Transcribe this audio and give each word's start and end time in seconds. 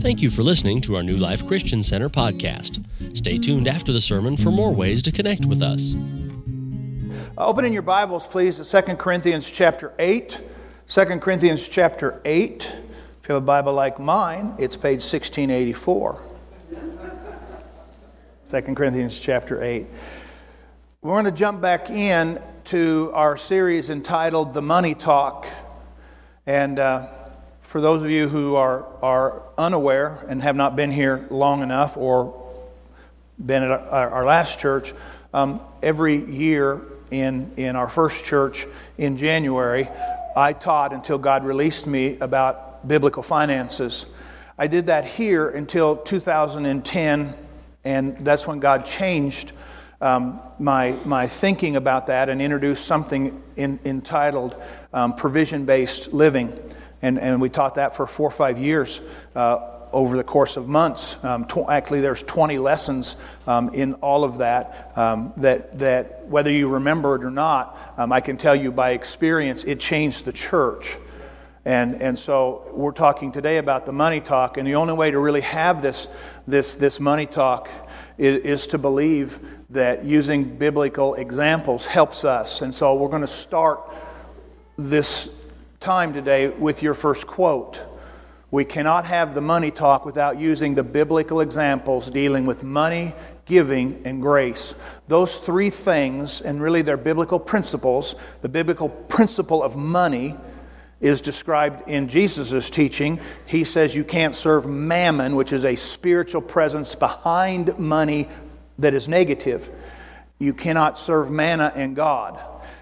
Thank 0.00 0.22
you 0.22 0.30
for 0.30 0.42
listening 0.42 0.80
to 0.82 0.96
our 0.96 1.02
New 1.02 1.18
Life 1.18 1.46
Christian 1.46 1.82
Center 1.82 2.08
podcast. 2.08 2.82
Stay 3.14 3.36
tuned 3.36 3.68
after 3.68 3.92
the 3.92 4.00
sermon 4.00 4.38
for 4.38 4.50
more 4.50 4.72
ways 4.72 5.02
to 5.02 5.12
connect 5.12 5.44
with 5.44 5.60
us. 5.60 5.94
Open 7.36 7.66
in 7.66 7.74
your 7.74 7.82
Bibles, 7.82 8.26
please, 8.26 8.56
to 8.56 8.82
2 8.82 8.96
Corinthians 8.96 9.50
chapter 9.50 9.92
8. 9.98 10.40
2 10.88 11.04
Corinthians 11.18 11.68
chapter 11.68 12.18
8. 12.24 12.64
If 12.64 13.28
you 13.28 13.34
have 13.34 13.42
a 13.42 13.46
Bible 13.46 13.74
like 13.74 14.00
mine, 14.00 14.54
it's 14.58 14.74
page 14.74 15.02
1684. 15.02 16.18
2 18.48 18.74
Corinthians 18.74 19.20
chapter 19.20 19.62
8. 19.62 19.86
We're 21.02 21.12
going 21.12 21.26
to 21.26 21.30
jump 21.30 21.60
back 21.60 21.90
in 21.90 22.40
to 22.64 23.10
our 23.12 23.36
series 23.36 23.90
entitled 23.90 24.54
The 24.54 24.62
Money 24.62 24.94
Talk. 24.94 25.46
And 26.46 26.78
uh, 26.78 27.06
for 27.70 27.80
those 27.80 28.02
of 28.02 28.10
you 28.10 28.28
who 28.28 28.56
are, 28.56 28.84
are 29.00 29.44
unaware 29.56 30.26
and 30.28 30.42
have 30.42 30.56
not 30.56 30.74
been 30.74 30.90
here 30.90 31.24
long 31.30 31.62
enough 31.62 31.96
or 31.96 32.34
been 33.38 33.62
at 33.62 33.70
our, 33.70 34.10
our 34.10 34.24
last 34.24 34.58
church, 34.58 34.92
um, 35.32 35.60
every 35.80 36.16
year 36.16 36.80
in, 37.12 37.52
in 37.56 37.76
our 37.76 37.88
first 37.88 38.24
church 38.24 38.66
in 38.98 39.16
January, 39.16 39.88
I 40.34 40.52
taught 40.52 40.92
until 40.92 41.16
God 41.16 41.44
released 41.44 41.86
me 41.86 42.18
about 42.18 42.88
biblical 42.88 43.22
finances. 43.22 44.04
I 44.58 44.66
did 44.66 44.88
that 44.88 45.04
here 45.04 45.48
until 45.48 45.96
2010, 45.96 47.34
and 47.84 48.16
that's 48.16 48.48
when 48.48 48.58
God 48.58 48.84
changed 48.84 49.52
um, 50.00 50.40
my, 50.58 50.96
my 51.04 51.28
thinking 51.28 51.76
about 51.76 52.08
that 52.08 52.30
and 52.30 52.42
introduced 52.42 52.84
something 52.84 53.40
in, 53.54 53.78
entitled 53.84 54.60
um, 54.92 55.14
provision 55.14 55.66
based 55.66 56.12
living. 56.12 56.52
And, 57.02 57.18
and 57.18 57.40
we 57.40 57.48
taught 57.48 57.76
that 57.76 57.94
for 57.94 58.06
four 58.06 58.28
or 58.28 58.32
five 58.32 58.58
years 58.58 59.00
uh, 59.34 59.80
over 59.92 60.16
the 60.16 60.24
course 60.24 60.56
of 60.56 60.68
months. 60.68 61.22
Um, 61.24 61.46
tw- 61.46 61.68
actually, 61.68 62.00
there's 62.00 62.22
20 62.22 62.58
lessons 62.58 63.16
um, 63.46 63.70
in 63.74 63.94
all 63.94 64.24
of 64.24 64.38
that, 64.38 64.92
um, 64.96 65.32
that, 65.38 65.78
that 65.78 66.26
whether 66.26 66.50
you 66.50 66.68
remember 66.68 67.16
it 67.16 67.24
or 67.24 67.30
not, 67.30 67.78
um, 67.96 68.12
I 68.12 68.20
can 68.20 68.36
tell 68.36 68.54
you 68.54 68.70
by 68.72 68.90
experience, 68.90 69.64
it 69.64 69.80
changed 69.80 70.24
the 70.24 70.32
church. 70.32 70.96
And, 71.64 72.00
and 72.00 72.18
so 72.18 72.70
we're 72.72 72.92
talking 72.92 73.32
today 73.32 73.58
about 73.58 73.84
the 73.84 73.92
money 73.92 74.20
talk, 74.20 74.56
and 74.56 74.66
the 74.66 74.76
only 74.76 74.94
way 74.94 75.10
to 75.10 75.18
really 75.18 75.42
have 75.42 75.82
this, 75.82 76.08
this, 76.46 76.76
this 76.76 76.98
money 76.98 77.26
talk 77.26 77.68
is, 78.16 78.42
is 78.42 78.66
to 78.68 78.78
believe 78.78 79.38
that 79.70 80.04
using 80.04 80.56
biblical 80.56 81.14
examples 81.14 81.86
helps 81.86 82.24
us. 82.24 82.62
And 82.62 82.74
so 82.74 82.94
we're 82.94 83.08
going 83.08 83.20
to 83.20 83.26
start 83.26 83.80
this 84.78 85.28
time 85.80 86.12
today 86.12 86.50
with 86.50 86.82
your 86.82 86.92
first 86.92 87.26
quote. 87.26 87.82
We 88.50 88.66
cannot 88.66 89.06
have 89.06 89.34
the 89.34 89.40
money 89.40 89.70
talk 89.70 90.04
without 90.04 90.38
using 90.38 90.74
the 90.74 90.84
biblical 90.84 91.40
examples 91.40 92.10
dealing 92.10 92.44
with 92.44 92.62
money, 92.62 93.14
giving, 93.46 94.02
and 94.04 94.20
grace. 94.20 94.74
Those 95.06 95.38
three 95.38 95.70
things, 95.70 96.42
and 96.42 96.60
really 96.60 96.82
they're 96.82 96.98
biblical 96.98 97.40
principles. 97.40 98.14
The 98.42 98.48
biblical 98.50 98.90
principle 98.90 99.62
of 99.62 99.74
money 99.74 100.36
is 101.00 101.22
described 101.22 101.88
in 101.88 102.08
Jesus' 102.08 102.68
teaching. 102.68 103.18
He 103.46 103.64
says 103.64 103.96
you 103.96 104.04
can't 104.04 104.34
serve 104.34 104.66
mammon, 104.66 105.34
which 105.34 105.50
is 105.50 105.64
a 105.64 105.76
spiritual 105.76 106.42
presence 106.42 106.94
behind 106.94 107.78
money 107.78 108.28
that 108.78 108.92
is 108.92 109.08
negative. 109.08 109.72
You 110.38 110.52
cannot 110.52 110.98
serve 110.98 111.30
mammon 111.30 111.72
and 111.74 111.96
God. 111.96 112.38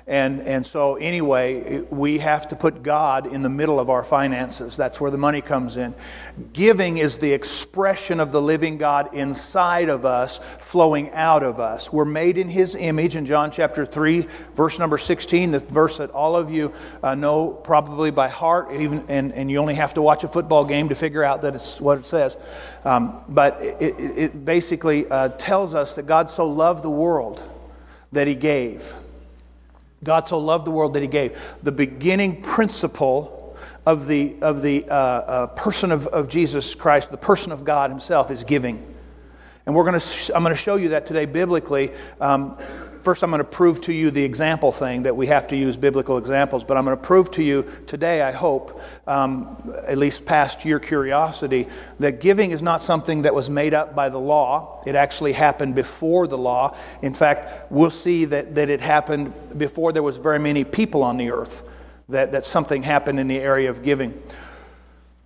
And, 0.09 0.41
and 0.41 0.67
so, 0.67 0.95
anyway, 0.95 1.83
we 1.91 2.21
have 2.21 2.49
to 2.49 2.57
put 2.57 2.83
God 2.83 3.27
in 3.27 3.43
the 3.43 3.51
middle 3.51 3.79
of 3.79 3.91
our 3.91 4.03
finances. 4.03 4.75
That's 4.75 4.99
where 4.99 5.11
the 5.11 5.19
money 5.19 5.43
comes 5.43 5.77
in. 5.77 5.95
Giving 6.55 6.97
is 6.97 7.19
the 7.19 7.35
expression 7.35 8.19
of 8.19 8.33
the 8.33 8.41
living 8.41 8.79
God 8.79 9.15
inside 9.15 9.91
of 9.91 10.07
us, 10.07 10.39
flowing 10.61 11.11
out 11.11 11.43
of 11.43 11.61
us. 11.61 11.93
We're 11.93 12.07
made 12.07 12.39
in 12.39 12.49
His 12.49 12.75
image 12.75 13.17
in 13.17 13.27
John 13.27 13.51
chapter 13.51 13.85
3, 13.85 14.27
verse 14.55 14.79
number 14.79 14.97
16, 14.97 15.51
the 15.51 15.59
verse 15.59 15.99
that 15.99 16.11
all 16.13 16.37
of 16.37 16.51
you 16.51 16.73
uh, 17.03 17.15
know 17.15 17.51
probably 17.51 18.11
by 18.11 18.29
heart, 18.29 18.73
even, 18.73 19.05
and, 19.09 19.35
and 19.35 19.51
you 19.51 19.59
only 19.59 19.75
have 19.75 19.93
to 19.93 20.01
watch 20.01 20.25
a 20.25 20.29
football 20.29 20.65
game 20.65 20.89
to 20.89 20.95
figure 20.95 21.23
out 21.23 21.43
that 21.43 21.55
it's 21.55 21.83
what 21.83 21.99
it 21.99 22.07
says. 22.07 22.35
Um, 22.83 23.21
but 23.29 23.61
it, 23.61 23.83
it, 23.83 24.19
it 24.19 24.45
basically 24.47 25.07
uh, 25.07 25.29
tells 25.29 25.75
us 25.75 25.97
that 25.97 26.07
God 26.07 26.31
so 26.31 26.49
loved 26.49 26.83
the 26.83 26.89
world 26.89 27.43
that 28.13 28.27
He 28.27 28.35
gave. 28.35 28.95
God 30.05 30.29
so 30.29 30.39
loved 30.39 30.65
the 30.65 30.71
world 30.71 30.95
that 30.95 31.03
he 31.03 31.09
gave. 31.09 31.57
The 31.63 31.73
beginning 31.73 32.43
principle 32.43 33.57
of 33.85 34.07
the, 34.07 34.37
of 34.43 34.63
the 34.63 34.85
uh, 34.89 34.95
uh, 34.95 35.47
person 35.49 35.93
of, 35.93 36.07
of 36.09 36.29
Jesus 36.29 36.75
Christ, 36.75 37.11
the 37.11 37.17
person 37.17 37.53
of 37.53 37.65
God 37.65 37.91
himself, 37.91 38.31
is 38.31 38.45
giving. 38.45 38.95
And 39.67 39.75
we're 39.75 39.85
going 39.85 39.99
to, 39.99 40.37
I'm 40.37 40.43
going 40.43 40.55
to 40.55 40.61
show 40.61 40.77
you 40.77 40.91
that 40.91 41.07
today 41.07 41.27
biblically. 41.27 41.91
Um, 42.21 42.59
First, 43.01 43.23
I'm 43.23 43.31
going 43.31 43.39
to 43.39 43.45
prove 43.49 43.81
to 43.83 43.93
you 43.93 44.11
the 44.11 44.25
example 44.25 44.73
thing 44.73 45.05
that 45.05 45.15
we 45.15 45.29
have 45.29 45.49
to 45.49 45.57
use 45.57 45.77
biblical 45.77 46.19
examples, 46.19 46.65
but 46.65 46.77
I'm 46.77 46.85
going 46.85 46.97
to 46.97 47.03
prove 47.03 47.31
to 47.33 47.43
you 47.43 47.65
today, 47.87 48.23
I 48.23 48.33
hope, 48.33 48.81
um, 49.07 49.73
at 49.87 49.99
least 49.99 50.27
past 50.27 50.65
your 50.65 50.81
curiosity, 50.81 51.69
that 52.01 52.21
giving 52.21 52.51
is 52.51 52.61
not 52.61 52.83
something 52.83 53.23
that 53.23 53.35
was 53.35 53.49
made 53.49 53.73
up 53.73 53.95
by 53.95 54.09
the 54.09 54.19
law. 54.19 54.83
It 54.85 54.97
actually 54.97 55.33
happened 55.33 55.77
before 55.77 56.27
the 56.27 56.39
law. 56.39 56.77
In 57.01 57.15
fact, 57.15 57.71
we'll 57.71 57.91
see 57.91 58.25
that, 58.27 58.57
that 58.57 58.69
it 58.69 58.81
happened 58.81 59.33
before 59.57 59.93
there 59.93 60.03
was 60.03 60.17
very 60.17 60.41
many 60.41 60.65
people 60.65 61.05
on 61.05 61.19
the 61.19 61.31
earth, 61.31 61.63
that, 62.09 62.33
that 62.33 62.45
something 62.45 62.83
happened 62.83 63.21
in 63.21 63.29
the 63.29 63.39
area 63.39 63.71
of 63.71 63.83
giving 63.83 64.21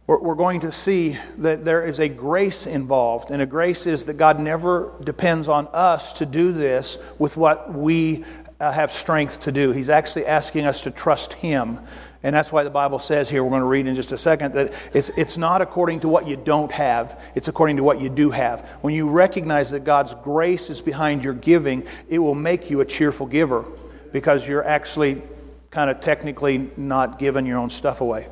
we're 0.06 0.34
going 0.34 0.60
to 0.60 0.72
see 0.72 1.16
that 1.38 1.64
there 1.64 1.86
is 1.86 2.00
a 2.00 2.08
grace 2.08 2.66
involved. 2.66 3.30
And 3.30 3.40
a 3.40 3.46
grace 3.46 3.86
is 3.86 4.06
that 4.06 4.16
God 4.16 4.40
never 4.40 4.92
depends 5.02 5.48
on 5.48 5.68
us 5.72 6.12
to 6.14 6.26
do 6.26 6.52
this 6.52 6.98
with 7.18 7.36
what 7.36 7.72
we 7.72 8.24
uh, 8.58 8.70
have 8.70 8.90
strength 8.90 9.42
to 9.42 9.52
do. 9.52 9.72
He's 9.72 9.88
actually 9.88 10.26
asking 10.26 10.66
us 10.66 10.82
to 10.82 10.90
trust 10.90 11.34
Him. 11.34 11.80
And 12.22 12.34
that's 12.34 12.52
why 12.52 12.62
the 12.62 12.70
Bible 12.70 13.00
says 13.00 13.28
here, 13.28 13.42
we're 13.42 13.50
going 13.50 13.62
to 13.62 13.66
read 13.66 13.86
in 13.86 13.96
just 13.96 14.12
a 14.12 14.18
second, 14.18 14.54
that 14.54 14.72
it's, 14.94 15.10
it's 15.16 15.36
not 15.36 15.62
according 15.62 16.00
to 16.00 16.08
what 16.08 16.26
you 16.28 16.36
don't 16.36 16.70
have, 16.70 17.20
it's 17.34 17.48
according 17.48 17.76
to 17.78 17.82
what 17.82 18.00
you 18.00 18.08
do 18.08 18.30
have. 18.30 18.69
When 18.80 18.94
you 18.94 19.08
recognize 19.08 19.70
that 19.70 19.84
God's 19.84 20.14
grace 20.14 20.70
is 20.70 20.80
behind 20.80 21.24
your 21.24 21.34
giving, 21.34 21.84
it 22.08 22.20
will 22.20 22.36
make 22.36 22.70
you 22.70 22.80
a 22.80 22.84
cheerful 22.84 23.26
giver 23.26 23.66
because 24.12 24.46
you're 24.46 24.64
actually 24.64 25.22
kind 25.70 25.90
of 25.90 26.00
technically 26.00 26.70
not 26.76 27.19
giving 27.19 27.46
your 27.46 27.58
own 27.58 27.70
stuff 27.70 28.00
away. 28.00 28.28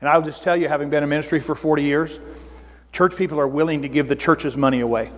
And 0.00 0.08
I'll 0.08 0.22
just 0.22 0.42
tell 0.42 0.56
you, 0.56 0.68
having 0.68 0.90
been 0.90 1.02
in 1.02 1.08
ministry 1.08 1.40
for 1.40 1.54
40 1.54 1.82
years, 1.82 2.20
church 2.92 3.16
people 3.16 3.40
are 3.40 3.48
willing 3.48 3.82
to 3.82 3.88
give 3.88 4.08
the 4.08 4.16
church's 4.16 4.56
money 4.56 4.80
away 4.80 5.10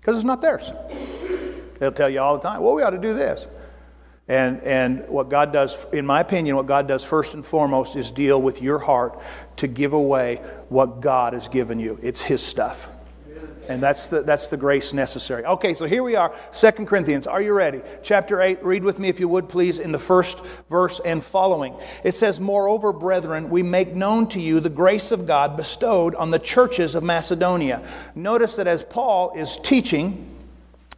because 0.00 0.16
it's 0.16 0.24
not 0.24 0.40
theirs. 0.40 0.72
They'll 1.78 1.92
tell 1.92 2.10
you 2.10 2.20
all 2.20 2.38
the 2.38 2.42
time, 2.42 2.62
well, 2.62 2.74
we 2.74 2.82
ought 2.82 2.90
to 2.90 2.98
do 2.98 3.14
this. 3.14 3.46
And, 4.26 4.60
and 4.62 5.08
what 5.08 5.30
God 5.30 5.52
does, 5.52 5.86
in 5.92 6.04
my 6.04 6.20
opinion, 6.20 6.56
what 6.56 6.66
God 6.66 6.86
does 6.86 7.02
first 7.02 7.32
and 7.32 7.44
foremost 7.44 7.96
is 7.96 8.10
deal 8.10 8.40
with 8.40 8.60
your 8.60 8.78
heart 8.78 9.18
to 9.56 9.66
give 9.66 9.94
away 9.94 10.36
what 10.68 11.00
God 11.00 11.32
has 11.32 11.48
given 11.48 11.78
you. 11.78 11.98
It's 12.02 12.22
His 12.22 12.44
stuff. 12.44 12.88
And 13.68 13.82
that's 13.82 14.06
the, 14.06 14.22
that's 14.22 14.48
the 14.48 14.56
grace 14.56 14.94
necessary. 14.94 15.44
Okay, 15.44 15.74
so 15.74 15.84
here 15.84 16.02
we 16.02 16.16
are, 16.16 16.34
Second 16.52 16.86
Corinthians. 16.86 17.26
Are 17.26 17.42
you 17.42 17.52
ready? 17.52 17.82
Chapter 18.02 18.40
8, 18.40 18.64
read 18.64 18.82
with 18.82 18.98
me 18.98 19.08
if 19.08 19.20
you 19.20 19.28
would, 19.28 19.48
please, 19.48 19.78
in 19.78 19.92
the 19.92 19.98
first 19.98 20.42
verse 20.70 21.00
and 21.00 21.22
following. 21.22 21.76
It 22.02 22.12
says, 22.12 22.40
Moreover, 22.40 22.94
brethren, 22.94 23.50
we 23.50 23.62
make 23.62 23.94
known 23.94 24.26
to 24.28 24.40
you 24.40 24.60
the 24.60 24.70
grace 24.70 25.12
of 25.12 25.26
God 25.26 25.56
bestowed 25.56 26.14
on 26.14 26.30
the 26.30 26.38
churches 26.38 26.94
of 26.94 27.02
Macedonia. 27.02 27.86
Notice 28.14 28.56
that 28.56 28.66
as 28.66 28.84
Paul 28.84 29.32
is 29.36 29.58
teaching, 29.58 30.34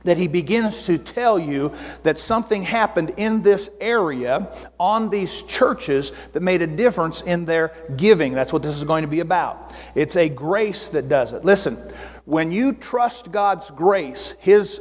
that 0.04 0.16
he 0.16 0.28
begins 0.28 0.86
to 0.86 0.98
tell 0.98 1.38
you 1.38 1.72
that 2.02 2.18
something 2.18 2.62
happened 2.62 3.12
in 3.16 3.42
this 3.42 3.70
area 3.80 4.50
on 4.78 5.10
these 5.10 5.42
churches 5.42 6.12
that 6.32 6.42
made 6.42 6.62
a 6.62 6.66
difference 6.66 7.20
in 7.20 7.44
their 7.44 7.74
giving. 7.96 8.32
That's 8.32 8.52
what 8.52 8.62
this 8.62 8.76
is 8.76 8.84
going 8.84 9.02
to 9.02 9.08
be 9.08 9.20
about. 9.20 9.74
It's 9.94 10.16
a 10.16 10.28
grace 10.28 10.88
that 10.90 11.08
does 11.08 11.32
it. 11.32 11.44
Listen, 11.44 11.76
when 12.30 12.52
you 12.52 12.72
trust 12.72 13.32
God's 13.32 13.72
grace, 13.72 14.36
His 14.38 14.80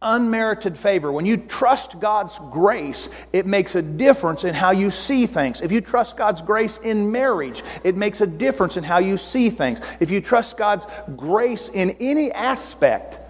unmerited 0.00 0.74
favor, 0.74 1.12
when 1.12 1.26
you 1.26 1.36
trust 1.36 2.00
God's 2.00 2.38
grace, 2.50 3.10
it 3.34 3.44
makes 3.44 3.74
a 3.74 3.82
difference 3.82 4.44
in 4.44 4.54
how 4.54 4.70
you 4.70 4.88
see 4.88 5.26
things. 5.26 5.60
If 5.60 5.70
you 5.70 5.82
trust 5.82 6.16
God's 6.16 6.40
grace 6.40 6.78
in 6.78 7.12
marriage, 7.12 7.62
it 7.84 7.94
makes 7.94 8.22
a 8.22 8.26
difference 8.26 8.78
in 8.78 8.84
how 8.84 8.96
you 8.96 9.18
see 9.18 9.50
things. 9.50 9.82
If 10.00 10.10
you 10.10 10.22
trust 10.22 10.56
God's 10.56 10.86
grace 11.14 11.68
in 11.68 11.90
any 12.00 12.32
aspect, 12.32 13.20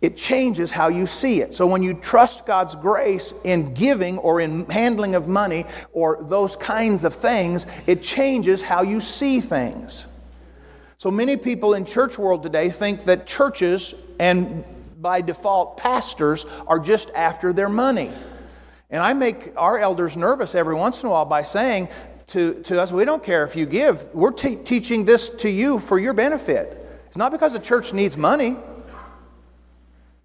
it 0.00 0.16
changes 0.16 0.70
how 0.70 0.88
you 0.88 1.06
see 1.06 1.42
it. 1.42 1.52
So 1.52 1.66
when 1.66 1.82
you 1.82 1.92
trust 1.92 2.46
God's 2.46 2.74
grace 2.74 3.34
in 3.44 3.74
giving 3.74 4.16
or 4.16 4.40
in 4.40 4.64
handling 4.70 5.14
of 5.14 5.28
money 5.28 5.66
or 5.92 6.22
those 6.22 6.56
kinds 6.56 7.04
of 7.04 7.14
things, 7.14 7.66
it 7.86 8.00
changes 8.00 8.62
how 8.62 8.80
you 8.80 9.02
see 9.02 9.40
things. 9.40 10.06
So 11.00 11.10
many 11.10 11.38
people 11.38 11.72
in 11.72 11.86
church 11.86 12.18
world 12.18 12.42
today 12.42 12.68
think 12.68 13.04
that 13.04 13.26
churches 13.26 13.94
and 14.18 14.62
by 15.00 15.22
default 15.22 15.78
pastors 15.78 16.44
are 16.66 16.78
just 16.78 17.08
after 17.14 17.54
their 17.54 17.70
money. 17.70 18.10
And 18.90 19.02
I 19.02 19.14
make 19.14 19.54
our 19.56 19.78
elders 19.78 20.14
nervous 20.14 20.54
every 20.54 20.74
once 20.74 21.02
in 21.02 21.08
a 21.08 21.12
while 21.12 21.24
by 21.24 21.42
saying 21.42 21.88
to, 22.26 22.62
to 22.64 22.82
us, 22.82 22.92
we 22.92 23.06
don't 23.06 23.24
care 23.24 23.46
if 23.46 23.56
you 23.56 23.64
give. 23.64 24.14
We're 24.14 24.32
te- 24.32 24.56
teaching 24.56 25.06
this 25.06 25.30
to 25.30 25.48
you 25.48 25.78
for 25.78 25.98
your 25.98 26.12
benefit. 26.12 26.86
It's 27.06 27.16
not 27.16 27.32
because 27.32 27.54
the 27.54 27.60
church 27.60 27.94
needs 27.94 28.18
money. 28.18 28.58
I 28.58 28.92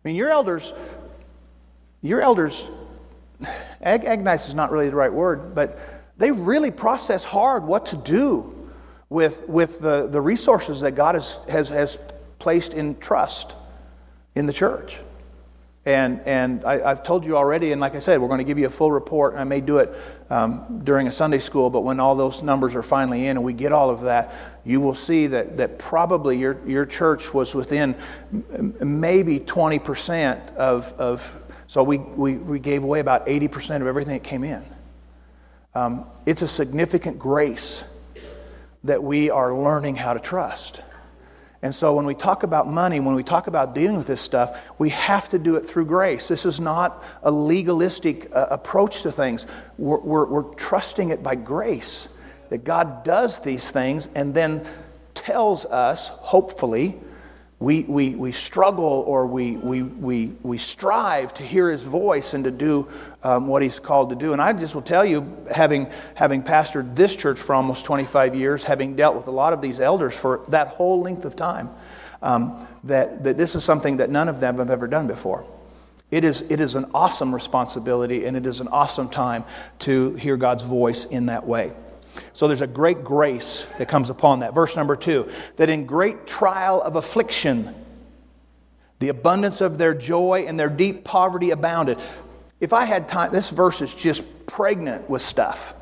mean, 0.03 0.15
your 0.15 0.29
elders, 0.29 0.73
your 2.01 2.19
elders, 2.19 2.69
ag- 3.81 4.03
agonize 4.03 4.49
is 4.49 4.53
not 4.53 4.71
really 4.71 4.89
the 4.89 4.97
right 4.97 5.13
word, 5.13 5.55
but 5.55 5.79
they 6.17 6.33
really 6.33 6.69
process 6.69 7.23
hard 7.23 7.63
what 7.63 7.85
to 7.85 7.95
do 7.95 8.54
with, 9.15 9.47
with 9.47 9.79
the, 9.79 10.07
the 10.07 10.19
resources 10.19 10.81
that 10.81 10.91
God 10.91 11.15
has, 11.15 11.37
has, 11.47 11.69
has 11.69 11.97
placed 12.37 12.73
in 12.73 12.97
trust 12.97 13.55
in 14.35 14.45
the 14.45 14.51
church. 14.51 14.99
And, 15.85 16.19
and 16.25 16.65
I, 16.65 16.89
have 16.89 17.03
told 17.03 17.25
you 17.25 17.37
already, 17.37 17.71
and 17.71 17.79
like 17.79 17.95
I 17.95 17.99
said, 17.99 18.19
we're 18.19 18.27
going 18.27 18.39
to 18.39 18.43
give 18.43 18.59
you 18.59 18.65
a 18.65 18.69
full 18.69 18.91
report. 18.91 19.31
And 19.31 19.39
I 19.39 19.45
may 19.45 19.61
do 19.61 19.77
it 19.77 19.93
um, 20.29 20.81
during 20.83 21.07
a 21.07 21.13
Sunday 21.13 21.39
school, 21.39 21.69
but 21.69 21.85
when 21.85 22.01
all 22.01 22.15
those 22.15 22.43
numbers 22.43 22.75
are 22.75 22.83
finally 22.83 23.27
in 23.27 23.37
and 23.37 23.45
we 23.45 23.53
get 23.53 23.71
all 23.71 23.89
of 23.89 24.01
that, 24.01 24.33
you 24.65 24.81
will 24.81 24.95
see 24.95 25.27
that, 25.27 25.55
that 25.59 25.79
probably 25.79 26.37
your, 26.37 26.59
your 26.67 26.85
church 26.85 27.33
was 27.33 27.55
within 27.55 27.95
maybe 28.83 29.39
20% 29.39 30.55
of, 30.55 30.91
of 30.99 31.53
so 31.67 31.83
we, 31.83 31.99
we, 31.99 32.35
we 32.35 32.59
gave 32.59 32.83
away 32.83 32.99
about 32.99 33.27
80% 33.27 33.79
of 33.79 33.87
everything 33.87 34.15
that 34.15 34.25
came 34.25 34.43
in. 34.43 34.65
Um, 35.73 36.05
it's 36.25 36.41
a 36.41 36.49
significant 36.49 37.17
grace 37.17 37.85
that 38.85 39.03
we 39.03 39.29
are 39.29 39.53
learning 39.53 39.95
how 39.95 40.13
to 40.13 40.19
trust. 40.19 40.81
And 41.61 41.73
so 41.73 41.95
when 41.95 42.05
we 42.05 42.13
talk 42.13 42.43
about 42.43 42.67
money, 42.67 42.99
when 42.99 43.15
we 43.15 43.23
talk 43.23 43.47
about 43.47 43.73
dealing 43.73 43.97
with 43.97 44.05
this 44.05 44.21
stuff, 44.21 44.79
we 44.79 44.89
have 44.89 45.27
to 45.29 45.39
do 45.39 45.55
it 45.55 45.61
through 45.61 45.85
grace. 45.85 46.27
This 46.27 46.45
is 46.45 46.59
not 46.59 47.03
a 47.23 47.31
legalistic 47.31 48.29
uh, 48.31 48.47
approach 48.51 49.01
to 49.01 49.11
things. 49.11 49.47
We're, 49.77 49.99
we're, 49.99 50.25
we're 50.27 50.53
trusting 50.53 51.09
it 51.09 51.23
by 51.23 51.35
grace 51.35 52.09
that 52.49 52.63
God 52.63 53.03
does 53.03 53.39
these 53.39 53.71
things 53.71 54.07
and 54.15 54.35
then 54.35 54.63
tells 55.15 55.65
us, 55.65 56.09
hopefully, 56.09 56.99
we, 57.59 57.83
we, 57.83 58.15
we 58.15 58.31
struggle 58.33 58.83
or 58.83 59.25
we, 59.27 59.55
we, 59.55 59.81
we, 59.81 60.33
we 60.43 60.57
strive 60.57 61.33
to 61.35 61.43
hear 61.43 61.69
his 61.69 61.83
voice 61.83 62.33
and 62.33 62.43
to 62.43 62.51
do 62.51 62.89
um, 63.23 63.47
what 63.47 63.61
he's 63.61 63.79
called 63.79 64.09
to 64.09 64.15
do. 64.15 64.33
And 64.33 64.41
I 64.41 64.51
just 64.51 64.75
will 64.75 64.81
tell 64.81 65.05
you, 65.05 65.45
having, 65.53 65.89
having 66.15 66.43
pastored 66.43 66.95
this 66.95 67.15
church 67.15 67.39
for 67.39 67.55
almost 67.55 67.85
25 67.85 68.35
years, 68.35 68.63
having 68.63 68.95
dealt 68.97 69.15
with 69.15 69.27
a 69.27 69.31
lot 69.31 69.53
of 69.53 69.61
these 69.61 69.79
elders 69.79 70.13
for 70.13 70.43
that 70.49 70.67
whole 70.67 71.01
length 71.01 71.23
of 71.23 71.37
time, 71.37 71.69
um, 72.21 72.67
that, 72.83 73.23
that 73.23 73.37
this 73.37 73.55
is 73.55 73.63
something 73.63 73.97
that 73.97 74.09
none 74.09 74.27
of 74.27 74.41
them 74.41 74.57
have 74.57 74.69
ever 74.69 74.87
done 74.87 75.07
before. 75.07 75.49
It 76.11 76.25
is, 76.25 76.41
it 76.49 76.59
is 76.59 76.75
an 76.75 76.85
awesome 76.93 77.33
responsibility 77.33 78.25
and 78.25 78.35
it 78.35 78.45
is 78.45 78.59
an 78.59 78.67
awesome 78.67 79.09
time 79.09 79.45
to 79.79 80.13
hear 80.15 80.35
God's 80.35 80.63
voice 80.63 81.05
in 81.05 81.27
that 81.27 81.47
way. 81.47 81.71
So 82.33 82.47
there's 82.47 82.61
a 82.61 82.67
great 82.67 83.03
grace 83.03 83.67
that 83.77 83.87
comes 83.87 84.09
upon 84.09 84.39
that. 84.39 84.53
Verse 84.53 84.75
number 84.75 84.95
two 84.95 85.29
that 85.57 85.69
in 85.69 85.85
great 85.85 86.27
trial 86.27 86.81
of 86.81 86.95
affliction, 86.95 87.73
the 88.99 89.09
abundance 89.09 89.61
of 89.61 89.77
their 89.77 89.93
joy 89.93 90.45
and 90.47 90.59
their 90.59 90.69
deep 90.69 91.03
poverty 91.03 91.51
abounded. 91.51 91.99
If 92.59 92.73
I 92.73 92.85
had 92.85 93.07
time, 93.07 93.31
this 93.31 93.49
verse 93.49 93.81
is 93.81 93.93
just 93.93 94.25
pregnant 94.47 95.09
with 95.09 95.21
stuff. 95.21 95.73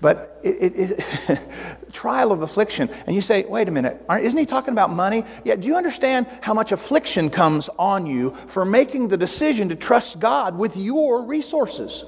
But 0.00 0.40
it, 0.42 0.72
it, 0.74 0.90
it 1.28 1.40
trial 1.92 2.32
of 2.32 2.42
affliction. 2.42 2.90
And 3.06 3.14
you 3.14 3.22
say, 3.22 3.44
wait 3.44 3.68
a 3.68 3.70
minute, 3.70 4.04
isn't 4.20 4.38
he 4.38 4.46
talking 4.46 4.72
about 4.72 4.90
money? 4.90 5.24
Yeah, 5.44 5.56
do 5.56 5.66
you 5.66 5.76
understand 5.76 6.26
how 6.42 6.54
much 6.54 6.72
affliction 6.72 7.30
comes 7.30 7.68
on 7.78 8.06
you 8.06 8.30
for 8.30 8.64
making 8.64 9.08
the 9.08 9.16
decision 9.16 9.70
to 9.70 9.76
trust 9.76 10.20
God 10.20 10.58
with 10.58 10.76
your 10.76 11.24
resources? 11.24 12.04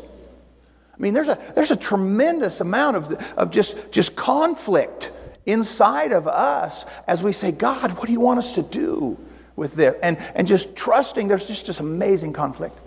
I 0.98 1.02
mean, 1.02 1.14
there's 1.14 1.28
a, 1.28 1.38
there's 1.54 1.70
a 1.70 1.76
tremendous 1.76 2.60
amount 2.60 2.96
of, 2.96 3.12
of 3.36 3.50
just, 3.50 3.92
just 3.92 4.16
conflict 4.16 5.12
inside 5.46 6.12
of 6.12 6.26
us 6.26 6.84
as 7.06 7.22
we 7.22 7.32
say, 7.32 7.52
God, 7.52 7.92
what 7.92 8.06
do 8.06 8.12
you 8.12 8.20
want 8.20 8.38
us 8.38 8.52
to 8.52 8.62
do 8.62 9.16
with 9.54 9.74
this? 9.74 9.94
And, 10.02 10.18
and 10.34 10.46
just 10.46 10.76
trusting, 10.76 11.28
there's 11.28 11.46
just 11.46 11.66
this 11.66 11.78
amazing 11.78 12.32
conflict. 12.32 12.78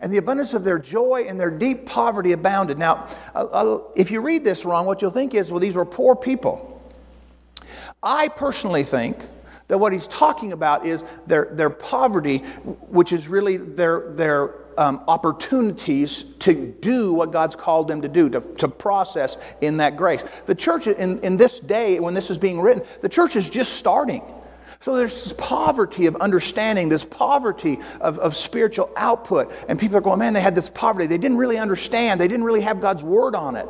And 0.00 0.12
the 0.12 0.18
abundance 0.18 0.52
of 0.52 0.64
their 0.64 0.80
joy 0.80 1.26
and 1.28 1.38
their 1.38 1.50
deep 1.50 1.86
poverty 1.86 2.32
abounded. 2.32 2.76
Now, 2.76 3.06
if 3.94 4.10
you 4.10 4.20
read 4.20 4.42
this 4.42 4.64
wrong, 4.64 4.84
what 4.84 5.00
you'll 5.00 5.12
think 5.12 5.32
is, 5.32 5.50
well, 5.50 5.60
these 5.60 5.76
were 5.76 5.86
poor 5.86 6.16
people. 6.16 6.70
I 8.02 8.28
personally 8.28 8.82
think 8.82 9.16
that 9.68 9.78
what 9.78 9.92
he's 9.92 10.08
talking 10.08 10.52
about 10.52 10.84
is 10.84 11.04
their, 11.26 11.46
their 11.52 11.70
poverty, 11.70 12.38
which 12.88 13.12
is 13.12 13.28
really 13.28 13.56
their, 13.56 14.12
their 14.12 14.54
um, 14.78 15.02
opportunities 15.08 16.24
to 16.40 16.54
do 16.54 17.12
what 17.12 17.32
God's 17.32 17.56
called 17.56 17.88
them 17.88 18.02
to 18.02 18.08
do, 18.08 18.28
to, 18.30 18.40
to 18.58 18.68
process 18.68 19.36
in 19.60 19.78
that 19.78 19.96
grace. 19.96 20.22
The 20.46 20.54
church, 20.54 20.86
in, 20.86 21.20
in 21.20 21.36
this 21.36 21.60
day, 21.60 22.00
when 22.00 22.14
this 22.14 22.30
is 22.30 22.38
being 22.38 22.60
written, 22.60 22.82
the 23.00 23.08
church 23.08 23.36
is 23.36 23.50
just 23.50 23.74
starting. 23.74 24.22
So 24.80 24.94
there's 24.96 25.24
this 25.24 25.32
poverty 25.32 26.06
of 26.06 26.16
understanding, 26.16 26.90
this 26.90 27.04
poverty 27.06 27.78
of, 28.00 28.18
of 28.18 28.36
spiritual 28.36 28.92
output. 28.96 29.50
And 29.68 29.78
people 29.78 29.96
are 29.96 30.02
going, 30.02 30.18
man, 30.18 30.34
they 30.34 30.42
had 30.42 30.54
this 30.54 30.68
poverty. 30.68 31.06
They 31.06 31.18
didn't 31.18 31.38
really 31.38 31.58
understand, 31.58 32.20
they 32.20 32.28
didn't 32.28 32.44
really 32.44 32.60
have 32.60 32.80
God's 32.80 33.02
word 33.02 33.34
on 33.34 33.56
it 33.56 33.68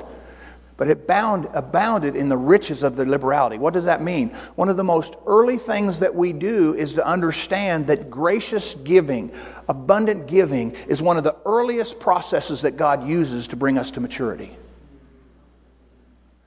but 0.76 0.88
it 0.88 1.06
bound, 1.06 1.48
abounded 1.54 2.16
in 2.16 2.28
the 2.28 2.36
riches 2.36 2.82
of 2.82 2.96
their 2.96 3.06
liberality. 3.06 3.58
What 3.58 3.74
does 3.74 3.84
that 3.84 4.02
mean? 4.02 4.30
One 4.56 4.68
of 4.68 4.76
the 4.76 4.84
most 4.84 5.14
early 5.26 5.56
things 5.56 6.00
that 6.00 6.14
we 6.14 6.32
do 6.32 6.74
is 6.74 6.94
to 6.94 7.06
understand 7.06 7.86
that 7.86 8.10
gracious 8.10 8.74
giving, 8.74 9.32
abundant 9.68 10.26
giving, 10.26 10.72
is 10.88 11.00
one 11.00 11.16
of 11.16 11.24
the 11.24 11.36
earliest 11.44 12.00
processes 12.00 12.62
that 12.62 12.76
God 12.76 13.06
uses 13.06 13.48
to 13.48 13.56
bring 13.56 13.78
us 13.78 13.92
to 13.92 14.00
maturity. 14.00 14.56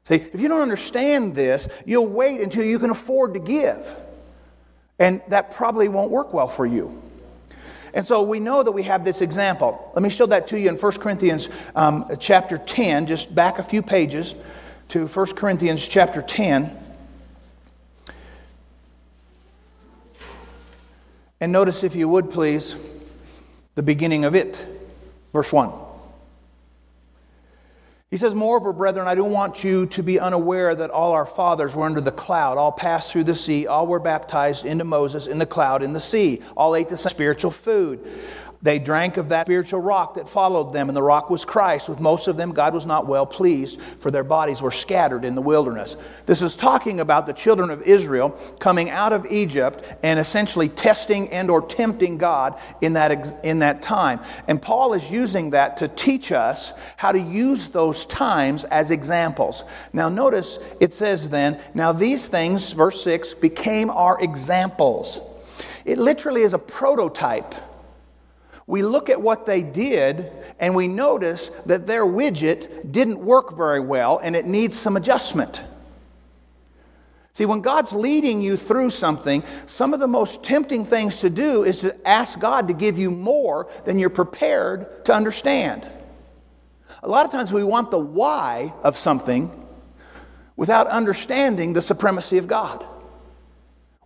See, 0.04 0.16
if 0.16 0.40
you 0.40 0.48
don't 0.48 0.62
understand 0.62 1.36
this, 1.36 1.68
you'll 1.86 2.08
wait 2.08 2.42
until 2.42 2.64
you 2.64 2.80
can 2.80 2.90
afford 2.90 3.34
to 3.34 3.40
give. 3.40 4.06
And 5.00 5.22
that 5.28 5.52
probably 5.52 5.90
won't 5.90 6.12
work 6.12 6.34
well 6.34 6.48
for 6.48 6.66
you. 6.66 7.02
And 7.98 8.06
so 8.06 8.22
we 8.22 8.40
know 8.40 8.62
that 8.62 8.72
we 8.72 8.84
have 8.84 9.04
this 9.04 9.22
example. 9.22 9.92
Let 9.96 10.04
me 10.04 10.10
show 10.10 10.28
that 10.28 10.50
to 10.50 10.60
you 10.60 10.70
in 10.70 10.76
1 10.76 10.92
Corinthians 11.00 11.50
um, 11.76 12.06
chapter 12.20 12.60
10, 12.60 13.08
just 13.08 13.34
back 13.34 13.58
a 13.58 13.64
few 13.64 13.82
pages 13.82 14.36
to 14.90 15.08
1 15.08 15.26
Corinthians 15.34 15.88
chapter 15.88 16.22
10. 16.22 16.70
And 21.42 21.52
notice, 21.52 21.84
if 21.84 21.96
you 21.96 22.08
would 22.08 22.30
please, 22.30 22.76
the 23.74 23.82
beginning 23.82 24.26
of 24.26 24.36
it, 24.36 24.64
verse 25.34 25.52
1. 25.52 25.87
He 28.10 28.16
says, 28.16 28.34
Moreover, 28.34 28.72
brethren, 28.72 29.06
I 29.06 29.16
don't 29.16 29.34
want 29.34 29.66
you 29.66 29.86
to 29.88 30.02
be 30.02 30.18
unaware 30.18 30.74
that 30.74 30.92
all 30.92 31.12
our 31.12 31.26
fathers 31.26 31.76
were 31.76 31.84
under 31.84 32.00
the 32.00 32.12
cloud, 32.12 32.58
all 32.58 32.72
passed 32.72 33.12
through 33.12 33.26
the 33.26 33.36
sea, 33.36 33.68
all 33.68 33.86
were 33.86 34.00
baptized 34.00 34.66
into 34.66 34.86
Moses 34.86 35.28
in 35.28 35.40
the 35.40 35.46
cloud 35.46 35.84
in 35.84 35.92
the 35.92 36.00
sea, 36.00 36.42
all 36.56 36.74
ate 36.74 36.88
the 36.88 36.98
spiritual 36.98 37.52
food. 37.52 38.00
They 38.62 38.80
drank 38.80 39.18
of 39.18 39.30
that 39.30 39.46
spiritual 39.46 39.82
rock 39.82 40.16
that 40.16 40.28
followed 40.28 40.74
them, 40.74 40.90
and 40.90 40.96
the 40.96 41.04
rock 41.04 41.30
was 41.30 41.46
Christ. 41.46 41.90
With 41.90 42.00
most 42.00 42.28
of 42.28 42.38
them, 42.38 42.54
God 42.54 42.74
was 42.74 42.88
not 42.88 43.06
well 43.06 43.26
pleased, 43.26 43.80
for 43.80 44.10
their 44.10 44.24
bodies 44.24 44.62
were 44.62 44.72
scattered 44.72 45.24
in 45.24 45.36
the 45.36 45.42
wilderness. 45.42 45.96
This 46.26 46.42
is 46.42 46.56
talking 46.56 47.00
about 47.00 47.28
the 47.28 47.34
children 47.34 47.70
of 47.70 47.84
Israel 47.84 48.32
coming 48.60 48.90
out 48.90 49.14
of 49.14 49.28
Egypt 49.30 49.84
and 50.02 50.20
essentially 50.20 50.70
testing 50.70 51.30
and 51.30 51.52
or 51.52 51.62
tempting 51.62 52.18
God 52.18 52.60
in 52.82 52.94
that, 52.94 53.46
in 53.46 53.60
that 53.60 53.84
time. 53.84 54.22
And 54.48 54.60
Paul 54.60 54.94
is 54.94 55.12
using 55.12 55.52
that 55.52 55.78
to 55.78 55.88
teach 55.88 56.32
us 56.32 56.74
how 56.98 57.12
to 57.12 57.20
use 57.20 57.68
those 57.70 58.06
times 58.08 58.64
as 58.66 58.90
examples. 58.90 59.66
Now, 59.94 60.10
notice 60.10 60.58
it 60.80 60.94
says 60.94 61.30
then, 61.30 61.60
now 61.76 61.92
these 61.92 62.28
things, 62.28 62.72
verse 62.72 63.04
6, 63.04 63.36
became 63.36 63.92
our 63.92 64.20
examples. 64.22 65.22
It 65.86 66.00
literally 66.00 66.42
is 66.42 66.54
a 66.54 66.60
prototype 66.60 67.56
we 68.68 68.84
look 68.84 69.10
at 69.10 69.22
what 69.22 69.46
they 69.46 69.64
did 69.64 70.30
and 70.60 70.76
we 70.76 70.90
notice 70.90 71.50
that 71.66 71.88
their 71.88 72.06
widget 72.06 72.92
didn't 72.92 73.18
work 73.18 73.56
very 73.56 73.80
well 73.80 74.20
and 74.22 74.36
it 74.36 74.46
needs 74.46 74.78
some 74.78 74.98
adjustment. 74.98 75.64
See, 77.32 77.46
when 77.46 77.62
God's 77.62 77.94
leading 77.94 78.42
you 78.42 78.58
through 78.58 78.90
something, 78.90 79.44
some 79.68 79.94
of 79.94 80.00
the 80.00 80.08
most 80.08 80.44
tempting 80.44 80.84
things 80.84 81.22
to 81.22 81.30
do 81.30 81.64
is 81.64 81.80
to 81.80 82.08
ask 82.08 82.40
God 82.40 82.68
to 82.68 82.74
give 82.74 83.00
you 83.00 83.10
more 83.10 83.70
than 83.86 84.00
you're 84.00 84.10
prepared 84.10 85.06
to 85.06 85.14
understand. 85.14 85.88
A 87.04 87.08
lot 87.08 87.26
of 87.26 87.32
times 87.32 87.54
we 87.54 87.64
want 87.64 87.92
the 87.92 88.00
why 88.00 88.74
of 88.84 88.98
something 88.98 89.52
without 90.56 90.88
understanding 90.88 91.74
the 91.74 91.82
supremacy 91.82 92.38
of 92.40 92.48
God. 92.48 92.84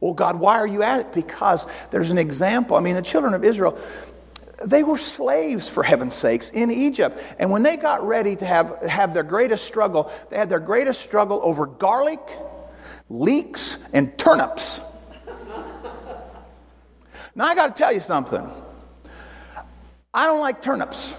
Well, 0.01 0.13
God, 0.13 0.39
why 0.39 0.58
are 0.58 0.68
you 0.68 0.84
at 0.84 1.00
it? 1.00 1.13
Because 1.13 1.65
there's 1.89 2.12
an 2.12 2.18
example. 2.18 2.75
I 2.75 2.82
mean, 2.82 2.96
the 2.96 3.01
children 3.01 3.34
of 3.34 3.46
Israel, 3.46 3.80
they 4.65 4.84
were 4.84 4.98
slaves, 4.98 5.70
for 5.70 5.84
heaven's 5.84 6.13
sakes, 6.13 6.51
in 6.51 6.72
Egypt. 6.72 7.22
And 7.39 7.51
when 7.51 7.63
they 7.63 7.77
got 7.77 8.06
ready 8.06 8.36
to 8.36 8.46
have, 8.46 8.82
have 8.82 9.13
their 9.13 9.24
greatest 9.24 9.65
struggle, 9.65 10.12
they 10.30 10.38
had 10.38 10.50
their 10.50 10.60
greatest 10.60 11.01
struggle 11.01 11.39
over 11.44 11.65
garlic, 11.65 12.20
leeks, 13.10 13.80
and 13.94 14.18
turnips. 14.18 14.82
now, 17.36 17.46
I 17.46 17.56
got 17.56 17.75
to 17.75 17.82
tell 17.82 17.94
you 17.94 18.00
something. 18.00 18.50
I 20.13 20.25
don't 20.25 20.41
like 20.41 20.62
turnips. 20.62 21.15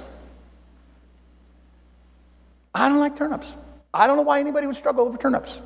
I 2.75 2.89
don't 2.89 3.01
like 3.01 3.17
turnips. 3.17 3.57
I 3.93 4.07
don't 4.07 4.17
know 4.17 4.23
why 4.23 4.41
anybody 4.41 4.67
would 4.67 4.77
struggle 4.77 5.07
over 5.07 5.19
turnips. 5.19 5.61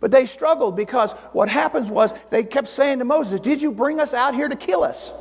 But 0.00 0.10
they 0.10 0.24
struggled 0.24 0.76
because 0.76 1.12
what 1.32 1.48
happens 1.48 1.90
was 1.90 2.12
they 2.30 2.42
kept 2.42 2.68
saying 2.68 3.00
to 3.00 3.04
Moses, 3.04 3.38
Did 3.38 3.60
you 3.60 3.70
bring 3.70 4.00
us 4.00 4.14
out 4.14 4.34
here 4.34 4.48
to 4.48 4.56
kill 4.56 4.82
us? 4.82 5.12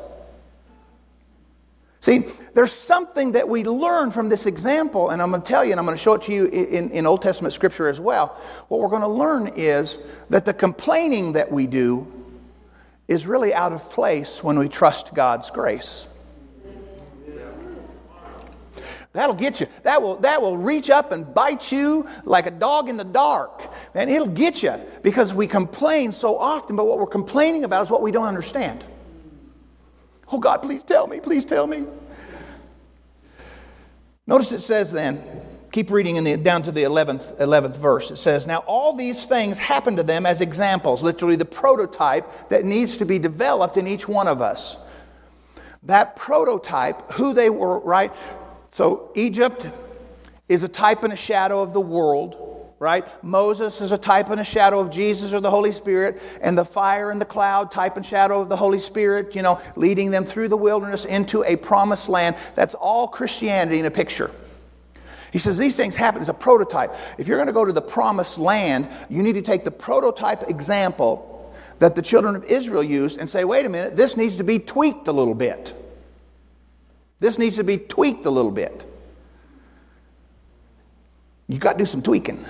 See, 2.01 2.25
there's 2.53 2.71
something 2.71 3.33
that 3.33 3.49
we 3.49 3.65
learn 3.65 4.11
from 4.11 4.29
this 4.29 4.45
example, 4.45 5.09
and 5.09 5.21
I'm 5.21 5.31
going 5.31 5.41
to 5.41 5.47
tell 5.47 5.65
you, 5.65 5.71
and 5.71 5.79
I'm 5.79 5.85
going 5.85 5.97
to 5.97 6.01
show 6.01 6.13
it 6.13 6.21
to 6.23 6.33
you 6.33 6.45
in, 6.45 6.91
in 6.91 7.05
Old 7.05 7.21
Testament 7.21 7.53
scripture 7.53 7.89
as 7.89 7.99
well. 7.99 8.27
What 8.69 8.79
we're 8.79 8.87
going 8.87 9.01
to 9.01 9.07
learn 9.07 9.51
is 9.55 9.99
that 10.29 10.45
the 10.45 10.53
complaining 10.53 11.33
that 11.33 11.51
we 11.51 11.67
do 11.67 12.09
is 13.09 13.27
really 13.27 13.53
out 13.53 13.73
of 13.73 13.89
place 13.89 14.41
when 14.41 14.57
we 14.57 14.69
trust 14.69 15.13
God's 15.13 15.49
grace. 15.49 16.07
That'll 19.11 19.35
get 19.35 19.59
you. 19.59 19.67
That 19.83 20.01
will, 20.01 20.17
that 20.17 20.41
will 20.41 20.55
reach 20.55 20.89
up 20.89 21.11
and 21.11 21.33
bite 21.33 21.71
you 21.71 22.07
like 22.25 22.45
a 22.45 22.51
dog 22.51 22.89
in 22.89 22.95
the 22.95 23.03
dark. 23.03 23.63
And 23.95 24.09
it'll 24.09 24.27
get 24.27 24.61
you 24.61 24.75
because 25.01 25.33
we 25.33 25.47
complain 25.47 26.11
so 26.11 26.37
often, 26.37 26.75
but 26.75 26.85
what 26.85 26.99
we're 26.99 27.07
complaining 27.07 27.63
about 27.63 27.81
is 27.81 27.89
what 27.89 28.03
we 28.03 28.11
don't 28.11 28.27
understand. 28.27 28.83
Oh 30.31 30.39
God, 30.39 30.61
please 30.61 30.83
tell 30.83 31.07
me, 31.07 31.19
please 31.19 31.45
tell 31.45 31.65
me. 31.65 31.85
Notice 34.27 34.51
it 34.51 34.59
says 34.59 34.91
then, 34.91 35.21
keep 35.71 35.89
reading 35.89 36.17
in 36.17 36.23
the, 36.23 36.37
down 36.37 36.61
to 36.63 36.71
the 36.71 36.83
11th, 36.83 37.37
11th 37.37 37.77
verse. 37.77 38.11
It 38.11 38.17
says, 38.17 38.45
Now 38.45 38.59
all 38.59 38.95
these 38.95 39.25
things 39.25 39.57
happen 39.57 39.95
to 39.95 40.03
them 40.03 40.25
as 40.25 40.41
examples, 40.41 41.01
literally 41.01 41.35
the 41.35 41.45
prototype 41.45 42.49
that 42.49 42.63
needs 42.63 42.97
to 42.97 43.05
be 43.05 43.17
developed 43.17 43.77
in 43.77 43.87
each 43.87 44.07
one 44.07 44.27
of 44.27 44.41
us. 44.41 44.77
That 45.83 46.15
prototype, 46.15 47.11
who 47.13 47.33
they 47.33 47.49
were, 47.49 47.79
right? 47.79 48.11
So 48.67 49.11
Egypt 49.15 49.67
is 50.47 50.63
a 50.63 50.67
type 50.67 51.03
and 51.03 51.13
a 51.13 51.15
shadow 51.15 51.61
of 51.61 51.73
the 51.73 51.81
world 51.81 52.48
right? 52.79 53.05
Moses 53.23 53.81
is 53.81 53.91
a 53.91 53.97
type 53.97 54.29
and 54.29 54.39
a 54.39 54.43
shadow 54.43 54.79
of 54.79 54.89
Jesus 54.89 55.33
or 55.33 55.41
the 55.41 55.51
Holy 55.51 55.71
Spirit, 55.71 56.21
and 56.41 56.57
the 56.57 56.65
fire 56.65 57.11
and 57.11 57.19
the 57.19 57.25
cloud, 57.25 57.71
type 57.71 57.97
and 57.97 58.05
shadow 58.05 58.41
of 58.41 58.49
the 58.49 58.55
Holy 58.55 58.79
Spirit, 58.79 59.35
you 59.35 59.41
know, 59.41 59.59
leading 59.75 60.11
them 60.11 60.23
through 60.23 60.47
the 60.47 60.57
wilderness 60.57 61.05
into 61.05 61.43
a 61.43 61.55
promised 61.57 62.09
land. 62.09 62.37
That's 62.55 62.75
all 62.75 63.07
Christianity 63.07 63.79
in 63.79 63.85
a 63.85 63.91
picture. 63.91 64.31
He 65.31 65.39
says 65.39 65.57
these 65.57 65.75
things 65.75 65.95
happen 65.95 66.21
as 66.21 66.29
a 66.29 66.33
prototype. 66.33 66.95
If 67.17 67.27
you're 67.27 67.37
going 67.37 67.47
to 67.47 67.53
go 67.53 67.65
to 67.65 67.73
the 67.73 67.81
promised 67.81 68.39
land, 68.39 68.89
you 69.09 69.21
need 69.21 69.33
to 69.33 69.41
take 69.41 69.63
the 69.63 69.71
prototype 69.71 70.49
example 70.49 71.53
that 71.79 71.95
the 71.95 72.01
children 72.01 72.35
of 72.35 72.43
Israel 72.45 72.83
used 72.83 73.19
and 73.19 73.29
say, 73.29 73.43
wait 73.43 73.65
a 73.65 73.69
minute, 73.69 73.95
this 73.95 74.17
needs 74.17 74.37
to 74.37 74.43
be 74.43 74.59
tweaked 74.59 75.07
a 75.07 75.11
little 75.11 75.35
bit. 75.35 75.75
This 77.19 77.37
needs 77.37 77.57
to 77.57 77.63
be 77.63 77.77
tweaked 77.77 78.25
a 78.25 78.29
little 78.29 78.51
bit. 78.51 78.85
You've 81.47 81.59
got 81.59 81.73
to 81.73 81.79
do 81.79 81.85
some 81.85 82.01
tweaking. 82.01 82.43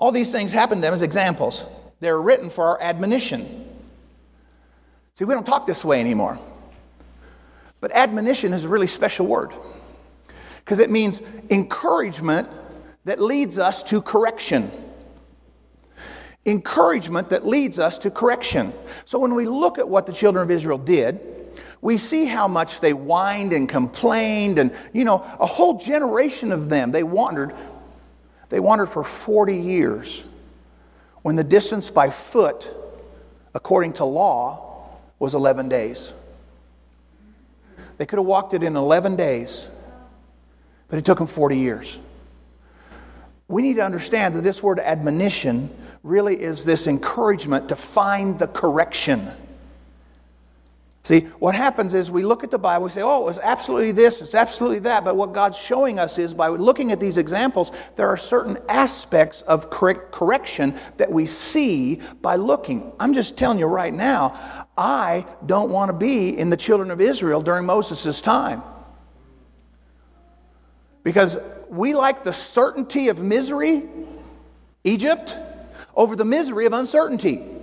All 0.00 0.10
these 0.10 0.32
things 0.32 0.50
happen 0.50 0.78
to 0.78 0.82
them 0.82 0.94
as 0.94 1.02
examples. 1.02 1.64
They're 2.00 2.20
written 2.20 2.48
for 2.48 2.64
our 2.64 2.82
admonition. 2.82 3.68
See, 5.14 5.26
we 5.26 5.34
don't 5.34 5.46
talk 5.46 5.66
this 5.66 5.84
way 5.84 6.00
anymore. 6.00 6.38
But 7.80 7.92
admonition 7.92 8.54
is 8.54 8.64
a 8.64 8.68
really 8.68 8.86
special 8.86 9.26
word 9.26 9.52
because 10.56 10.78
it 10.78 10.90
means 10.90 11.22
encouragement 11.50 12.48
that 13.04 13.20
leads 13.20 13.58
us 13.58 13.82
to 13.84 14.00
correction. 14.00 14.70
Encouragement 16.46 17.28
that 17.28 17.46
leads 17.46 17.78
us 17.78 17.98
to 17.98 18.10
correction. 18.10 18.72
So 19.04 19.18
when 19.18 19.34
we 19.34 19.46
look 19.46 19.78
at 19.78 19.88
what 19.88 20.06
the 20.06 20.12
children 20.12 20.42
of 20.42 20.50
Israel 20.50 20.78
did, 20.78 21.26
we 21.82 21.98
see 21.98 22.24
how 22.24 22.48
much 22.48 22.80
they 22.80 22.92
whined 22.92 23.52
and 23.52 23.68
complained, 23.68 24.58
and 24.58 24.74
you 24.92 25.04
know, 25.04 25.16
a 25.38 25.46
whole 25.46 25.78
generation 25.78 26.52
of 26.52 26.68
them, 26.68 26.90
they 26.90 27.02
wandered 27.02 27.54
they 28.50 28.60
wandered 28.60 28.86
for 28.86 29.02
40 29.02 29.56
years 29.56 30.26
when 31.22 31.36
the 31.36 31.44
distance 31.44 31.90
by 31.90 32.10
foot, 32.10 32.68
according 33.54 33.94
to 33.94 34.04
law, 34.04 34.90
was 35.18 35.34
11 35.34 35.68
days. 35.68 36.12
They 37.96 38.06
could 38.06 38.18
have 38.18 38.26
walked 38.26 38.54
it 38.54 38.62
in 38.62 38.76
11 38.76 39.16
days, 39.16 39.68
but 40.88 40.98
it 40.98 41.04
took 41.04 41.18
them 41.18 41.26
40 41.26 41.58
years. 41.58 41.98
We 43.46 43.62
need 43.62 43.74
to 43.74 43.84
understand 43.84 44.34
that 44.34 44.42
this 44.42 44.62
word 44.62 44.78
admonition 44.78 45.70
really 46.02 46.34
is 46.40 46.64
this 46.64 46.86
encouragement 46.86 47.68
to 47.68 47.76
find 47.76 48.38
the 48.38 48.46
correction. 48.46 49.28
See, 51.02 51.20
what 51.38 51.54
happens 51.54 51.94
is 51.94 52.10
we 52.10 52.24
look 52.24 52.44
at 52.44 52.50
the 52.50 52.58
Bible, 52.58 52.84
we 52.84 52.90
say, 52.90 53.00
oh, 53.00 53.26
it's 53.28 53.38
absolutely 53.38 53.92
this, 53.92 54.20
it's 54.20 54.34
absolutely 54.34 54.80
that. 54.80 55.02
But 55.02 55.16
what 55.16 55.32
God's 55.32 55.56
showing 55.56 55.98
us 55.98 56.18
is 56.18 56.34
by 56.34 56.48
looking 56.48 56.92
at 56.92 57.00
these 57.00 57.16
examples, 57.16 57.72
there 57.96 58.06
are 58.06 58.18
certain 58.18 58.58
aspects 58.68 59.40
of 59.42 59.70
correct 59.70 60.12
correction 60.12 60.78
that 60.98 61.10
we 61.10 61.24
see 61.24 62.00
by 62.20 62.36
looking. 62.36 62.92
I'm 63.00 63.14
just 63.14 63.38
telling 63.38 63.58
you 63.58 63.66
right 63.66 63.94
now, 63.94 64.38
I 64.76 65.24
don't 65.46 65.70
want 65.70 65.90
to 65.90 65.96
be 65.96 66.36
in 66.38 66.50
the 66.50 66.56
children 66.56 66.90
of 66.90 67.00
Israel 67.00 67.40
during 67.40 67.64
Moses' 67.64 68.20
time. 68.20 68.62
Because 71.02 71.38
we 71.70 71.94
like 71.94 72.24
the 72.24 72.32
certainty 72.32 73.08
of 73.08 73.22
misery, 73.22 73.88
Egypt, 74.84 75.34
over 75.94 76.14
the 76.14 76.26
misery 76.26 76.66
of 76.66 76.74
uncertainty. 76.74 77.59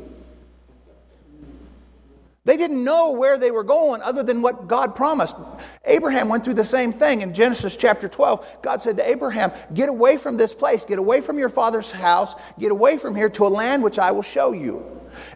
They 2.48 2.56
didn't 2.56 2.82
know 2.82 3.12
where 3.12 3.38
they 3.38 3.52
were 3.52 3.66
going 3.66 4.02
other 4.02 4.24
than 4.24 4.42
what 4.42 4.70
God 4.70 4.96
promised. 4.96 5.36
Abraham 5.84 6.30
went 6.30 6.46
through 6.46 6.54
the 6.54 6.64
same 6.64 6.94
thing 6.94 7.20
in 7.20 7.34
Genesis 7.34 7.76
chapter 7.76 8.08
12. 8.08 8.60
God 8.62 8.82
said 8.82 8.96
to 8.96 9.10
Abraham, 9.10 9.52
Get 9.74 9.90
away 9.90 10.16
from 10.16 10.38
this 10.38 10.54
place, 10.54 10.86
get 10.86 10.98
away 10.98 11.20
from 11.20 11.38
your 11.38 11.50
father's 11.50 11.92
house, 11.92 12.36
get 12.58 12.72
away 12.72 13.00
from 13.00 13.18
here 13.18 13.28
to 13.32 13.46
a 13.46 13.50
land 13.50 13.84
which 13.84 14.00
I 14.00 14.12
will 14.14 14.22
show 14.22 14.54
you. 14.54 14.82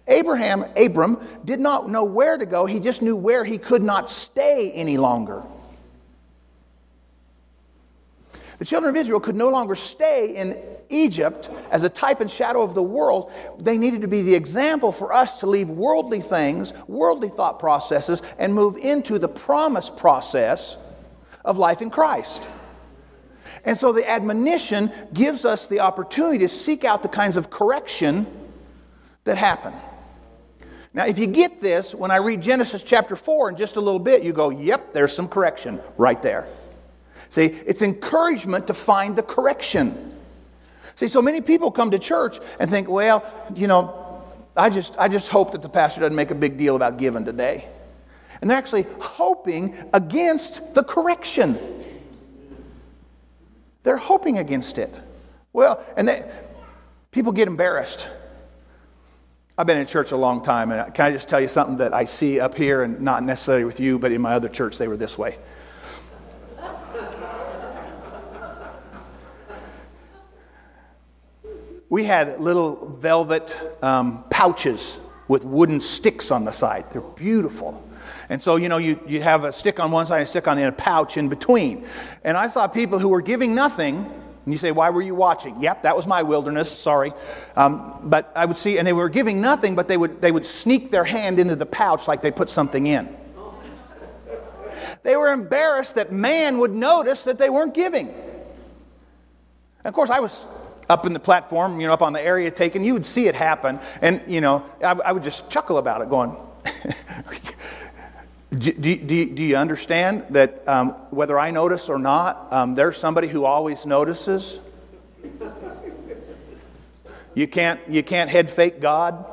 Abraham, 0.07 0.63
Abram, 0.77 1.17
did 1.43 1.59
not 1.59 1.89
know 1.89 2.05
where 2.05 2.37
to 2.37 2.45
go, 2.45 2.65
he 2.65 2.79
just 2.79 3.01
knew 3.01 3.17
where 3.17 3.43
he 3.43 3.57
could 3.57 3.83
not 3.83 4.09
stay 4.09 4.71
any 4.71 4.95
longer. 4.95 5.43
The 8.61 8.65
children 8.65 8.91
of 8.91 8.95
Israel 8.95 9.19
could 9.19 9.35
no 9.35 9.49
longer 9.49 9.73
stay 9.73 10.35
in 10.35 10.55
Egypt 10.89 11.49
as 11.71 11.81
a 11.81 11.89
type 11.89 12.21
and 12.21 12.29
shadow 12.29 12.61
of 12.61 12.75
the 12.75 12.83
world. 12.83 13.31
They 13.57 13.75
needed 13.75 14.01
to 14.01 14.07
be 14.07 14.21
the 14.21 14.35
example 14.35 14.91
for 14.91 15.11
us 15.11 15.39
to 15.39 15.47
leave 15.47 15.67
worldly 15.67 16.21
things, 16.21 16.71
worldly 16.87 17.29
thought 17.29 17.57
processes, 17.57 18.21
and 18.37 18.53
move 18.53 18.77
into 18.77 19.17
the 19.17 19.27
promise 19.27 19.89
process 19.89 20.77
of 21.43 21.57
life 21.57 21.81
in 21.81 21.89
Christ. 21.89 22.47
And 23.65 23.75
so 23.75 23.91
the 23.91 24.07
admonition 24.07 24.91
gives 25.11 25.43
us 25.43 25.65
the 25.65 25.79
opportunity 25.79 26.37
to 26.37 26.47
seek 26.47 26.83
out 26.83 27.01
the 27.01 27.09
kinds 27.09 27.37
of 27.37 27.49
correction 27.49 28.27
that 29.23 29.39
happen. 29.39 29.73
Now, 30.93 31.07
if 31.07 31.17
you 31.17 31.25
get 31.25 31.61
this, 31.61 31.95
when 31.95 32.11
I 32.11 32.17
read 32.17 32.43
Genesis 32.43 32.83
chapter 32.83 33.15
4 33.15 33.49
in 33.49 33.55
just 33.55 33.75
a 33.75 33.81
little 33.81 33.97
bit, 33.97 34.21
you 34.21 34.33
go, 34.33 34.51
yep, 34.51 34.93
there's 34.93 35.13
some 35.13 35.27
correction 35.27 35.81
right 35.97 36.21
there. 36.21 36.47
See, 37.31 37.45
it's 37.45 37.81
encouragement 37.81 38.67
to 38.67 38.73
find 38.73 39.15
the 39.15 39.23
correction. 39.23 40.13
See, 40.95 41.07
so 41.07 41.21
many 41.21 41.39
people 41.39 41.71
come 41.71 41.91
to 41.91 41.97
church 41.97 42.39
and 42.59 42.69
think, 42.69 42.89
well, 42.89 43.23
you 43.55 43.67
know, 43.67 44.21
I 44.57 44.69
just, 44.69 44.97
I 44.99 45.07
just 45.07 45.29
hope 45.29 45.51
that 45.51 45.61
the 45.61 45.69
pastor 45.69 46.01
doesn't 46.01 46.15
make 46.15 46.31
a 46.31 46.35
big 46.35 46.57
deal 46.57 46.75
about 46.75 46.97
giving 46.97 47.23
today. 47.23 47.65
And 48.41 48.49
they're 48.49 48.57
actually 48.57 48.85
hoping 48.99 49.77
against 49.93 50.73
the 50.73 50.83
correction. 50.83 51.57
They're 53.83 53.95
hoping 53.95 54.37
against 54.37 54.77
it. 54.77 54.93
Well, 55.53 55.81
and 55.95 56.09
they, 56.09 56.29
people 57.11 57.31
get 57.31 57.47
embarrassed. 57.47 58.09
I've 59.57 59.67
been 59.67 59.77
in 59.77 59.87
church 59.87 60.11
a 60.11 60.17
long 60.17 60.43
time, 60.43 60.71
and 60.73 60.93
can 60.93 61.05
I 61.05 61.11
just 61.11 61.29
tell 61.29 61.39
you 61.39 61.47
something 61.47 61.77
that 61.77 61.93
I 61.93 62.03
see 62.03 62.41
up 62.41 62.55
here, 62.55 62.83
and 62.83 62.99
not 62.99 63.23
necessarily 63.23 63.63
with 63.63 63.79
you, 63.79 63.99
but 63.99 64.11
in 64.11 64.19
my 64.19 64.33
other 64.33 64.49
church, 64.49 64.77
they 64.77 64.89
were 64.89 64.97
this 64.97 65.17
way. 65.17 65.37
We 71.91 72.05
had 72.05 72.39
little 72.39 72.87
velvet 72.87 73.53
um, 73.83 74.23
pouches 74.29 74.97
with 75.27 75.43
wooden 75.43 75.81
sticks 75.81 76.31
on 76.31 76.45
the 76.45 76.51
side. 76.51 76.85
They're 76.91 77.01
beautiful. 77.01 77.85
And 78.29 78.41
so, 78.41 78.55
you 78.55 78.69
know, 78.69 78.77
you, 78.77 78.97
you 79.05 79.21
have 79.21 79.43
a 79.43 79.51
stick 79.51 79.77
on 79.77 79.91
one 79.91 80.05
side 80.05 80.19
and 80.19 80.23
a 80.23 80.25
stick 80.25 80.47
on 80.47 80.55
the 80.55 80.63
other, 80.63 80.73
a 80.73 80.77
pouch 80.77 81.17
in 81.17 81.27
between. 81.27 81.85
And 82.23 82.37
I 82.37 82.47
saw 82.47 82.67
people 82.67 82.97
who 82.97 83.09
were 83.09 83.21
giving 83.21 83.53
nothing. 83.53 83.97
And 83.97 84.53
you 84.53 84.57
say, 84.57 84.71
why 84.71 84.89
were 84.89 85.01
you 85.01 85.13
watching? 85.15 85.59
Yep, 85.59 85.83
that 85.83 85.93
was 85.93 86.07
my 86.07 86.23
wilderness, 86.23 86.71
sorry. 86.71 87.11
Um, 87.57 88.09
but 88.09 88.31
I 88.37 88.45
would 88.45 88.57
see, 88.57 88.77
and 88.77 88.87
they 88.87 88.93
were 88.93 89.09
giving 89.09 89.41
nothing, 89.41 89.75
but 89.75 89.89
they 89.89 89.97
would, 89.97 90.21
they 90.21 90.31
would 90.31 90.45
sneak 90.45 90.91
their 90.91 91.03
hand 91.03 91.39
into 91.39 91.57
the 91.57 91.65
pouch 91.65 92.07
like 92.07 92.21
they 92.21 92.31
put 92.31 92.49
something 92.49 92.87
in. 92.87 93.13
They 95.03 95.17
were 95.17 95.33
embarrassed 95.33 95.95
that 95.95 96.13
man 96.13 96.57
would 96.59 96.73
notice 96.73 97.25
that 97.25 97.37
they 97.37 97.49
weren't 97.49 97.73
giving. 97.73 98.07
And 98.07 99.85
of 99.85 99.93
course, 99.93 100.09
I 100.09 100.21
was 100.21 100.47
up 100.91 101.05
in 101.05 101.13
the 101.13 101.19
platform, 101.19 101.79
you 101.79 101.87
know, 101.87 101.93
up 101.93 102.01
on 102.01 102.13
the 102.13 102.21
area 102.21 102.51
taken, 102.51 102.83
you 102.83 102.93
would 102.93 103.05
see 103.05 103.27
it 103.27 103.35
happen. 103.35 103.79
And, 104.01 104.21
you 104.27 104.41
know, 104.41 104.65
I, 104.83 104.91
I 104.91 105.11
would 105.13 105.23
just 105.23 105.49
chuckle 105.49 105.77
about 105.77 106.01
it, 106.01 106.09
going, 106.09 106.35
Do, 108.53 108.73
do, 108.73 108.97
do, 108.97 109.43
you 109.43 109.55
understand 109.55 110.25
that 110.31 110.67
um, 110.67 110.89
whether 111.09 111.39
I 111.39 111.51
notice 111.51 111.87
or 111.87 111.97
not, 111.97 112.51
um, 112.51 112.75
there's 112.75 112.97
somebody 112.97 113.29
who 113.29 113.45
always 113.45 113.85
notices? 113.85 114.59
You 117.33 117.47
can't, 117.47 117.79
you 117.87 118.03
can't 118.03 118.29
head 118.29 118.49
fake 118.49 118.81
God. 118.81 119.25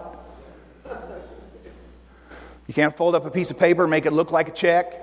You 2.68 2.74
can't 2.74 2.94
fold 2.94 3.16
up 3.16 3.26
a 3.26 3.30
piece 3.30 3.50
of 3.50 3.58
paper 3.58 3.82
and 3.82 3.90
make 3.90 4.06
it 4.06 4.12
look 4.12 4.30
like 4.30 4.48
a 4.48 4.52
check. 4.52 5.02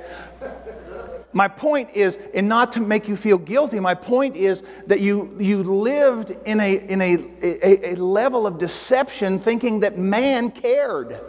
My 1.35 1.49
point 1.49 1.89
is, 1.93 2.17
and 2.33 2.47
not 2.47 2.71
to 2.71 2.79
make 2.79 3.09
you 3.09 3.17
feel 3.17 3.37
guilty, 3.37 3.77
my 3.81 3.93
point 3.93 4.37
is 4.37 4.63
that 4.87 5.01
you, 5.01 5.35
you 5.37 5.63
lived 5.63 6.31
in, 6.45 6.61
a, 6.61 6.77
in 6.77 7.01
a, 7.01 7.15
a, 7.43 7.91
a 7.91 7.95
level 7.95 8.47
of 8.47 8.57
deception 8.57 9.37
thinking 9.37 9.81
that 9.81 9.97
man 9.97 10.49
cared. 10.49 11.19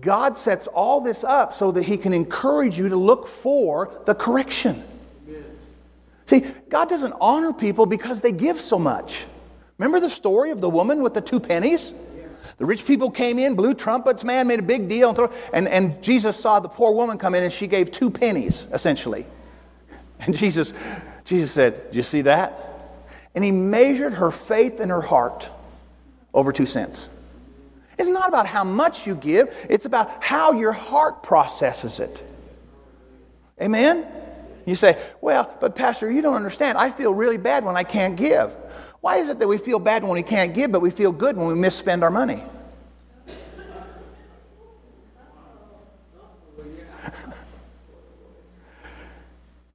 God 0.00 0.38
sets 0.38 0.66
all 0.66 1.02
this 1.02 1.24
up 1.24 1.52
so 1.52 1.72
that 1.72 1.84
He 1.84 1.98
can 1.98 2.14
encourage 2.14 2.78
you 2.78 2.88
to 2.88 2.96
look 2.96 3.26
for 3.26 3.92
the 4.06 4.14
correction. 4.14 4.82
See, 6.24 6.40
God 6.70 6.88
doesn't 6.88 7.12
honor 7.20 7.52
people 7.52 7.84
because 7.84 8.22
they 8.22 8.32
give 8.32 8.58
so 8.58 8.78
much. 8.78 9.26
Remember 9.76 10.00
the 10.00 10.08
story 10.08 10.50
of 10.50 10.62
the 10.62 10.70
woman 10.70 11.02
with 11.02 11.12
the 11.12 11.20
two 11.20 11.38
pennies? 11.38 11.92
The 12.58 12.66
rich 12.66 12.86
people 12.86 13.10
came 13.10 13.38
in, 13.38 13.54
blew 13.54 13.74
trumpets, 13.74 14.24
man, 14.24 14.46
made 14.46 14.58
a 14.58 14.62
big 14.62 14.88
deal. 14.88 15.08
And, 15.08 15.16
throw, 15.16 15.32
and, 15.52 15.68
and 15.68 16.02
Jesus 16.02 16.36
saw 16.36 16.60
the 16.60 16.68
poor 16.68 16.92
woman 16.92 17.18
come 17.18 17.34
in 17.34 17.42
and 17.42 17.52
she 17.52 17.66
gave 17.66 17.90
two 17.90 18.10
pennies, 18.10 18.68
essentially. 18.72 19.26
And 20.24 20.36
Jesus, 20.36 20.72
Jesus 21.24 21.50
said, 21.50 21.90
Do 21.90 21.96
you 21.96 22.02
see 22.02 22.20
that? 22.22 22.56
And 23.34 23.42
he 23.42 23.50
measured 23.50 24.12
her 24.12 24.30
faith 24.30 24.80
in 24.80 24.88
her 24.90 25.00
heart 25.00 25.50
over 26.32 26.52
two 26.52 26.66
cents. 26.66 27.08
It's 27.98 28.08
not 28.08 28.28
about 28.28 28.46
how 28.46 28.62
much 28.62 29.04
you 29.06 29.16
give, 29.16 29.66
it's 29.68 29.84
about 29.84 30.22
how 30.22 30.52
your 30.52 30.70
heart 30.70 31.24
processes 31.24 31.98
it. 31.98 32.22
Amen? 33.60 34.06
You 34.64 34.76
say, 34.76 35.00
Well, 35.20 35.52
but 35.60 35.74
Pastor, 35.74 36.10
you 36.10 36.22
don't 36.22 36.34
understand. 36.34 36.78
I 36.78 36.90
feel 36.90 37.12
really 37.12 37.38
bad 37.38 37.64
when 37.64 37.76
I 37.76 37.82
can't 37.82 38.16
give. 38.16 38.56
Why 39.02 39.16
is 39.16 39.28
it 39.28 39.38
that 39.40 39.48
we 39.48 39.58
feel 39.58 39.78
bad 39.80 40.04
when 40.04 40.12
we 40.12 40.22
can't 40.22 40.54
give, 40.54 40.70
but 40.70 40.78
we 40.80 40.92
feel 40.92 41.10
good 41.10 41.36
when 41.36 41.48
we 41.48 41.54
misspend 41.54 42.02
our 42.04 42.10
money? 42.10 42.40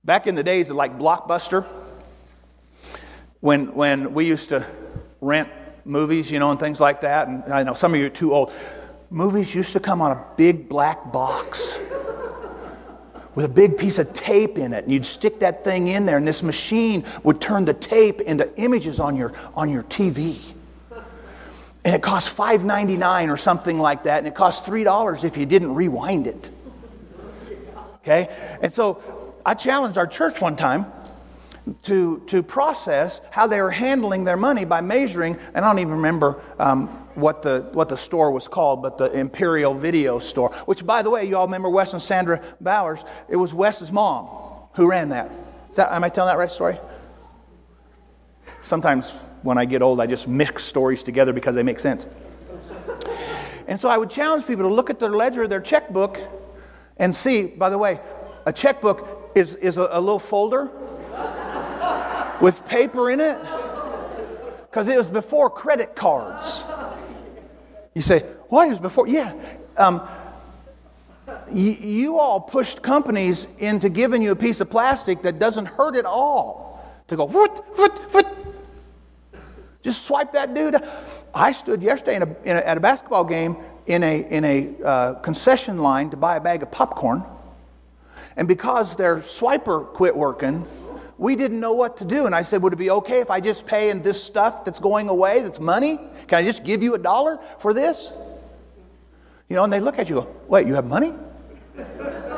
Back 0.06 0.28
in 0.28 0.36
the 0.36 0.44
days 0.44 0.70
of 0.70 0.78
like 0.78 0.98
Blockbuster, 0.98 1.66
when, 3.42 3.76
when 3.76 4.14
we 4.14 4.26
used 4.26 4.48
to 4.50 4.66
rent 5.20 5.50
movies, 5.84 6.32
you 6.32 6.40
know, 6.40 6.52
and 6.52 6.60
things 6.60 6.80
like 6.80 7.02
that, 7.02 7.28
and 7.28 7.44
I 7.52 7.64
know 7.64 7.74
some 7.74 7.94
of 7.94 8.00
you 8.00 8.06
are 8.06 8.10
too 8.10 8.34
old, 8.34 8.54
movies 9.10 9.54
used 9.54 9.74
to 9.74 9.82
come 9.82 10.02
on 10.02 10.14
a 10.14 10.24
big 10.38 10.70
black 10.70 11.12
box 11.12 11.76
with 13.38 13.46
a 13.46 13.50
big 13.50 13.78
piece 13.78 14.00
of 14.00 14.12
tape 14.14 14.58
in 14.58 14.74
it. 14.74 14.86
And 14.86 14.92
you'd 14.92 15.06
stick 15.06 15.42
that 15.42 15.64
thing 15.64 15.90
in 15.90 16.08
there, 16.08 16.18
and 16.18 16.28
this 16.28 16.42
machine 16.42 17.06
would 17.22 17.40
turn 17.40 17.66
the 17.66 17.74
tape 17.76 18.20
into 18.22 18.52
images 18.60 19.00
on 19.00 19.16
your, 19.16 19.32
on 19.54 19.70
your 19.70 19.84
TV. 19.84 20.56
And 21.86 21.94
it 21.94 22.02
cost 22.02 22.36
$5.99 22.36 23.32
or 23.32 23.38
something 23.38 23.78
like 23.78 24.06
that, 24.06 24.18
and 24.18 24.28
it 24.28 24.34
cost 24.34 24.66
$3 24.66 25.24
if 25.24 25.38
you 25.38 25.46
didn't 25.46 25.76
rewind 25.76 26.26
it. 26.26 26.50
Okay? 27.98 28.36
And 28.60 28.74
so 28.74 29.36
I 29.46 29.54
challenged 29.54 30.00
our 30.00 30.08
church 30.08 30.42
one 30.42 30.56
time 30.56 30.88
to, 31.84 32.24
to 32.26 32.42
process 32.42 33.22
how 33.30 33.46
they 33.46 33.62
were 33.62 33.70
handling 33.70 34.24
their 34.24 34.36
money 34.36 34.66
by 34.66 34.82
measuring, 34.82 35.38
and 35.54 35.64
I 35.64 35.70
don't 35.70 35.78
even 35.78 35.94
remember 35.94 36.42
um, 36.58 37.07
what 37.18 37.42
the, 37.42 37.68
what 37.72 37.90
the 37.90 37.98
store 37.98 38.32
was 38.32 38.48
called, 38.48 38.84
but 38.84 39.00
the 39.00 39.12
Imperial 39.12 39.74
Video 39.74 40.20
Store, 40.20 40.52
which, 40.66 40.86
by 40.86 41.02
the 41.02 41.10
way, 41.10 41.26
you 41.26 41.36
all 41.36 41.46
remember 41.46 41.68
Wes 41.68 41.94
and 41.94 42.02
Sandra 42.02 42.44
Bowers. 42.62 43.04
It 43.28 43.38
was 43.38 43.56
Wes's 43.56 43.92
mom 43.92 44.28
who 44.76 44.88
ran 44.88 45.10
that. 45.10 45.32
Is 45.68 45.78
that 45.78 45.92
am 45.92 46.04
I 46.04 46.10
telling 46.10 46.32
that 46.32 46.38
right 46.38 46.52
story? 46.52 46.78
Sometimes 48.62 49.10
when 49.42 49.58
I 49.58 49.66
get 49.66 49.82
old, 49.82 50.00
I 50.00 50.06
just 50.06 50.28
mix 50.28 50.64
stories 50.64 51.02
together 51.02 51.34
because 51.34 51.56
they 51.56 51.64
make 51.64 51.80
sense. 51.80 52.06
And 53.68 53.80
so 53.80 53.90
I 53.90 53.98
would 53.98 54.12
challenge 54.12 54.46
people 54.46 54.70
to 54.70 54.74
look 54.74 54.92
at 54.92 55.00
their 55.00 55.10
ledger, 55.10 55.48
their 55.48 55.60
checkbook, 55.60 56.22
and 56.98 57.16
see, 57.16 57.48
by 57.48 57.72
the 57.72 57.80
way, 57.80 58.00
a 58.46 58.54
checkbook 58.54 59.32
is, 59.34 59.56
is 59.56 59.80
a, 59.80 59.90
a 59.92 60.00
little 60.00 60.20
folder 60.20 60.70
with 62.40 62.64
paper 62.68 63.10
in 63.10 63.20
it 63.20 63.40
because 64.70 64.88
it 64.88 64.98
was 64.98 65.10
before 65.10 65.50
credit 65.50 65.96
cards. 65.96 66.64
You 67.98 68.02
say, 68.02 68.20
what 68.50 68.70
was 68.70 68.78
before? 68.78 69.08
Yeah. 69.08 69.34
Um, 69.76 70.08
you, 71.52 71.72
you 71.72 72.20
all 72.20 72.40
pushed 72.40 72.84
companies 72.84 73.48
into 73.58 73.90
giving 73.90 74.22
you 74.22 74.30
a 74.30 74.36
piece 74.36 74.62
of 74.62 74.70
plastic 74.70 75.24
that 75.24 75.40
doesn't 75.40 75.66
hurt 75.66 75.96
at 75.96 76.06
all. 76.06 76.86
To 77.08 77.16
go, 77.16 77.28
foot, 77.28 77.76
foot, 77.76 77.98
foot. 78.12 78.28
Just 79.82 80.06
swipe 80.06 80.32
that 80.34 80.54
dude. 80.54 80.76
I 81.34 81.52
stood 81.54 81.82
yesterday 81.82 82.18
in 82.18 82.22
a, 82.22 82.36
in 82.44 82.58
a, 82.58 82.60
at 82.60 82.78
a 82.78 82.80
basketball 82.80 83.24
game 83.24 83.58
in 83.88 84.04
a, 84.04 84.22
in 84.30 84.46
a 84.46 84.76
uh, 84.86 85.14
concession 85.16 85.80
line 85.80 86.12
to 86.12 86.18
buy 86.18 86.36
a 86.36 86.42
bag 86.42 86.62
of 86.62 86.70
popcorn. 86.70 87.24
And 88.36 88.48
because 88.48 88.96
their 88.96 89.22
swiper 89.22 89.88
quit 89.88 90.16
working, 90.16 90.68
we 91.18 91.36
didn't 91.36 91.60
know 91.60 91.74
what 91.74 91.98
to 91.98 92.06
do. 92.06 92.26
And 92.26 92.36
I 92.36 92.44
said, 92.44 92.62
Would 92.62 92.74
it 92.74 92.78
be 92.78 92.90
okay 92.92 93.20
if 93.20 93.32
I 93.32 93.40
just 93.40 93.66
pay 93.66 93.90
in 93.90 94.02
this 94.02 94.22
stuff 94.22 94.64
that's 94.64 94.80
going 94.80 95.10
away, 95.10 95.42
that's 95.42 95.60
money? 95.60 95.98
Can 96.28 96.40
I 96.40 96.44
just 96.44 96.64
give 96.64 96.84
you 96.84 96.96
a 96.96 97.00
dollar 97.00 97.40
for 97.60 97.74
this? 97.74 98.12
You 99.50 99.56
know, 99.56 99.64
and 99.64 99.72
they 99.72 99.80
look 99.80 99.98
at 100.00 100.10
you 100.10 100.16
go, 100.16 100.36
Wait, 100.48 100.68
you 100.68 100.76
have 100.76 100.88
money? 100.88 101.14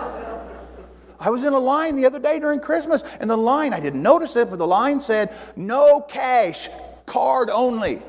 I 1.22 1.30
was 1.30 1.44
in 1.44 1.52
a 1.52 1.60
line 1.60 1.98
the 1.98 2.06
other 2.06 2.20
day 2.20 2.40
during 2.40 2.62
Christmas, 2.62 3.04
and 3.20 3.30
the 3.30 3.36
line, 3.36 3.74
I 3.74 3.82
didn't 3.82 4.02
notice 4.02 4.38
it, 4.38 4.50
but 4.50 4.58
the 4.58 4.68
line 4.68 5.02
said, 5.02 5.36
No 5.56 6.02
cash, 6.02 6.70
card 7.06 7.50
only. 7.50 8.02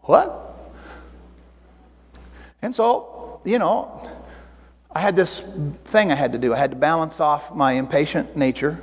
What? 0.00 0.48
And 2.60 2.74
so, 2.74 3.40
you 3.44 3.58
know, 3.58 4.10
I 4.94 5.00
had 5.00 5.16
this 5.16 5.40
thing 5.84 6.12
I 6.12 6.14
had 6.14 6.32
to 6.32 6.38
do. 6.38 6.52
I 6.52 6.58
had 6.58 6.70
to 6.72 6.76
balance 6.76 7.18
off 7.20 7.54
my 7.54 7.72
impatient 7.72 8.36
nature 8.36 8.82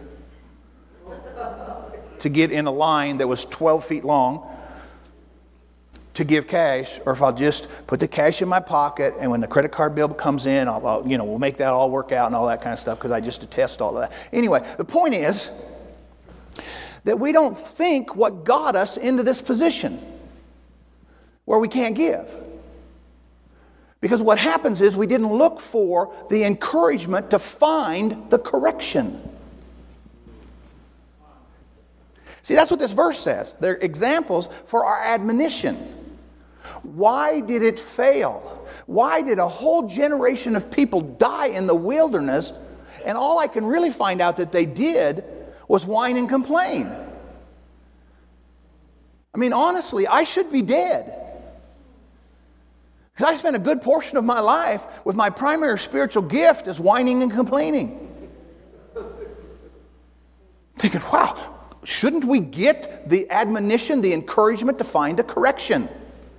to 2.20 2.30
get 2.30 2.52
in 2.52 2.66
a 2.66 2.72
line 2.72 3.18
that 3.18 3.28
was 3.28 3.46
12 3.46 3.86
feet 3.86 4.04
long 4.04 4.46
to 6.16 6.26
give 6.26 6.48
cash, 6.48 7.00
or 7.06 7.14
if 7.14 7.24
I'll 7.24 7.32
just 7.32 7.70
put 7.88 8.02
the 8.02 8.08
cash 8.08 8.42
in 8.42 8.50
my 8.50 8.60
pocket, 8.60 9.14
and 9.20 9.32
when 9.32 9.40
the 9.40 9.48
credit 9.48 9.72
card 9.72 9.96
bill 9.96 10.10
comes 10.10 10.48
in, 10.48 10.68
I'll, 10.68 10.86
I'll 10.86 11.08
you 11.08 11.18
know, 11.18 11.24
we'll 11.24 11.40
make 11.40 11.58
that 11.58 11.70
all 11.70 11.90
work 11.90 12.12
out 12.12 12.26
and 12.26 12.36
all 12.36 12.48
that 12.48 12.62
kind 12.62 12.74
of 12.74 12.80
stuff 12.80 12.98
because 12.98 13.12
I 13.12 13.22
just 13.22 13.40
detest 13.40 13.82
all 13.82 13.98
of 13.98 14.10
that. 14.10 14.18
Anyway, 14.34 14.68
the 14.78 14.84
point 14.84 15.14
is 15.14 15.50
that 17.06 17.20
we 17.20 17.32
don't 17.32 17.56
think 17.58 18.16
what 18.16 18.44
got 18.44 18.76
us 18.76 18.98
into 18.98 19.24
this 19.24 19.42
position 19.42 20.02
where 21.46 21.60
we 21.60 21.70
can't 21.70 21.96
give. 21.96 22.30
Because 24.02 24.22
what 24.22 24.40
happens 24.40 24.82
is 24.82 24.96
we 24.96 25.08
didn't 25.08 25.34
look 25.34 25.60
for 25.60 26.14
the 26.30 26.44
encouragement 26.44 27.32
to 27.32 27.40
find 27.40 28.30
the 28.30 28.40
correction. 28.40 29.22
See, 32.42 32.56
that's 32.56 32.72
what 32.72 32.80
this 32.80 32.94
verse 32.94 33.20
says. 33.20 33.54
They're 33.60 33.76
examples 33.76 34.48
for 34.48 34.86
our 34.86 35.04
admonition. 35.04 35.76
Why 36.84 37.42
did 37.42 37.62
it 37.62 37.80
fail? 37.80 38.68
Why 38.86 39.22
did 39.22 39.38
a 39.38 39.48
whole 39.48 39.88
generation 39.88 40.56
of 40.56 40.72
people 40.72 41.02
die 41.02 41.48
in 41.48 41.68
the 41.68 41.76
wilderness? 41.76 42.54
And 43.06 43.18
all 43.18 43.40
I 43.40 43.48
can 43.48 43.66
really 43.66 43.92
find 43.92 44.22
out 44.22 44.38
that 44.38 44.52
they 44.52 44.66
did 44.66 45.24
was 45.68 45.86
whine 45.86 46.18
and 46.18 46.28
complain. 46.28 46.90
I 49.34 49.38
mean, 49.38 49.54
honestly, 49.54 50.08
I 50.08 50.24
should 50.24 50.52
be 50.52 50.62
dead. 50.62 51.29
Because 53.20 53.34
I 53.34 53.36
spent 53.36 53.58
a 53.58 53.60
good 53.60 53.82
portion 53.82 54.18
of 54.18 54.24
my 54.24 54.40
life 54.40 55.06
with 55.06 55.18
my 55.18 55.30
primary 55.30 55.78
spiritual 55.78 56.24
gift 56.24 56.68
as 56.68 56.80
whining 56.80 57.22
and 57.22 57.30
complaining. 57.30 58.08
Thinking, 60.78 61.02
wow, 61.12 61.60
shouldn't 61.84 62.24
we 62.24 62.40
get 62.40 63.10
the 63.10 63.30
admonition, 63.30 64.00
the 64.00 64.14
encouragement 64.14 64.78
to 64.78 64.86
find 64.86 65.20
a 65.20 65.24
correction? 65.24 65.90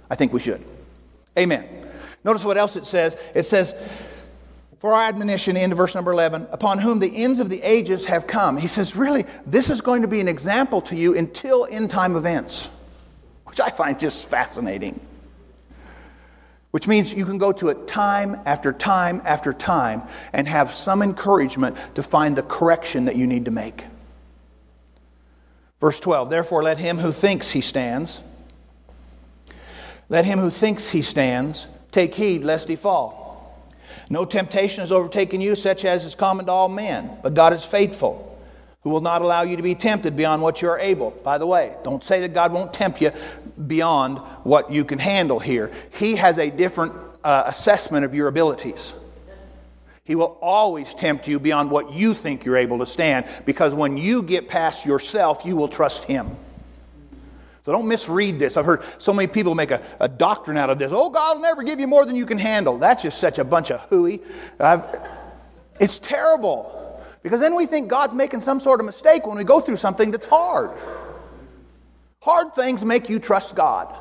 I 0.09 0.15
think 0.15 0.33
we 0.33 0.41
should. 0.41 0.65
Amen. 1.39 1.69
Notice 2.25 2.47
what 2.47 2.57
else 2.57 2.77
it 2.77 2.87
says. 2.87 3.15
It 3.35 3.43
says, 3.43 3.75
for 4.79 4.95
our 4.95 5.07
admonition, 5.07 5.59
into 5.59 5.77
verse 5.77 5.95
number 5.95 6.13
11, 6.13 6.47
upon 6.51 6.79
whom 6.79 6.99
the 6.99 7.15
ends 7.15 7.41
of 7.41 7.51
the 7.51 7.61
ages 7.61 8.07
have 8.07 8.27
come. 8.27 8.57
He 8.57 8.69
says, 8.69 8.97
really, 8.97 9.27
this 9.45 9.69
is 9.69 9.83
going 9.83 10.01
to 10.01 10.09
be 10.09 10.21
an 10.21 10.29
example 10.29 10.81
to 10.81 10.97
you 10.97 11.15
until 11.15 11.67
end 11.71 11.91
time 11.91 12.17
events, 12.17 12.71
which 13.45 13.61
I 13.61 13.69
find 13.69 14.01
just 14.01 14.31
fascinating 14.31 14.99
which 16.71 16.87
means 16.87 17.13
you 17.13 17.25
can 17.25 17.39
go 17.39 17.53
to 17.53 17.69
it 17.69 17.87
time 17.87 18.41
after 18.47 18.73
time 18.73 19.21
after 19.25 19.53
time 19.53 20.03
and 20.33 20.47
have 20.47 20.71
some 20.71 21.03
encouragement 21.03 21.77
to 21.95 22.03
find 22.03 22.37
the 22.37 22.43
correction 22.43 23.07
that 23.07 23.17
you 23.17 23.27
need 23.27 23.45
to 23.45 23.51
make. 23.51 23.87
Verse 25.81 25.99
12 25.99 26.31
Therefore, 26.31 26.63
let 26.63 26.79
him 26.79 26.99
who 26.99 27.13
thinks 27.13 27.51
he 27.51 27.61
stands, 27.61 28.23
let 30.09 30.25
him 30.25 30.39
who 30.39 30.51
thinks 30.51 30.91
he 30.91 31.03
stands, 31.03 31.67
Take 31.91 32.15
heed 32.15 32.45
lest 32.45 32.69
he 32.69 32.77
fall. 32.77 33.67
No 34.09 34.25
temptation 34.25 34.81
has 34.81 34.93
overtaken 34.93 35.41
you, 35.41 35.57
such 35.57 35.85
as 35.85 36.05
is 36.05 36.15
common 36.15 36.47
to 36.47 36.53
all 36.53 36.69
men, 36.69 37.19
but 37.23 37.35
God 37.35 37.53
is 37.53 37.65
faithful 37.65 38.30
who 38.83 38.91
will 38.91 39.01
not 39.01 39.23
allow 39.23 39.43
you 39.43 39.57
to 39.57 39.63
be 39.63 39.75
tempted 39.75 40.17
beyond 40.17 40.43
what 40.43 40.63
you 40.63 40.69
are 40.69 40.79
able. 40.79 41.11
By 41.11 41.39
the 41.39 41.47
way, 41.47 41.75
don't 41.85 42.03
say 42.03 42.21
that 42.21 42.33
God 42.33 42.53
won't 42.53 42.73
tempt 42.73 43.01
you 43.01 43.13
beyond 43.67 44.19
what 44.43 44.73
you 44.73 44.85
can 44.85 44.99
handle 44.99 45.39
here. 45.39 45.71
He 45.93 46.17
has 46.17 46.39
a 46.39 46.51
different 46.51 46.95
uh, 47.23 47.45
assessment 47.47 48.05
of 48.05 48.15
your 48.15 48.29
abilities. 48.29 48.95
He 50.05 50.15
will 50.15 50.39
always 50.41 50.95
tempt 50.95 51.29
you 51.29 51.39
beyond 51.39 51.71
what 51.71 51.93
you 51.93 52.15
think 52.15 52.45
you're 52.45 52.57
able 52.57 52.79
to 52.79 52.87
stand 52.87 53.27
because 53.45 53.75
when 53.75 53.97
you 53.97 54.23
get 54.23 54.49
past 54.49 54.87
yourself, 54.87 55.43
you 55.45 55.57
will 55.57 55.69
trust 55.69 56.05
Him. 56.05 56.29
So 57.65 57.73
don't 57.73 57.87
misread 57.87 58.39
this. 58.39 58.57
I've 58.57 58.65
heard 58.65 58.83
so 58.97 59.13
many 59.13 59.29
people 59.29 59.55
make 59.55 59.71
a, 59.71 59.83
a 60.01 60.09
doctrine 60.09 60.57
out 60.57 60.71
of 60.71 60.79
this. 60.79 60.91
Oh, 60.93 61.11
God 61.11 61.37
will 61.37 61.43
never 61.43 61.63
give 61.63 61.79
you 61.79 61.87
more 61.87 62.07
than 62.07 62.17
you 62.17 62.25
can 62.25 62.39
handle. 62.39 62.79
That's 62.79 63.03
just 63.03 63.21
such 63.21 63.39
a 63.39 63.45
bunch 63.45 63.71
of 63.71 63.83
hooey. 63.83 64.21
I've, 64.59 64.83
it's 65.79 65.99
terrible. 65.99 66.80
Because 67.23 67.41
then 67.41 67.55
we 67.55 67.67
think 67.67 67.89
God's 67.89 68.15
making 68.15 68.41
some 68.41 68.61
sort 68.61 68.81
of 68.81 68.87
mistake 68.87 69.27
when 69.27 69.37
we 69.37 69.45
go 69.45 69.61
through 69.61 69.77
something 69.77 70.11
that's 70.11 70.27
hard. 70.27 70.71
Hard 72.23 72.55
things 72.55 72.85
make 72.85 73.09
you 73.09 73.19
trust 73.19 73.55
God. 73.55 73.95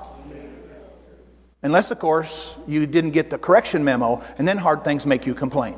Unless, 1.62 1.92
of 1.92 2.00
course, 2.00 2.58
you 2.68 2.88
didn't 2.88 3.12
get 3.12 3.30
the 3.30 3.38
correction 3.38 3.84
memo, 3.84 4.22
and 4.38 4.48
then 4.48 4.58
hard 4.58 4.86
things 4.86 5.06
make 5.06 5.26
you 5.26 5.36
complain. 5.36 5.78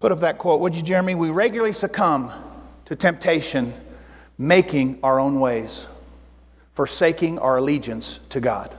Put 0.00 0.12
up 0.12 0.20
that 0.20 0.38
quote, 0.38 0.60
would 0.60 0.74
you, 0.74 0.82
Jeremy? 0.82 1.14
We 1.14 1.30
regularly 1.30 1.72
succumb 1.72 2.30
to 2.86 2.96
temptation, 2.96 3.74
making 4.38 4.98
our 5.02 5.18
own 5.18 5.40
ways, 5.40 5.88
forsaking 6.72 7.38
our 7.38 7.58
allegiance 7.58 8.20
to 8.30 8.40
God. 8.40 8.76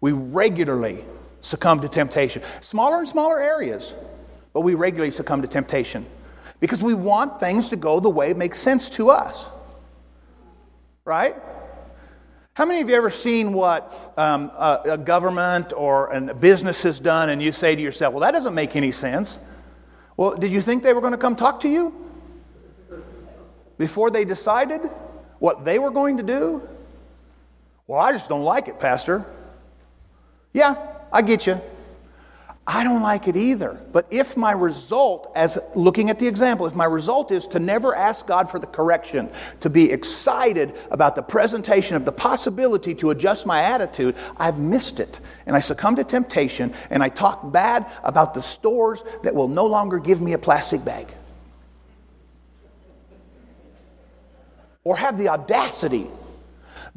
We 0.00 0.12
regularly 0.12 1.04
succumb 1.46 1.80
to 1.80 1.88
temptation. 1.88 2.42
Smaller 2.60 2.98
and 2.98 3.08
smaller 3.08 3.40
areas, 3.40 3.94
but 4.52 4.62
we 4.62 4.74
regularly 4.74 5.10
succumb 5.10 5.42
to 5.42 5.48
temptation 5.48 6.06
because 6.60 6.82
we 6.82 6.94
want 6.94 7.38
things 7.38 7.68
to 7.70 7.76
go 7.76 8.00
the 8.00 8.10
way 8.10 8.30
it 8.30 8.36
makes 8.36 8.58
sense 8.58 8.90
to 8.90 9.10
us. 9.10 9.48
Right? 11.04 11.36
How 12.54 12.64
many 12.64 12.80
of 12.80 12.88
you 12.88 12.96
ever 12.96 13.10
seen 13.10 13.52
what 13.52 14.14
um, 14.16 14.50
a, 14.56 14.80
a, 14.92 14.98
government 14.98 15.72
or 15.76 16.08
a 16.08 16.34
business 16.34 16.82
has 16.84 16.98
done 16.98 17.28
and 17.28 17.42
you 17.42 17.52
say 17.52 17.76
to 17.76 17.82
yourself, 17.82 18.14
well, 18.14 18.22
that 18.22 18.32
doesn't 18.32 18.54
make 18.54 18.74
any 18.74 18.92
sense? 18.92 19.38
Well, 20.16 20.36
did 20.36 20.50
you 20.50 20.62
think 20.62 20.82
they 20.82 20.94
were 20.94 21.02
going 21.02 21.12
to 21.12 21.18
come 21.18 21.36
talk 21.36 21.60
to 21.60 21.68
you 21.68 21.94
before 23.76 24.10
they 24.10 24.24
decided 24.24 24.80
what 25.38 25.66
they 25.66 25.78
were 25.78 25.90
going 25.90 26.16
to 26.16 26.22
do? 26.22 26.66
Well, 27.86 28.00
I 28.00 28.12
just 28.12 28.30
don't 28.30 28.42
like 28.42 28.68
it, 28.68 28.80
Pastor. 28.80 29.26
Yeah, 30.54 30.95
I 31.12 31.22
get 31.22 31.46
you. 31.46 31.60
I 32.68 32.82
don't 32.82 33.02
like 33.02 33.28
it 33.28 33.36
either. 33.36 33.80
But 33.92 34.08
if 34.10 34.36
my 34.36 34.50
result, 34.50 35.30
as 35.36 35.56
looking 35.76 36.10
at 36.10 36.18
the 36.18 36.26
example, 36.26 36.66
if 36.66 36.74
my 36.74 36.84
result 36.84 37.30
is 37.30 37.46
to 37.48 37.60
never 37.60 37.94
ask 37.94 38.26
God 38.26 38.50
for 38.50 38.58
the 38.58 38.66
correction, 38.66 39.30
to 39.60 39.70
be 39.70 39.92
excited 39.92 40.74
about 40.90 41.14
the 41.14 41.22
presentation 41.22 41.94
of 41.94 42.04
the 42.04 42.10
possibility 42.10 42.92
to 42.96 43.10
adjust 43.10 43.46
my 43.46 43.62
attitude, 43.62 44.16
I've 44.36 44.58
missed 44.58 44.98
it. 44.98 45.20
And 45.46 45.54
I 45.54 45.60
succumb 45.60 45.94
to 45.94 46.02
temptation 46.02 46.74
and 46.90 47.04
I 47.04 47.08
talk 47.08 47.52
bad 47.52 47.86
about 48.02 48.34
the 48.34 48.42
stores 48.42 49.04
that 49.22 49.32
will 49.32 49.48
no 49.48 49.66
longer 49.66 50.00
give 50.00 50.20
me 50.20 50.32
a 50.32 50.38
plastic 50.38 50.84
bag. 50.84 51.14
Or 54.82 54.96
have 54.96 55.18
the 55.18 55.28
audacity 55.28 56.08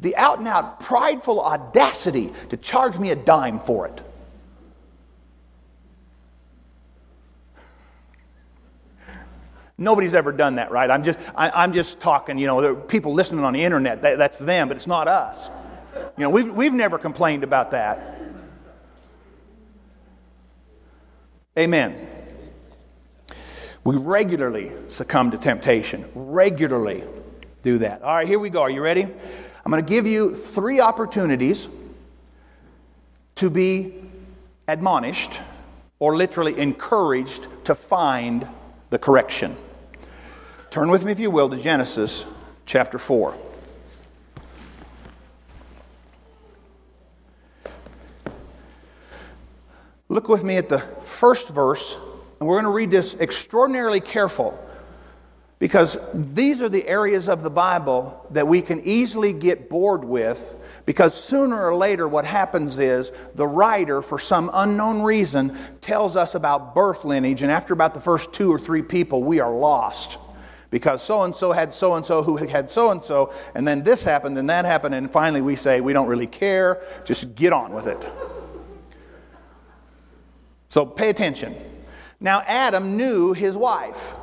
the 0.00 0.16
out 0.16 0.38
and 0.38 0.48
out 0.48 0.80
prideful 0.80 1.40
audacity 1.40 2.32
to 2.48 2.56
charge 2.56 2.98
me 2.98 3.10
a 3.10 3.16
dime 3.16 3.58
for 3.58 3.86
it. 3.86 4.02
Nobody's 9.76 10.14
ever 10.14 10.32
done 10.32 10.56
that, 10.56 10.70
right? 10.70 10.90
I'm 10.90 11.02
just, 11.02 11.18
I, 11.34 11.64
am 11.64 11.72
just 11.72 12.00
talking, 12.00 12.36
you 12.38 12.46
know, 12.46 12.76
people 12.76 13.14
listening 13.14 13.44
on 13.44 13.54
the 13.54 13.62
internet, 13.62 14.02
that, 14.02 14.18
that's 14.18 14.36
them, 14.36 14.68
but 14.68 14.76
it's 14.76 14.86
not 14.86 15.08
us. 15.08 15.50
You 16.18 16.24
know, 16.24 16.30
we've, 16.30 16.52
we've 16.52 16.74
never 16.74 16.98
complained 16.98 17.44
about 17.44 17.70
that. 17.70 18.18
Amen. 21.58 22.08
We 23.84 23.96
regularly 23.96 24.70
succumb 24.88 25.30
to 25.30 25.38
temptation, 25.38 26.06
regularly 26.14 27.02
do 27.62 27.78
that. 27.78 28.02
All 28.02 28.14
right, 28.14 28.26
here 28.26 28.38
we 28.38 28.50
go. 28.50 28.60
Are 28.60 28.70
you 28.70 28.82
ready? 28.82 29.08
I'm 29.64 29.70
going 29.70 29.84
to 29.84 29.88
give 29.88 30.06
you 30.06 30.34
three 30.34 30.80
opportunities 30.80 31.68
to 33.36 33.50
be 33.50 33.94
admonished 34.68 35.40
or 35.98 36.16
literally 36.16 36.58
encouraged 36.58 37.48
to 37.66 37.74
find 37.74 38.48
the 38.88 38.98
correction. 38.98 39.56
Turn 40.70 40.90
with 40.90 41.04
me, 41.04 41.12
if 41.12 41.20
you 41.20 41.30
will, 41.30 41.50
to 41.50 41.58
Genesis 41.58 42.26
chapter 42.64 42.98
4. 42.98 43.34
Look 50.08 50.28
with 50.28 50.42
me 50.42 50.56
at 50.56 50.68
the 50.68 50.78
first 50.78 51.50
verse, 51.50 51.96
and 52.40 52.48
we're 52.48 52.56
going 52.56 52.64
to 52.64 52.72
read 52.72 52.90
this 52.90 53.14
extraordinarily 53.20 54.00
careful 54.00 54.58
because 55.60 55.98
these 56.14 56.62
are 56.62 56.70
the 56.70 56.88
areas 56.88 57.28
of 57.28 57.42
the 57.42 57.50
Bible 57.50 58.26
that 58.30 58.48
we 58.48 58.62
can 58.62 58.80
easily 58.82 59.34
get 59.34 59.68
bored 59.68 60.02
with 60.04 60.56
because 60.86 61.14
sooner 61.22 61.62
or 61.62 61.76
later 61.76 62.08
what 62.08 62.24
happens 62.24 62.78
is 62.78 63.12
the 63.34 63.46
writer, 63.46 64.00
for 64.00 64.18
some 64.18 64.50
unknown 64.54 65.02
reason, 65.02 65.56
tells 65.82 66.16
us 66.16 66.34
about 66.34 66.74
birth 66.74 67.04
lineage, 67.04 67.42
and 67.42 67.52
after 67.52 67.74
about 67.74 67.92
the 67.92 68.00
first 68.00 68.32
two 68.32 68.50
or 68.50 68.58
three 68.58 68.80
people, 68.80 69.22
we 69.22 69.38
are 69.38 69.54
lost. 69.54 70.18
Because 70.70 71.02
so 71.02 71.22
and 71.22 71.36
so 71.36 71.52
had 71.52 71.74
so 71.74 71.94
and 71.94 72.06
so 72.06 72.22
who 72.22 72.36
had 72.36 72.70
so 72.70 72.90
and 72.90 73.04
so, 73.04 73.30
and 73.54 73.68
then 73.68 73.82
this 73.82 74.02
happened 74.02 74.38
and 74.38 74.48
that 74.48 74.64
happened, 74.64 74.94
and 74.94 75.12
finally 75.12 75.42
we 75.42 75.56
say, 75.56 75.82
we 75.82 75.92
don't 75.92 76.08
really 76.08 76.26
care, 76.26 76.82
just 77.04 77.34
get 77.34 77.52
on 77.52 77.74
with 77.74 77.86
it. 77.86 78.10
So 80.70 80.86
pay 80.86 81.10
attention. 81.10 81.54
Now, 82.18 82.42
Adam 82.46 82.96
knew 82.96 83.34
his 83.34 83.58
wife 83.58 84.14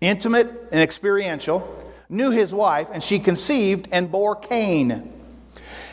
intimate 0.00 0.48
and 0.72 0.80
experiential, 0.80 1.76
knew 2.08 2.30
his 2.30 2.52
wife, 2.52 2.88
and 2.92 3.02
she 3.02 3.18
conceived 3.18 3.88
and 3.92 4.10
bore 4.10 4.36
Cain, 4.36 5.12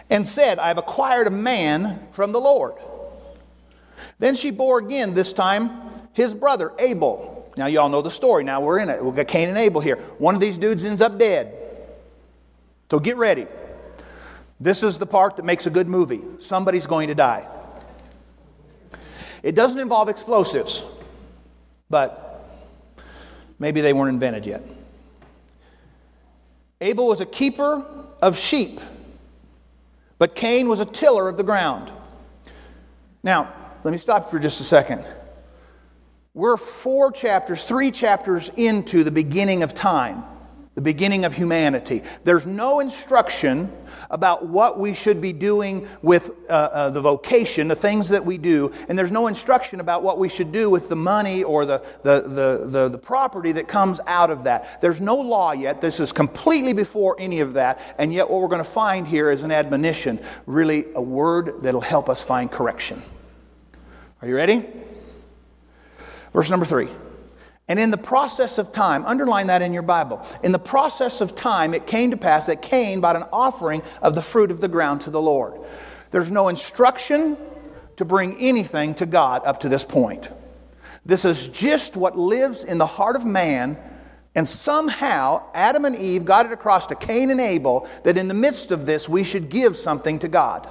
and 0.09 0.25
said, 0.25 0.59
I 0.59 0.69
have 0.69 0.77
acquired 0.77 1.27
a 1.27 1.31
man 1.31 2.07
from 2.11 2.31
the 2.31 2.39
Lord. 2.39 2.75
Then 4.19 4.35
she 4.35 4.51
bore 4.51 4.79
again, 4.79 5.13
this 5.13 5.33
time 5.33 5.69
his 6.13 6.33
brother 6.33 6.73
Abel. 6.79 7.51
Now, 7.57 7.67
y'all 7.67 7.89
know 7.89 8.01
the 8.01 8.11
story. 8.11 8.43
Now 8.43 8.61
we're 8.61 8.79
in 8.79 8.89
it. 8.89 9.03
We've 9.03 9.15
got 9.15 9.27
Cain 9.27 9.49
and 9.49 9.57
Abel 9.57 9.81
here. 9.81 9.97
One 10.17 10.33
of 10.33 10.41
these 10.41 10.57
dudes 10.57 10.85
ends 10.85 11.01
up 11.01 11.19
dead. 11.19 11.63
So 12.89 12.99
get 12.99 13.17
ready. 13.17 13.47
This 14.59 14.81
is 14.81 14.97
the 14.97 15.05
part 15.05 15.37
that 15.37 15.45
makes 15.45 15.67
a 15.67 15.69
good 15.69 15.87
movie. 15.87 16.21
Somebody's 16.39 16.87
going 16.87 17.09
to 17.09 17.15
die. 17.15 17.47
It 19.43 19.53
doesn't 19.53 19.79
involve 19.79 20.09
explosives, 20.09 20.83
but 21.89 22.26
Maybe 23.59 23.81
they 23.81 23.93
weren't 23.93 24.09
invented 24.09 24.45
yet. 24.45 24.63
Abel 26.79 27.07
was 27.07 27.21
a 27.21 27.25
keeper 27.25 27.85
of 28.21 28.37
sheep, 28.37 28.79
but 30.19 30.35
Cain 30.35 30.69
was 30.69 30.79
a 30.79 30.85
tiller 30.85 31.27
of 31.27 31.37
the 31.37 31.43
ground. 31.43 31.91
Now, 33.23 33.51
let 33.83 33.91
me 33.91 33.97
stop 33.97 34.29
for 34.29 34.39
just 34.39 34.61
a 34.61 34.63
second. 34.63 35.03
We're 36.33 36.57
four 36.57 37.11
chapters, 37.11 37.63
three 37.63 37.89
chapters 37.89 38.49
into 38.55 39.03
the 39.03 39.11
beginning 39.11 39.63
of 39.63 39.73
time 39.73 40.23
the 40.77 40.81
beginning 40.81 41.25
of 41.25 41.33
humanity. 41.33 42.03
There's 42.23 42.45
no 42.45 42.81
instruction 42.81 43.75
about 44.11 44.45
what 44.45 44.77
we 44.77 44.93
should 44.93 45.19
be 45.19 45.33
doing 45.33 45.87
with 46.03 46.29
uh, 46.47 46.53
uh, 46.53 46.89
the 46.91 47.01
vocation, 47.01 47.67
the 47.67 47.75
things 47.75 48.09
that 48.09 48.23
we 48.23 48.37
do, 48.37 48.71
and 48.87 48.97
there's 48.97 49.11
no 49.11 49.25
instruction 49.25 49.79
about 49.79 50.03
what 50.03 50.19
we 50.19 50.29
should 50.29 50.51
do 50.51 50.69
with 50.69 50.87
the 50.87 50.95
money 50.95 51.43
or 51.43 51.65
the, 51.65 51.83
the, 52.03 52.21
the, 52.21 52.67
the, 52.67 52.89
the 52.89 52.97
property 52.99 53.53
that 53.53 53.67
comes 53.67 53.99
out 54.05 54.29
of 54.29 54.43
that. 54.43 54.79
There's 54.79 55.01
no 55.01 55.15
law 55.15 55.51
yet. 55.51 55.81
This 55.81 55.99
is 55.99 56.13
completely 56.13 56.73
before 56.73 57.15
any 57.17 57.39
of 57.39 57.53
that, 57.53 57.81
and 57.97 58.13
yet 58.13 58.29
what 58.29 58.39
we're 58.39 58.47
going 58.47 58.63
to 58.63 58.69
find 58.69 59.07
here 59.07 59.31
is 59.31 59.41
an 59.41 59.51
admonition, 59.51 60.19
really 60.45 60.85
a 60.93 61.01
word 61.01 61.63
that'll 61.63 61.81
help 61.81 62.07
us 62.07 62.23
find 62.23 62.51
correction. 62.51 63.01
Are 64.21 64.27
you 64.27 64.35
ready? 64.35 64.63
Verse 66.33 66.51
number 66.51 66.67
three. 66.67 66.89
And 67.67 67.79
in 67.79 67.91
the 67.91 67.97
process 67.97 68.57
of 68.57 68.71
time, 68.71 69.05
underline 69.05 69.47
that 69.47 69.61
in 69.61 69.73
your 69.73 69.83
Bible. 69.83 70.25
In 70.41 70.53
the 70.53 70.59
process 70.59 71.19
of 71.19 71.35
time, 71.35 71.73
it 71.73 71.85
came 71.85 72.11
to 72.11 72.17
pass 72.17 72.45
that 72.45 72.61
Cain 72.61 73.01
brought 73.01 73.17
an 73.17 73.25
offering 73.33 73.81
of 74.01 74.15
the 74.15 74.21
fruit 74.21 74.51
of 74.51 74.61
the 74.61 74.69
ground 74.69 75.01
to 75.01 75.09
the 75.09 75.21
Lord. 75.21 75.53
There's 76.11 76.31
no 76.31 76.47
instruction 76.47 77.37
to 77.97 78.05
bring 78.05 78.37
anything 78.39 78.95
to 78.95 79.05
God 79.05 79.41
up 79.43 79.59
to 79.61 79.69
this 79.69 79.83
point. 79.83 80.29
This 81.05 81.25
is 81.25 81.49
just 81.49 81.97
what 81.97 82.17
lives 82.17 82.63
in 82.63 82.77
the 82.77 82.85
heart 82.85 83.15
of 83.15 83.25
man 83.25 83.77
And 84.37 84.47
somehow, 84.47 85.41
Adam 85.55 85.83
and 85.83 85.95
Eve 85.95 86.23
got 86.23 86.45
it 86.45 86.51
across 86.51 86.85
to 86.87 86.95
Cain 86.95 87.31
and 87.31 87.41
Abel 87.41 87.87
that 88.03 88.17
in 88.17 88.27
the 88.27 88.35
midst 88.35 88.69
of 88.69 88.85
this, 88.85 89.09
we 89.09 89.23
should 89.23 89.49
give 89.49 89.75
something 89.75 90.19
to 90.19 90.27
God. 90.27 90.69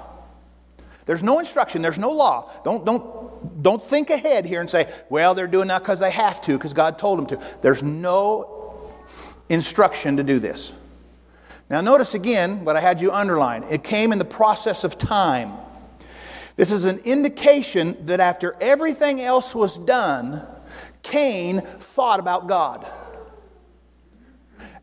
There's 1.07 1.23
no 1.23 1.38
instruction, 1.38 1.83
there's 1.83 1.99
no 1.99 2.11
law. 2.11 2.51
Don't, 2.64 2.85
don't, 2.85 3.62
don't 3.62 3.83
think 3.83 4.11
ahead 4.11 4.45
here 4.45 4.61
and 4.61 4.69
say, 4.69 4.92
well, 5.09 5.35
they're 5.35 5.47
doing 5.47 5.69
that 5.69 5.79
because 5.79 6.01
they 6.01 6.11
have 6.11 6.40
to, 6.42 6.53
because 6.59 6.73
God 6.75 6.99
told 6.99 7.19
them 7.19 7.27
to. 7.27 7.59
There's 7.62 7.83
no 7.83 8.92
instruction 9.49 10.16
to 10.16 10.25
do 10.25 10.38
this. 10.38 10.75
Now, 11.71 11.81
notice 11.81 12.14
again 12.14 12.64
what 12.64 12.77
I 12.77 12.81
had 12.81 13.01
you 13.01 13.12
underline. 13.12 13.62
It 13.71 13.83
came 13.85 14.12
in 14.12 14.19
the 14.19 14.25
process 14.25 14.85
of 14.85 14.99
time. 14.99 15.53
This 16.57 16.73
is 16.73 16.85
an 16.85 16.99
indication 17.01 18.07
that 18.07 18.19
after 18.19 18.57
everything 18.61 19.21
else 19.21 19.55
was 19.55 19.79
done, 19.79 20.47
Cain 21.03 21.61
thought 21.61 22.19
about 22.19 22.49
God 22.49 22.87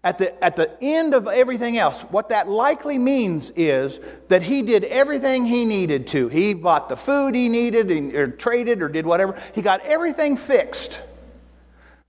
at 0.04 0.18
the, 0.18 0.44
at 0.44 0.58
the 0.58 0.70
end 0.82 1.14
of 1.14 1.28
everything 1.28 1.78
else, 1.78 2.02
what 2.02 2.30
that 2.30 2.50
likely 2.50 2.98
means 2.98 3.52
is 3.56 4.02
that 4.28 4.44
he 4.44 4.62
did 4.62 4.84
everything 4.86 5.46
he 5.46 5.64
needed 5.64 6.08
to. 6.08 6.28
He 6.28 6.54
bought 6.54 6.90
the 6.90 6.98
food 6.98 7.36
he 7.36 7.48
needed, 7.48 7.90
or 8.14 8.28
traded, 8.28 8.82
or 8.82 8.90
did 8.90 9.06
whatever. 9.06 9.40
He 9.56 9.62
got 9.62 9.80
everything 9.86 10.36
fixed 10.36 11.02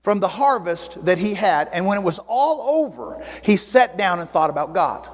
from 0.01 0.19
the 0.19 0.27
harvest 0.27 1.05
that 1.05 1.17
he 1.17 1.33
had. 1.33 1.69
And 1.71 1.87
when 1.87 1.97
it 1.97 2.03
was 2.03 2.19
all 2.27 2.83
over, 2.83 3.23
he 3.41 3.55
sat 3.55 3.97
down 3.97 4.19
and 4.19 4.29
thought 4.29 4.49
about 4.49 4.73
God. 4.73 5.09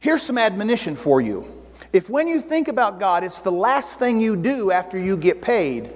Here's 0.00 0.22
some 0.22 0.36
admonition 0.36 0.96
for 0.96 1.20
you. 1.20 1.46
If 1.92 2.10
when 2.10 2.26
you 2.26 2.40
think 2.40 2.66
about 2.66 2.98
God, 2.98 3.22
it's 3.22 3.40
the 3.40 3.52
last 3.52 3.98
thing 4.00 4.20
you 4.20 4.34
do 4.34 4.72
after 4.72 4.98
you 4.98 5.16
get 5.16 5.42
paid, 5.42 5.94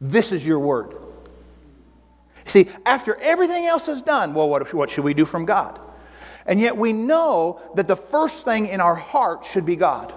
this 0.00 0.30
is 0.32 0.46
your 0.46 0.60
word. 0.60 0.94
See, 2.48 2.68
after 2.84 3.14
everything 3.16 3.66
else 3.66 3.88
is 3.88 4.02
done, 4.02 4.34
well, 4.34 4.48
what, 4.48 4.72
what 4.74 4.90
should 4.90 5.04
we 5.04 5.14
do 5.14 5.24
from 5.24 5.44
God? 5.44 5.78
And 6.46 6.58
yet 6.58 6.76
we 6.76 6.92
know 6.92 7.60
that 7.74 7.86
the 7.86 7.96
first 7.96 8.44
thing 8.44 8.66
in 8.66 8.80
our 8.80 8.94
heart 8.94 9.44
should 9.44 9.66
be 9.66 9.76
God. 9.76 10.12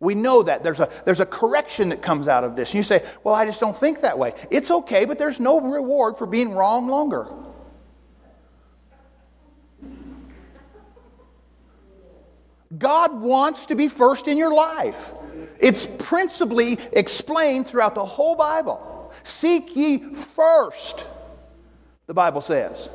We 0.00 0.16
know 0.16 0.42
that. 0.42 0.64
There's 0.64 0.80
a, 0.80 0.90
there's 1.04 1.20
a 1.20 1.26
correction 1.26 1.90
that 1.90 2.02
comes 2.02 2.26
out 2.26 2.42
of 2.42 2.56
this. 2.56 2.70
And 2.70 2.74
you 2.74 2.82
say, 2.82 3.04
well, 3.22 3.36
I 3.36 3.46
just 3.46 3.60
don't 3.60 3.76
think 3.76 4.00
that 4.00 4.18
way. 4.18 4.32
It's 4.50 4.68
okay, 4.70 5.04
but 5.04 5.16
there's 5.16 5.38
no 5.38 5.60
reward 5.60 6.16
for 6.16 6.26
being 6.26 6.50
wrong 6.50 6.88
longer. 6.88 7.28
God 12.76 13.20
wants 13.20 13.66
to 13.66 13.76
be 13.76 13.86
first 13.86 14.26
in 14.26 14.36
your 14.36 14.52
life. 14.52 15.14
It's 15.60 15.86
principally 15.86 16.78
explained 16.92 17.68
throughout 17.68 17.94
the 17.94 18.04
whole 18.04 18.34
Bible. 18.34 19.12
Seek 19.22 19.76
ye 19.76 20.14
first, 20.14 21.06
the 22.06 22.14
Bible 22.14 22.40
says. 22.40 22.90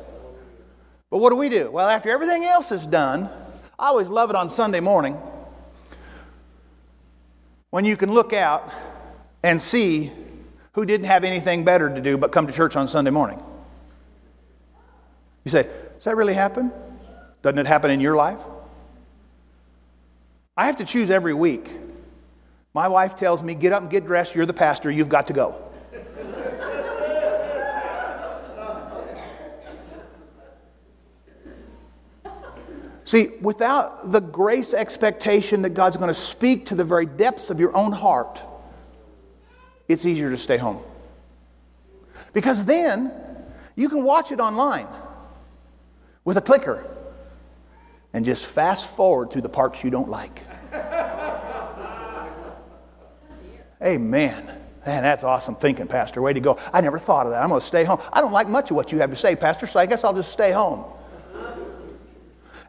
But 1.10 1.18
what 1.18 1.30
do 1.30 1.36
we 1.36 1.48
do? 1.48 1.70
Well, 1.70 1.88
after 1.88 2.10
everything 2.10 2.44
else 2.44 2.70
is 2.70 2.86
done, 2.86 3.30
I 3.78 3.88
always 3.88 4.08
love 4.08 4.30
it 4.30 4.36
on 4.36 4.50
Sunday 4.50 4.80
morning 4.80 5.16
when 7.70 7.84
you 7.84 7.96
can 7.96 8.12
look 8.12 8.32
out 8.32 8.70
and 9.42 9.60
see 9.60 10.10
who 10.72 10.84
didn't 10.84 11.06
have 11.06 11.24
anything 11.24 11.64
better 11.64 11.88
to 11.88 12.00
do 12.00 12.18
but 12.18 12.32
come 12.32 12.46
to 12.46 12.52
church 12.52 12.76
on 12.76 12.88
Sunday 12.88 13.10
morning. 13.10 13.40
You 15.44 15.50
say, 15.50 15.62
Does 15.94 16.04
that 16.04 16.16
really 16.16 16.34
happen? 16.34 16.72
Doesn't 17.42 17.58
it 17.58 17.66
happen 17.66 17.90
in 17.90 18.00
your 18.00 18.16
life? 18.16 18.40
I 20.56 20.66
have 20.66 20.76
to 20.78 20.84
choose 20.84 21.10
every 21.10 21.34
week. 21.34 21.70
My 22.74 22.88
wife 22.88 23.16
tells 23.16 23.42
me, 23.42 23.54
Get 23.54 23.72
up 23.72 23.82
and 23.82 23.90
get 23.90 24.06
dressed. 24.06 24.34
You're 24.34 24.46
the 24.46 24.52
pastor. 24.52 24.90
You've 24.90 25.08
got 25.08 25.26
to 25.26 25.32
go. 25.32 25.67
See, 33.08 33.28
without 33.40 34.12
the 34.12 34.20
grace 34.20 34.74
expectation 34.74 35.62
that 35.62 35.70
God's 35.70 35.96
going 35.96 36.08
to 36.08 36.14
speak 36.14 36.66
to 36.66 36.74
the 36.74 36.84
very 36.84 37.06
depths 37.06 37.48
of 37.48 37.58
your 37.58 37.74
own 37.74 37.90
heart, 37.90 38.42
it's 39.88 40.04
easier 40.04 40.28
to 40.28 40.36
stay 40.36 40.58
home. 40.58 40.82
Because 42.34 42.66
then 42.66 43.10
you 43.76 43.88
can 43.88 44.04
watch 44.04 44.30
it 44.30 44.40
online 44.40 44.88
with 46.26 46.36
a 46.36 46.42
clicker 46.42 46.86
and 48.12 48.26
just 48.26 48.44
fast 48.44 48.94
forward 48.94 49.30
through 49.30 49.40
the 49.40 49.48
parts 49.48 49.82
you 49.82 49.88
don't 49.88 50.10
like. 50.10 50.42
Amen. 53.82 54.44
Man, 54.84 55.02
that's 55.02 55.24
awesome 55.24 55.54
thinking, 55.54 55.86
Pastor. 55.86 56.20
Way 56.20 56.34
to 56.34 56.40
go. 56.40 56.58
I 56.74 56.82
never 56.82 56.98
thought 56.98 57.24
of 57.24 57.32
that. 57.32 57.42
I'm 57.42 57.48
going 57.48 57.58
to 57.58 57.66
stay 57.66 57.84
home. 57.84 58.02
I 58.12 58.20
don't 58.20 58.32
like 58.32 58.50
much 58.50 58.70
of 58.70 58.76
what 58.76 58.92
you 58.92 58.98
have 58.98 59.08
to 59.08 59.16
say, 59.16 59.34
Pastor, 59.34 59.66
so 59.66 59.80
I 59.80 59.86
guess 59.86 60.04
I'll 60.04 60.12
just 60.12 60.30
stay 60.30 60.52
home 60.52 60.92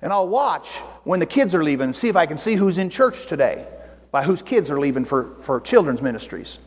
and 0.01 0.13
I'll 0.13 0.27
watch 0.27 0.77
when 1.03 1.19
the 1.19 1.25
kids 1.25 1.53
are 1.53 1.63
leaving 1.63 1.85
and 1.85 1.95
see 1.95 2.09
if 2.09 2.15
I 2.15 2.25
can 2.25 2.37
see 2.37 2.55
who's 2.55 2.77
in 2.77 2.89
church 2.89 3.25
today, 3.27 3.67
by 4.11 4.23
whose 4.23 4.41
kids 4.41 4.71
are 4.71 4.79
leaving 4.79 5.05
for, 5.05 5.35
for 5.41 5.59
children's 5.59 6.01
ministries. 6.01 6.59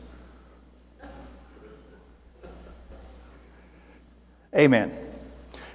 Amen. 4.55 4.95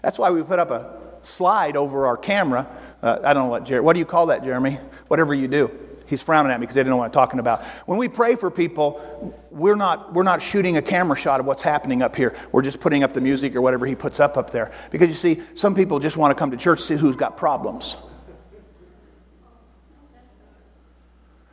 That's 0.02 0.18
why 0.18 0.30
we 0.30 0.42
put 0.42 0.58
up 0.58 0.70
a 0.70 0.96
slide 1.22 1.76
over 1.76 2.06
our 2.06 2.16
camera. 2.16 2.68
Uh, 3.02 3.18
I 3.24 3.34
don't 3.34 3.44
know 3.44 3.50
what, 3.50 3.84
what 3.84 3.92
do 3.94 3.98
you 3.98 4.06
call 4.06 4.26
that, 4.26 4.44
Jeremy? 4.44 4.78
Whatever 5.08 5.34
you 5.34 5.48
do. 5.48 5.87
He's 6.08 6.22
frowning 6.22 6.50
at 6.50 6.58
me 6.58 6.64
because 6.64 6.74
they 6.74 6.80
didn't 6.80 6.90
know 6.90 6.96
what 6.96 7.04
I'm 7.04 7.10
talking 7.10 7.38
about. 7.38 7.62
When 7.86 7.98
we 7.98 8.08
pray 8.08 8.34
for 8.34 8.50
people, 8.50 9.34
we're 9.50 9.76
not, 9.76 10.14
we're 10.14 10.22
not 10.22 10.40
shooting 10.40 10.78
a 10.78 10.82
camera 10.82 11.16
shot 11.16 11.38
of 11.38 11.46
what's 11.46 11.62
happening 11.62 12.02
up 12.02 12.16
here. 12.16 12.34
We're 12.50 12.62
just 12.62 12.80
putting 12.80 13.02
up 13.02 13.12
the 13.12 13.20
music 13.20 13.54
or 13.54 13.60
whatever 13.60 13.84
he 13.84 13.94
puts 13.94 14.18
up 14.18 14.36
up 14.38 14.50
there. 14.50 14.72
Because 14.90 15.08
you 15.08 15.14
see, 15.14 15.42
some 15.54 15.74
people 15.74 15.98
just 15.98 16.16
want 16.16 16.36
to 16.36 16.38
come 16.38 16.50
to 16.50 16.56
church 16.56 16.80
to 16.80 16.84
see 16.84 16.96
who's 16.96 17.16
got 17.16 17.36
problems. 17.36 17.96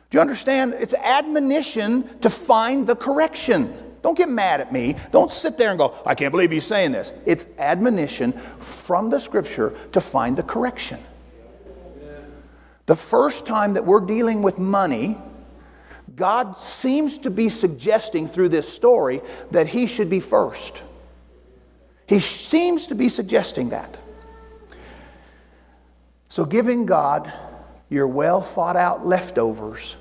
Do 0.08 0.16
you 0.16 0.20
understand? 0.20 0.74
It's 0.78 0.94
admonition 0.94 2.18
to 2.20 2.30
find 2.30 2.86
the 2.86 2.96
correction. 2.96 3.76
Don't 4.02 4.16
get 4.16 4.28
mad 4.28 4.60
at 4.60 4.72
me. 4.72 4.94
Don't 5.10 5.30
sit 5.32 5.58
there 5.58 5.70
and 5.70 5.78
go, 5.78 5.94
I 6.06 6.14
can't 6.14 6.30
believe 6.30 6.50
he's 6.50 6.64
saying 6.64 6.92
this. 6.92 7.12
It's 7.26 7.46
admonition 7.58 8.32
from 8.32 9.10
the 9.10 9.20
scripture 9.20 9.76
to 9.92 10.00
find 10.00 10.36
the 10.36 10.44
correction. 10.44 11.00
The 12.86 12.96
first 12.96 13.46
time 13.46 13.74
that 13.74 13.84
we're 13.84 14.00
dealing 14.00 14.42
with 14.42 14.58
money, 14.58 15.18
God 16.14 16.56
seems 16.56 17.18
to 17.18 17.30
be 17.30 17.48
suggesting 17.48 18.28
through 18.28 18.50
this 18.50 18.72
story 18.72 19.20
that 19.50 19.66
He 19.66 19.86
should 19.86 20.08
be 20.08 20.20
first. 20.20 20.84
He 22.08 22.20
seems 22.20 22.86
to 22.86 22.94
be 22.94 23.08
suggesting 23.08 23.70
that. 23.70 23.98
So, 26.28 26.44
giving 26.44 26.86
God 26.86 27.32
your 27.88 28.06
well 28.06 28.40
thought 28.40 28.76
out 28.76 29.06
leftovers 29.06 29.98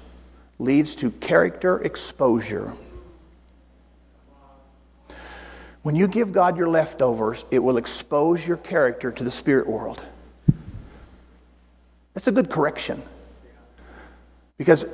leads 0.60 0.96
to 0.96 1.12
character 1.12 1.80
exposure. 1.82 2.74
When 5.82 5.96
you 5.96 6.08
give 6.08 6.32
God 6.32 6.58
your 6.58 6.68
leftovers, 6.68 7.46
it 7.52 7.60
will 7.60 7.78
expose 7.78 8.48
your 8.48 8.58
character 8.58 9.12
to 9.12 9.24
the 9.24 9.32
spirit 9.32 9.68
world. 9.68 10.04
That's 12.16 12.28
a 12.28 12.32
good 12.32 12.50
correction. 12.50 13.04
Because 14.58 14.86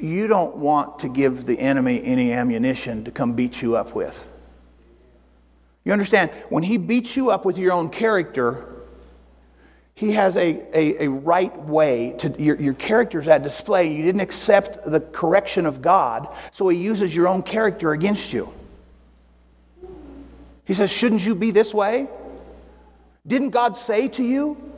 you 0.00 0.26
don't 0.26 0.56
want 0.56 0.98
to 1.00 1.08
give 1.08 1.46
the 1.46 1.58
enemy 1.58 2.02
any 2.04 2.32
ammunition 2.32 3.04
to 3.04 3.10
come 3.10 3.34
beat 3.34 3.62
you 3.62 3.76
up 3.76 3.94
with. 3.94 4.30
You 5.84 5.92
understand? 5.92 6.30
When 6.50 6.62
he 6.62 6.76
beats 6.76 7.16
you 7.16 7.30
up 7.30 7.44
with 7.44 7.56
your 7.56 7.72
own 7.72 7.88
character, 7.88 8.66
he 9.94 10.12
has 10.12 10.36
a, 10.36 10.66
a, 10.76 11.04
a 11.04 11.08
right 11.08 11.56
way 11.60 12.14
to 12.18 12.34
your, 12.42 12.56
your 12.56 12.74
character's 12.74 13.28
at 13.28 13.42
display. 13.42 13.94
You 13.94 14.02
didn't 14.02 14.22
accept 14.22 14.84
the 14.84 15.00
correction 15.00 15.66
of 15.66 15.80
God, 15.80 16.28
so 16.52 16.68
he 16.68 16.78
uses 16.78 17.14
your 17.14 17.28
own 17.28 17.42
character 17.42 17.92
against 17.92 18.32
you. 18.32 18.52
He 20.64 20.74
says, 20.74 20.92
Shouldn't 20.92 21.24
you 21.24 21.34
be 21.34 21.50
this 21.50 21.72
way? 21.72 22.08
Didn't 23.26 23.50
God 23.50 23.76
say 23.76 24.08
to 24.08 24.22
you? 24.22 24.70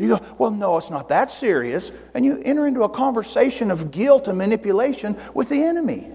You 0.00 0.08
go, 0.16 0.20
well, 0.38 0.50
no, 0.50 0.78
it's 0.78 0.90
not 0.90 1.10
that 1.10 1.30
serious. 1.30 1.92
And 2.14 2.24
you 2.24 2.40
enter 2.42 2.66
into 2.66 2.84
a 2.84 2.88
conversation 2.88 3.70
of 3.70 3.90
guilt 3.90 4.28
and 4.28 4.38
manipulation 4.38 5.14
with 5.34 5.50
the 5.50 5.62
enemy. 5.62 6.10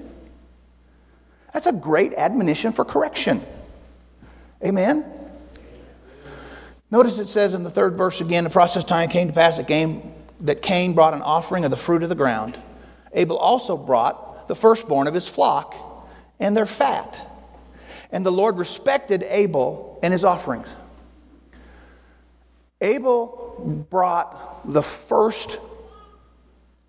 That's 1.53 1.67
a 1.67 1.71
great 1.71 2.15
admonition 2.15 2.73
for 2.73 2.83
correction. 2.83 3.43
Amen? 4.63 5.05
Notice 6.89 7.19
it 7.19 7.27
says 7.27 7.53
in 7.53 7.61
the 7.61 7.69
third 7.69 7.95
verse 7.95 8.21
again 8.21 8.43
the 8.43 8.49
process 8.49 8.83
time 8.83 9.07
came 9.07 9.27
to 9.27 9.33
pass 9.33 9.57
that, 9.57 9.67
came, 9.67 10.13
that 10.41 10.63
Cain 10.63 10.95
brought 10.95 11.13
an 11.13 11.21
offering 11.21 11.63
of 11.63 11.69
the 11.69 11.77
fruit 11.77 12.01
of 12.01 12.09
the 12.09 12.15
ground. 12.15 12.57
Abel 13.13 13.37
also 13.37 13.77
brought 13.77 14.47
the 14.47 14.55
firstborn 14.55 15.05
of 15.05 15.13
his 15.13 15.27
flock 15.27 15.75
and 16.39 16.57
their 16.57 16.65
fat. 16.65 17.21
And 18.11 18.25
the 18.25 18.31
Lord 18.31 18.57
respected 18.57 19.21
Abel 19.29 19.99
and 20.01 20.11
his 20.11 20.23
offerings. 20.23 20.69
Abel 22.85 23.85
brought 23.89 24.71
the 24.71 24.83
first 24.83 25.59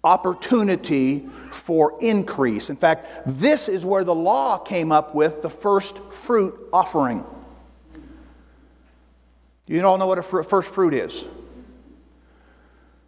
opportunity 0.05 1.21
for 1.51 1.99
increase. 2.01 2.71
In 2.71 2.77
fact, 2.77 3.07
this 3.27 3.69
is 3.69 3.85
where 3.85 4.05
the 4.05 4.15
law 4.15 4.59
came 4.59 4.93
up 4.93 5.15
with 5.15 5.43
the 5.43 5.51
first 5.51 5.99
fruit 6.13 6.69
offering. 6.73 7.25
You 9.67 9.83
all 9.85 9.99
know 9.99 10.07
what 10.07 10.19
a 10.19 10.23
fr- 10.23 10.43
first 10.43 10.73
fruit 10.73 10.95
is. 10.95 11.25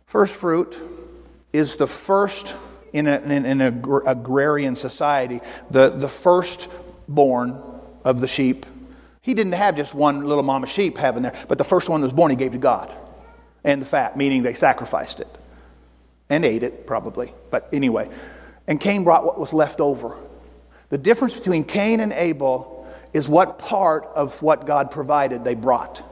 First 0.07 0.35
fruit 0.35 0.77
is 1.53 1.77
the 1.77 1.87
first 1.87 2.57
in 2.93 3.07
an 3.07 3.31
in, 3.31 3.45
in 3.45 3.61
a 3.61 3.69
agrarian 4.07 4.75
society, 4.75 5.41
the, 5.71 5.91
the 5.91 6.09
firstborn 6.09 7.63
of 8.05 8.21
the 8.21 8.27
sheep. 8.27 8.65
He 9.29 9.35
didn't 9.35 9.53
have 9.53 9.77
just 9.77 9.95
one 9.95 10.25
little 10.25 10.43
mama 10.43 10.67
sheep 10.67 10.97
having 10.97 11.23
there, 11.23 11.35
but 11.49 11.59
the 11.59 11.65
first 11.65 11.91
one 11.91 12.01
that 12.01 12.07
was 12.07 12.15
born 12.15 12.31
he 12.31 12.37
gave 12.37 12.53
to 12.53 12.59
God. 12.59 12.99
And 13.63 13.83
the 13.83 13.85
fat, 13.85 14.17
meaning 14.17 14.43
they 14.43 14.55
sacrificed 14.55 15.21
it 15.21 15.29
and 16.31 16.47
ate 16.47 16.63
it, 16.63 16.87
probably. 16.87 17.35
But 17.51 17.69
anyway, 17.71 18.09
and 18.67 18.81
Cain 18.81 19.05
brought 19.05 19.27
what 19.27 19.39
was 19.39 19.53
left 19.53 19.83
over. 19.83 20.17
The 20.89 20.97
difference 20.97 21.35
between 21.35 21.65
Cain 21.65 22.01
and 22.01 22.15
Abel 22.15 22.89
is 23.13 23.29
what 23.29 23.59
part 23.59 24.07
of 24.17 24.41
what 24.41 24.65
God 24.65 24.91
provided 24.91 25.45
they 25.45 25.55
brought. 25.55 26.03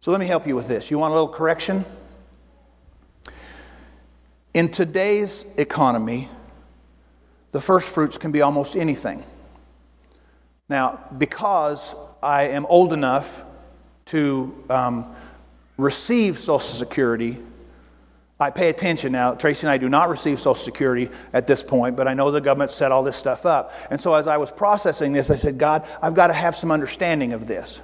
So 0.00 0.10
let 0.10 0.18
me 0.18 0.26
help 0.26 0.44
you 0.44 0.56
with 0.56 0.66
this. 0.66 0.90
You 0.90 0.98
want 0.98 1.12
a 1.12 1.14
little 1.14 1.28
correction? 1.28 1.84
In 4.54 4.72
today's 4.72 5.46
economy, 5.56 6.28
the 7.52 7.60
first 7.60 7.94
fruits 7.94 8.18
can 8.18 8.32
be 8.32 8.42
almost 8.42 8.74
anything. 8.74 9.22
Now, 10.68 11.00
because 11.16 11.94
I 12.22 12.44
am 12.48 12.66
old 12.66 12.92
enough 12.92 13.42
to 14.06 14.54
um, 14.70 15.14
receive 15.76 16.38
Social 16.38 16.60
Security, 16.60 17.38
I 18.40 18.50
pay 18.50 18.68
attention 18.68 19.12
now. 19.12 19.34
Tracy 19.34 19.66
and 19.66 19.72
I 19.72 19.78
do 19.78 19.88
not 19.88 20.08
receive 20.08 20.38
Social 20.38 20.54
Security 20.54 21.08
at 21.32 21.46
this 21.46 21.62
point, 21.62 21.96
but 21.96 22.08
I 22.08 22.14
know 22.14 22.30
the 22.30 22.40
government 22.40 22.70
set 22.70 22.92
all 22.92 23.02
this 23.02 23.16
stuff 23.16 23.46
up. 23.46 23.72
And 23.90 24.00
so 24.00 24.14
as 24.14 24.26
I 24.26 24.38
was 24.38 24.50
processing 24.50 25.12
this, 25.12 25.30
I 25.30 25.36
said, 25.36 25.56
God, 25.56 25.86
I've 26.02 26.14
got 26.14 26.28
to 26.28 26.32
have 26.32 26.56
some 26.56 26.70
understanding 26.70 27.32
of 27.32 27.46
this. 27.46 27.80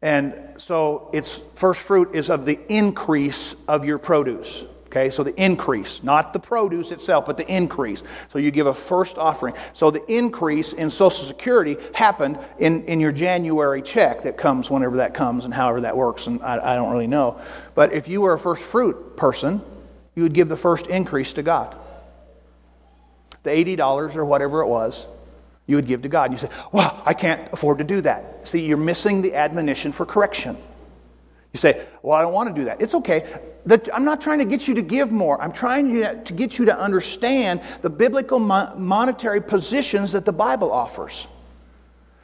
And 0.00 0.34
so 0.56 1.10
its 1.12 1.42
first 1.54 1.82
fruit 1.82 2.14
is 2.14 2.30
of 2.30 2.44
the 2.46 2.58
increase 2.72 3.54
of 3.66 3.84
your 3.84 3.98
produce. 3.98 4.64
Okay, 4.88 5.10
so 5.10 5.22
the 5.22 5.34
increase, 5.42 6.02
not 6.02 6.32
the 6.32 6.38
produce 6.38 6.92
itself, 6.92 7.26
but 7.26 7.36
the 7.36 7.46
increase. 7.46 8.02
So 8.30 8.38
you 8.38 8.50
give 8.50 8.66
a 8.66 8.72
first 8.72 9.18
offering. 9.18 9.54
So 9.74 9.90
the 9.90 10.02
increase 10.10 10.72
in 10.72 10.88
Social 10.88 11.26
Security 11.26 11.76
happened 11.92 12.38
in, 12.58 12.84
in 12.84 12.98
your 12.98 13.12
January 13.12 13.82
check 13.82 14.22
that 14.22 14.38
comes 14.38 14.70
whenever 14.70 14.96
that 14.96 15.12
comes 15.12 15.44
and 15.44 15.52
however 15.52 15.82
that 15.82 15.94
works, 15.94 16.26
and 16.26 16.42
I, 16.42 16.72
I 16.72 16.76
don't 16.76 16.90
really 16.90 17.06
know. 17.06 17.38
But 17.74 17.92
if 17.92 18.08
you 18.08 18.22
were 18.22 18.32
a 18.32 18.38
first 18.38 18.62
fruit 18.62 19.18
person, 19.18 19.60
you 20.14 20.22
would 20.22 20.32
give 20.32 20.48
the 20.48 20.56
first 20.56 20.86
increase 20.86 21.34
to 21.34 21.42
God. 21.42 21.76
The 23.42 23.50
$80 23.50 24.16
or 24.16 24.24
whatever 24.24 24.62
it 24.62 24.68
was, 24.68 25.06
you 25.66 25.76
would 25.76 25.86
give 25.86 26.00
to 26.02 26.08
God. 26.08 26.30
And 26.30 26.40
you 26.40 26.48
say, 26.48 26.54
Well, 26.72 27.02
I 27.04 27.12
can't 27.12 27.46
afford 27.52 27.76
to 27.78 27.84
do 27.84 28.00
that. 28.00 28.48
See, 28.48 28.66
you're 28.66 28.78
missing 28.78 29.20
the 29.20 29.34
admonition 29.34 29.92
for 29.92 30.06
correction. 30.06 30.56
You 31.52 31.58
say, 31.58 31.84
Well, 32.02 32.16
I 32.16 32.22
don't 32.22 32.32
want 32.32 32.54
to 32.54 32.60
do 32.60 32.64
that. 32.66 32.80
It's 32.80 32.94
okay. 32.94 33.22
I'm 33.92 34.04
not 34.04 34.20
trying 34.20 34.38
to 34.38 34.44
get 34.44 34.66
you 34.66 34.74
to 34.74 34.82
give 34.82 35.12
more. 35.12 35.40
I'm 35.40 35.52
trying 35.52 35.92
to 36.24 36.32
get 36.32 36.58
you 36.58 36.64
to 36.66 36.78
understand 36.78 37.60
the 37.82 37.90
biblical 37.90 38.38
monetary 38.38 39.42
positions 39.42 40.12
that 40.12 40.24
the 40.24 40.32
Bible 40.32 40.72
offers. 40.72 41.28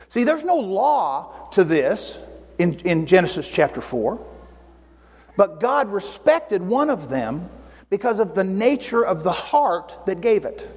See, 0.09 0.25
there's 0.25 0.45
no 0.45 0.57
law 0.57 1.49
to 1.53 1.65
this 1.65 2.19
in, 2.59 2.75
in 2.81 3.05
Genesis 3.05 3.51
chapter 3.51 3.81
4, 3.81 4.25
but 5.37 5.61
God 5.61 5.89
respected 5.89 6.63
one 6.63 6.89
of 6.89 7.09
them 7.09 7.51
because 7.91 8.21
of 8.21 8.35
the 8.35 8.45
nature 8.45 9.05
of 9.05 9.23
the 9.23 9.33
heart 9.33 10.07
that 10.07 10.21
gave 10.21 10.45
it. 10.45 10.71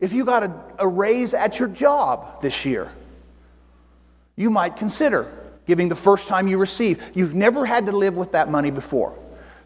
If 0.00 0.12
you 0.12 0.24
got 0.24 0.44
a, 0.44 0.52
a 0.78 0.88
raise 0.88 1.34
at 1.34 1.58
your 1.58 1.68
job 1.68 2.40
this 2.40 2.64
year, 2.64 2.90
you 4.36 4.50
might 4.50 4.76
consider 4.76 5.30
giving 5.68 5.90
the 5.90 5.94
first 5.94 6.28
time 6.28 6.48
you 6.48 6.56
receive. 6.56 7.12
You've 7.14 7.34
never 7.34 7.66
had 7.66 7.84
to 7.86 7.92
live 7.92 8.16
with 8.16 8.32
that 8.32 8.48
money 8.48 8.70
before. 8.70 9.16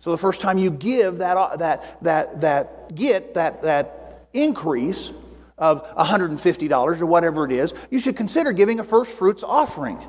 So 0.00 0.10
the 0.10 0.18
first 0.18 0.40
time 0.40 0.58
you 0.58 0.68
give 0.72 1.18
that, 1.18 1.36
uh, 1.36 1.56
that, 1.58 2.02
that, 2.02 2.40
that 2.40 2.94
get 2.96 3.34
that, 3.34 3.62
that 3.62 4.26
increase 4.34 5.12
of 5.56 5.88
$150 5.94 7.00
or 7.00 7.06
whatever 7.06 7.44
it 7.44 7.52
is, 7.52 7.72
you 7.88 8.00
should 8.00 8.16
consider 8.16 8.50
giving 8.50 8.80
a 8.80 8.84
first 8.84 9.16
fruits 9.16 9.44
offering. 9.44 10.00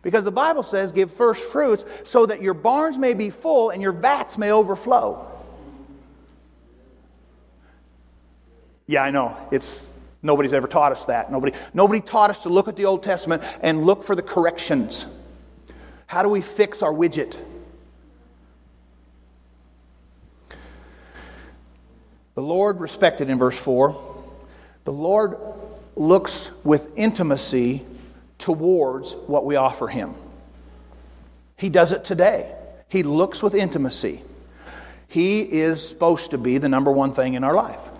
Because 0.00 0.24
the 0.24 0.32
Bible 0.32 0.62
says, 0.62 0.92
give 0.92 1.10
first 1.10 1.52
fruits 1.52 1.84
so 2.04 2.24
that 2.24 2.40
your 2.40 2.54
barns 2.54 2.96
may 2.96 3.12
be 3.12 3.28
full 3.28 3.68
and 3.68 3.82
your 3.82 3.92
vats 3.92 4.38
may 4.38 4.50
overflow. 4.50 5.30
Yeah, 8.86 9.02
I 9.02 9.10
know. 9.10 9.36
It's 9.50 9.92
Nobody's 10.22 10.52
ever 10.52 10.68
taught 10.68 10.92
us 10.92 11.06
that. 11.06 11.32
Nobody, 11.32 11.52
nobody 11.74 12.00
taught 12.00 12.30
us 12.30 12.44
to 12.44 12.48
look 12.48 12.68
at 12.68 12.76
the 12.76 12.84
Old 12.84 13.02
Testament 13.02 13.42
and 13.60 13.84
look 13.84 14.04
for 14.04 14.14
the 14.14 14.22
corrections. 14.22 15.06
How 16.06 16.22
do 16.22 16.28
we 16.28 16.40
fix 16.40 16.82
our 16.82 16.92
widget? 16.92 17.38
The 22.34 22.42
Lord 22.42 22.80
respected 22.80 23.28
in 23.28 23.38
verse 23.38 23.58
4. 23.58 23.94
The 24.84 24.92
Lord 24.92 25.38
looks 25.96 26.50
with 26.64 26.96
intimacy 26.96 27.84
towards 28.38 29.14
what 29.26 29.44
we 29.44 29.56
offer 29.56 29.88
Him. 29.88 30.14
He 31.56 31.68
does 31.68 31.92
it 31.92 32.04
today. 32.04 32.54
He 32.88 33.02
looks 33.02 33.42
with 33.42 33.54
intimacy. 33.54 34.22
He 35.08 35.42
is 35.42 35.86
supposed 35.86 36.30
to 36.30 36.38
be 36.38 36.58
the 36.58 36.68
number 36.68 36.90
one 36.90 37.12
thing 37.12 37.34
in 37.34 37.44
our 37.44 37.54
life. 37.54 37.91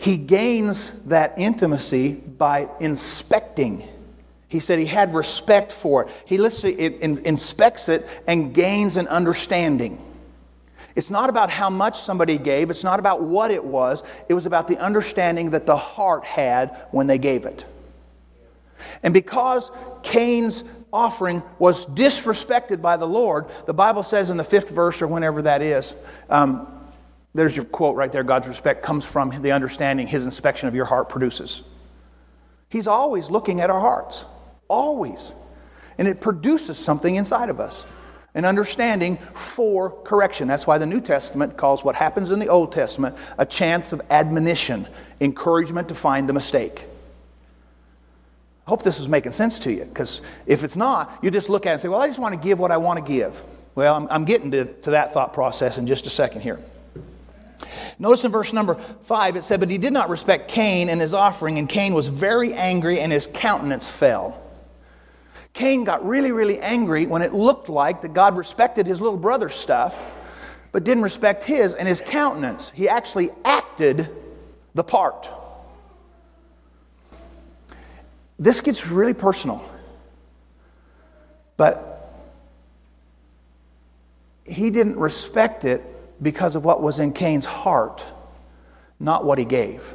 He 0.00 0.16
gains 0.16 0.92
that 1.06 1.34
intimacy 1.36 2.14
by 2.14 2.70
inspecting. 2.80 3.86
He 4.48 4.58
said 4.58 4.78
he 4.78 4.86
had 4.86 5.14
respect 5.14 5.72
for 5.72 6.04
it. 6.04 6.10
He 6.24 6.38
literally 6.38 7.02
inspects 7.26 7.90
it 7.90 8.08
and 8.26 8.54
gains 8.54 8.96
an 8.96 9.08
understanding. 9.08 10.02
It's 10.96 11.10
not 11.10 11.28
about 11.28 11.50
how 11.50 11.68
much 11.68 12.00
somebody 12.00 12.38
gave, 12.38 12.70
it's 12.70 12.82
not 12.82 12.98
about 12.98 13.22
what 13.22 13.50
it 13.50 13.62
was, 13.62 14.02
it 14.26 14.32
was 14.32 14.46
about 14.46 14.68
the 14.68 14.78
understanding 14.78 15.50
that 15.50 15.66
the 15.66 15.76
heart 15.76 16.24
had 16.24 16.74
when 16.92 17.06
they 17.06 17.18
gave 17.18 17.44
it. 17.44 17.66
And 19.02 19.12
because 19.12 19.70
Cain's 20.02 20.64
offering 20.94 21.42
was 21.58 21.84
disrespected 21.84 22.80
by 22.80 22.96
the 22.96 23.06
Lord, 23.06 23.48
the 23.66 23.74
Bible 23.74 24.02
says 24.02 24.30
in 24.30 24.38
the 24.38 24.44
fifth 24.44 24.70
verse, 24.70 25.02
or 25.02 25.08
whenever 25.08 25.42
that 25.42 25.60
is, 25.60 25.94
um, 26.30 26.79
there's 27.34 27.56
your 27.56 27.64
quote 27.64 27.96
right 27.96 28.10
there 28.10 28.22
God's 28.22 28.48
respect 28.48 28.82
comes 28.82 29.04
from 29.04 29.30
the 29.42 29.52
understanding 29.52 30.06
his 30.06 30.24
inspection 30.24 30.68
of 30.68 30.74
your 30.74 30.84
heart 30.84 31.08
produces. 31.08 31.62
He's 32.68 32.86
always 32.86 33.30
looking 33.30 33.60
at 33.60 33.70
our 33.70 33.80
hearts, 33.80 34.24
always. 34.68 35.34
And 35.98 36.08
it 36.08 36.20
produces 36.20 36.78
something 36.78 37.14
inside 37.14 37.50
of 37.50 37.60
us 37.60 37.86
an 38.34 38.44
understanding 38.44 39.16
for 39.16 39.90
correction. 40.02 40.46
That's 40.46 40.66
why 40.66 40.78
the 40.78 40.86
New 40.86 41.00
Testament 41.00 41.56
calls 41.56 41.82
what 41.82 41.96
happens 41.96 42.30
in 42.30 42.38
the 42.38 42.48
Old 42.48 42.72
Testament 42.72 43.16
a 43.38 43.46
chance 43.46 43.92
of 43.92 44.00
admonition, 44.10 44.86
encouragement 45.20 45.88
to 45.88 45.94
find 45.94 46.28
the 46.28 46.32
mistake. 46.32 46.86
I 48.66 48.70
hope 48.70 48.82
this 48.82 49.00
is 49.00 49.08
making 49.08 49.32
sense 49.32 49.58
to 49.60 49.72
you, 49.72 49.84
because 49.84 50.22
if 50.46 50.62
it's 50.62 50.76
not, 50.76 51.18
you 51.22 51.30
just 51.32 51.48
look 51.48 51.66
at 51.66 51.70
it 51.70 51.72
and 51.72 51.80
say, 51.80 51.88
Well, 51.88 52.00
I 52.00 52.06
just 52.06 52.20
want 52.20 52.34
to 52.34 52.40
give 52.40 52.60
what 52.60 52.70
I 52.70 52.76
want 52.76 53.04
to 53.04 53.12
give. 53.12 53.42
Well, 53.74 53.96
I'm, 53.96 54.06
I'm 54.10 54.24
getting 54.24 54.52
to, 54.52 54.64
to 54.64 54.90
that 54.92 55.12
thought 55.12 55.32
process 55.32 55.78
in 55.78 55.86
just 55.86 56.06
a 56.06 56.10
second 56.10 56.42
here. 56.42 56.60
Notice 57.98 58.24
in 58.24 58.32
verse 58.32 58.52
number 58.52 58.74
five, 58.74 59.36
it 59.36 59.42
said, 59.42 59.60
But 59.60 59.70
he 59.70 59.78
did 59.78 59.92
not 59.92 60.08
respect 60.08 60.48
Cain 60.48 60.88
and 60.88 61.00
his 61.00 61.14
offering, 61.14 61.58
and 61.58 61.68
Cain 61.68 61.94
was 61.94 62.08
very 62.08 62.54
angry, 62.54 63.00
and 63.00 63.12
his 63.12 63.26
countenance 63.26 63.90
fell. 63.90 64.42
Cain 65.52 65.84
got 65.84 66.06
really, 66.06 66.32
really 66.32 66.58
angry 66.60 67.06
when 67.06 67.22
it 67.22 67.34
looked 67.34 67.68
like 67.68 68.02
that 68.02 68.12
God 68.12 68.36
respected 68.36 68.86
his 68.86 69.00
little 69.00 69.18
brother's 69.18 69.54
stuff, 69.54 70.02
but 70.72 70.84
didn't 70.84 71.02
respect 71.02 71.42
his 71.44 71.74
and 71.74 71.88
his 71.88 72.00
countenance. 72.00 72.70
He 72.70 72.88
actually 72.88 73.30
acted 73.44 74.08
the 74.74 74.84
part. 74.84 75.28
This 78.38 78.60
gets 78.60 78.86
really 78.86 79.12
personal. 79.12 79.62
But 81.56 82.10
he 84.46 84.70
didn't 84.70 84.98
respect 84.98 85.64
it 85.64 85.84
because 86.20 86.56
of 86.56 86.64
what 86.64 86.82
was 86.82 86.98
in 86.98 87.12
Cain's 87.12 87.46
heart, 87.46 88.06
not 88.98 89.24
what 89.24 89.38
he 89.38 89.44
gave. 89.44 89.94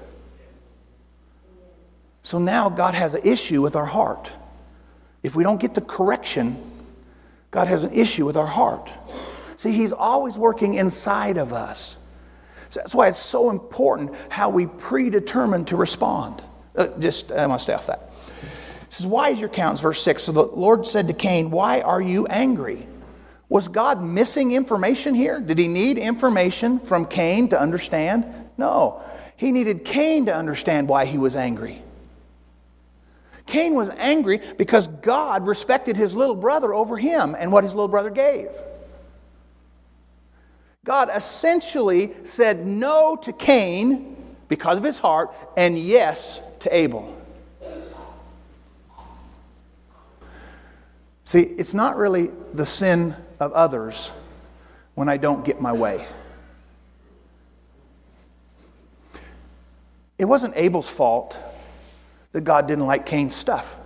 So 2.23 2.39
now 2.39 2.69
God 2.69 2.95
has 2.95 3.13
an 3.13 3.21
issue 3.23 3.61
with 3.61 3.75
our 3.75 3.85
heart. 3.85 4.31
If 5.21 5.35
we 5.35 5.43
don't 5.43 5.59
get 5.59 5.75
the 5.75 5.81
correction, 5.81 6.59
God 7.51 7.67
has 7.67 7.83
an 7.83 7.93
issue 7.93 8.25
with 8.25 8.35
our 8.35 8.47
heart. 8.47 8.91
See, 9.57 9.71
He's 9.71 9.93
always 9.93 10.37
working 10.37 10.73
inside 10.73 11.37
of 11.37 11.53
us. 11.53 11.97
So 12.69 12.79
that's 12.79 12.95
why 12.95 13.07
it's 13.07 13.19
so 13.19 13.49
important 13.51 14.13
how 14.29 14.49
we 14.49 14.65
predetermine 14.65 15.65
to 15.65 15.77
respond. 15.77 16.43
Uh, 16.75 16.87
just, 16.99 17.31
I 17.31 17.45
want 17.47 17.59
to 17.59 17.63
stay 17.63 17.73
off 17.73 17.87
that. 17.87 18.11
It 18.83 18.93
says, 18.93 19.07
Why 19.07 19.29
is 19.29 19.39
your 19.39 19.49
countenance? 19.49 19.81
Verse 19.81 20.01
6. 20.01 20.23
So 20.23 20.31
the 20.31 20.43
Lord 20.43 20.85
said 20.85 21.07
to 21.07 21.13
Cain, 21.13 21.51
Why 21.51 21.81
are 21.81 22.01
you 22.01 22.25
angry? 22.27 22.85
Was 23.49 23.67
God 23.67 24.01
missing 24.01 24.51
information 24.51 25.13
here? 25.13 25.39
Did 25.39 25.59
he 25.59 25.67
need 25.67 25.97
information 25.97 26.79
from 26.79 27.05
Cain 27.05 27.49
to 27.49 27.59
understand? 27.59 28.25
No. 28.57 29.01
He 29.37 29.51
needed 29.51 29.85
Cain 29.85 30.25
to 30.25 30.35
understand 30.35 30.89
why 30.89 31.05
he 31.05 31.17
was 31.17 31.35
angry. 31.35 31.81
Cain 33.45 33.75
was 33.75 33.89
angry 33.97 34.41
because 34.57 34.87
God 34.87 35.45
respected 35.45 35.95
his 35.95 36.15
little 36.15 36.35
brother 36.35 36.73
over 36.73 36.97
him 36.97 37.35
and 37.37 37.51
what 37.51 37.63
his 37.63 37.75
little 37.75 37.87
brother 37.87 38.09
gave. 38.09 38.49
God 40.83 41.09
essentially 41.13 42.13
said 42.23 42.65
no 42.65 43.15
to 43.21 43.33
Cain 43.33 44.15
because 44.47 44.77
of 44.77 44.83
his 44.83 44.97
heart 44.99 45.33
and 45.57 45.77
yes 45.77 46.41
to 46.59 46.75
Abel. 46.75 47.21
See, 51.23 51.41
it's 51.41 51.73
not 51.73 51.97
really 51.97 52.29
the 52.53 52.67
sin 52.67 53.15
of 53.39 53.51
others 53.53 54.11
when 54.95 55.09
I 55.09 55.17
don't 55.17 55.43
get 55.45 55.61
my 55.61 55.73
way. 55.73 56.05
It 60.17 60.25
wasn't 60.25 60.53
Abel's 60.55 60.89
fault 60.89 61.37
that 62.31 62.41
God 62.41 62.67
didn't 62.67 62.85
like 62.85 63.05
Cain's 63.05 63.35
stuff, 63.35 63.77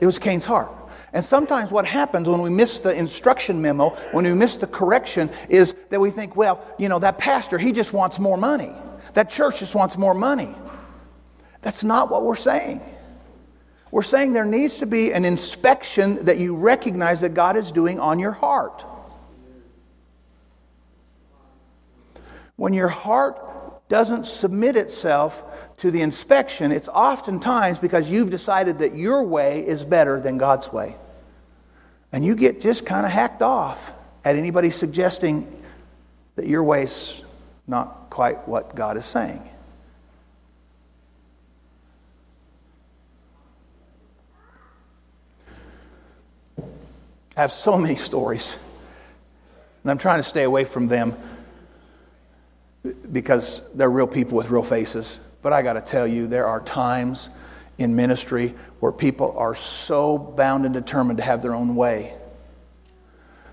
it 0.00 0.06
was 0.06 0.18
Cain's 0.18 0.44
heart. 0.44 0.70
And 1.12 1.24
sometimes 1.24 1.70
what 1.70 1.86
happens 1.86 2.28
when 2.28 2.42
we 2.42 2.50
miss 2.50 2.80
the 2.80 2.92
instruction 2.92 3.62
memo, 3.62 3.90
when 4.10 4.24
we 4.24 4.34
miss 4.34 4.56
the 4.56 4.66
correction, 4.66 5.30
is 5.48 5.74
that 5.90 6.00
we 6.00 6.10
think, 6.10 6.34
well, 6.34 6.60
you 6.76 6.88
know, 6.88 6.98
that 6.98 7.18
pastor, 7.18 7.56
he 7.56 7.70
just 7.70 7.92
wants 7.92 8.18
more 8.18 8.36
money. 8.36 8.72
That 9.12 9.30
church 9.30 9.60
just 9.60 9.76
wants 9.76 9.96
more 9.96 10.12
money. 10.12 10.52
That's 11.60 11.84
not 11.84 12.10
what 12.10 12.24
we're 12.24 12.34
saying. 12.34 12.80
We're 13.94 14.02
saying 14.02 14.32
there 14.32 14.44
needs 14.44 14.78
to 14.78 14.86
be 14.86 15.12
an 15.12 15.24
inspection 15.24 16.24
that 16.24 16.38
you 16.38 16.56
recognize 16.56 17.20
that 17.20 17.32
God 17.32 17.56
is 17.56 17.70
doing 17.70 18.00
on 18.00 18.18
your 18.18 18.32
heart. 18.32 18.84
When 22.56 22.72
your 22.72 22.88
heart 22.88 23.88
doesn't 23.88 24.26
submit 24.26 24.74
itself 24.74 25.76
to 25.76 25.92
the 25.92 26.02
inspection, 26.02 26.72
it's 26.72 26.88
oftentimes 26.88 27.78
because 27.78 28.10
you've 28.10 28.30
decided 28.30 28.80
that 28.80 28.96
your 28.96 29.22
way 29.22 29.64
is 29.64 29.84
better 29.84 30.18
than 30.18 30.38
God's 30.38 30.72
way. 30.72 30.96
And 32.10 32.24
you 32.24 32.34
get 32.34 32.60
just 32.60 32.84
kind 32.84 33.06
of 33.06 33.12
hacked 33.12 33.42
off 33.42 33.92
at 34.24 34.34
anybody 34.34 34.70
suggesting 34.70 35.62
that 36.34 36.48
your 36.48 36.64
way's 36.64 37.22
not 37.68 38.10
quite 38.10 38.48
what 38.48 38.74
God 38.74 38.96
is 38.96 39.06
saying. 39.06 39.48
I 47.36 47.40
have 47.40 47.52
so 47.52 47.76
many 47.76 47.96
stories, 47.96 48.58
and 49.82 49.90
I'm 49.90 49.98
trying 49.98 50.20
to 50.20 50.24
stay 50.24 50.44
away 50.44 50.64
from 50.64 50.86
them 50.88 51.16
because 53.10 53.62
they're 53.74 53.90
real 53.90 54.06
people 54.06 54.36
with 54.36 54.50
real 54.50 54.62
faces. 54.62 55.18
But 55.42 55.52
I 55.52 55.62
got 55.62 55.74
to 55.74 55.80
tell 55.80 56.06
you, 56.06 56.26
there 56.26 56.46
are 56.46 56.60
times 56.60 57.30
in 57.76 57.96
ministry 57.96 58.54
where 58.80 58.92
people 58.92 59.36
are 59.36 59.54
so 59.54 60.16
bound 60.16 60.64
and 60.64 60.72
determined 60.72 61.18
to 61.18 61.24
have 61.24 61.42
their 61.42 61.54
own 61.54 61.74
way 61.74 62.14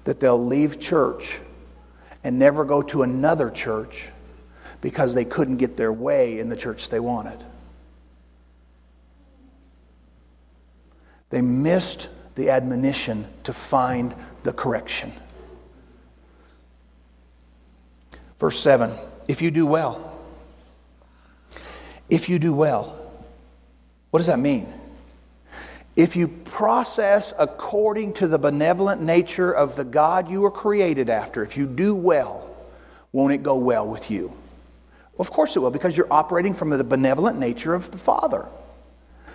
that 0.04 0.20
they'll 0.20 0.44
leave 0.44 0.80
church 0.80 1.40
and 2.24 2.38
never 2.38 2.66
go 2.66 2.82
to 2.84 3.02
another 3.02 3.50
church 3.50 4.12
because 4.82 5.14
they 5.16 5.26
couldn't 5.26 5.58
get 5.58 5.76
their 5.76 5.94
way 5.94 6.40
in 6.40 6.50
the 6.50 6.56
church 6.56 6.90
they 6.90 7.00
wanted. 7.00 7.44
They 11.30 11.42
missed 11.42 12.10
the 12.36 12.50
admonition 12.50 13.28
to 13.44 13.54
find 13.54 14.16
the 14.44 14.54
correction. 14.54 15.12
Verse 18.40 18.60
7 18.60 18.92
If 19.28 19.42
you 19.42 19.52
do 19.52 19.66
well, 19.66 20.20
if 22.10 22.28
you 22.28 22.40
do 22.40 22.54
well, 22.54 22.98
what 24.10 24.20
does 24.20 24.28
that 24.28 24.40
mean? 24.40 24.68
If 25.96 26.16
you 26.16 26.28
process 26.28 27.34
according 27.38 28.14
to 28.14 28.28
the 28.28 28.40
benevolent 28.40 29.02
nature 29.02 29.52
of 29.52 29.76
the 29.76 29.84
God 29.84 30.30
you 30.30 30.42
were 30.42 30.52
created 30.52 31.10
after, 31.10 31.44
if 31.44 31.58
you 31.58 31.68
do 31.68 31.94
well, 31.94 32.50
won't 33.12 33.34
it 33.34 33.44
go 33.44 33.58
well 33.58 33.86
with 33.86 34.10
you? 34.10 34.28
Well, 34.28 35.20
of 35.20 35.32
course 35.32 35.56
it 35.56 35.60
will, 35.60 35.72
because 35.72 35.98
you're 35.98 36.12
operating 36.12 36.54
from 36.54 36.70
the 36.70 36.84
benevolent 36.84 37.38
nature 37.38 37.74
of 37.74 37.92
the 37.92 37.98
Father. 37.98 38.48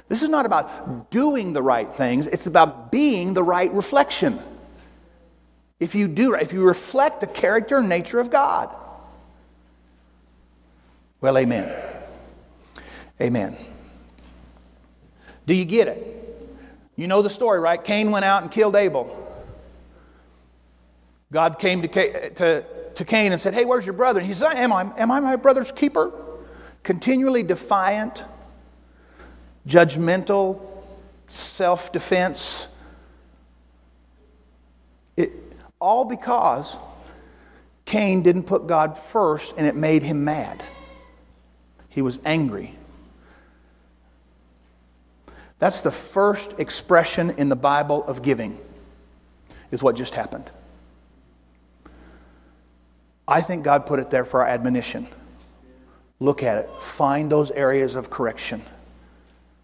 This 0.09 0.23
is 0.23 0.29
not 0.29 0.47
about 0.47 1.11
doing 1.11 1.53
the 1.53 1.63
right 1.63 1.93
things, 1.93 2.27
it's 2.27 2.47
about 2.47 2.93
being 2.93 3.35
the 3.35 3.43
right 3.43 3.73
reflection. 3.73 4.39
If 5.79 5.95
you 5.95 6.09
do, 6.09 6.35
if 6.35 6.53
you 6.53 6.63
reflect 6.63 7.21
the 7.21 7.27
character 7.27 7.79
and 7.79 7.89
nature 7.89 8.19
of 8.19 8.31
God. 8.31 8.75
Well, 11.21 11.37
amen. 11.37 11.75
Amen. 13.21 13.57
Do 15.47 15.55
you 15.55 15.65
get 15.65 15.89
it? 15.89 16.13
You 16.97 17.07
know 17.07 17.23
the 17.23 17.31
story, 17.31 17.61
right? 17.61 17.83
Cain 17.83 18.11
went 18.11 18.25
out 18.25 18.43
and 18.43 18.51
killed 18.51 18.75
Abel. 18.75 19.23
God 21.31 21.59
came 21.59 21.83
to, 21.83 21.89
to, 21.89 22.65
to 22.95 23.05
Cain 23.05 23.33
and 23.33 23.41
said, 23.41 23.55
Hey, 23.55 23.65
where's 23.65 23.85
your 23.85 23.93
brother? 23.93 24.21
And 24.21 24.27
he 24.27 24.35
said, 24.35 24.55
am 24.55 24.73
I, 24.73 24.93
am 24.97 25.11
I 25.11 25.21
my 25.21 25.37
brother's 25.37 25.73
keeper? 25.73 26.13
Continually 26.83 27.43
defiant, 27.43 28.25
judgmental, 29.67 30.61
self 31.29 31.93
defense. 31.93 32.69
It, 35.17 35.33
all 35.81 36.05
because 36.05 36.77
Cain 37.85 38.23
didn't 38.23 38.45
put 38.45 38.67
God 38.67 38.97
first 38.97 39.55
and 39.57 39.67
it 39.67 39.77
made 39.77 40.03
him 40.03 40.25
mad. 40.25 40.63
He 41.89 42.03
was 42.03 42.21
angry. 42.25 42.75
That's 45.59 45.81
the 45.81 45.91
first 45.91 46.59
expression 46.61 47.31
in 47.31 47.49
the 47.49 47.57
Bible 47.57 48.05
of 48.05 48.23
giving, 48.23 48.59
is 49.71 49.83
what 49.83 49.97
just 49.97 50.15
happened. 50.15 50.51
I 53.27 53.41
think 53.41 53.65
God 53.65 53.87
put 53.87 53.99
it 53.99 54.11
there 54.11 54.27
for 54.27 54.43
our 54.43 54.49
admonition. 54.49 55.09
Look 56.21 56.43
at 56.43 56.65
it, 56.65 56.71
find 56.79 57.33
those 57.33 57.51
areas 57.51 57.95
of 57.95 58.11
correction 58.11 58.63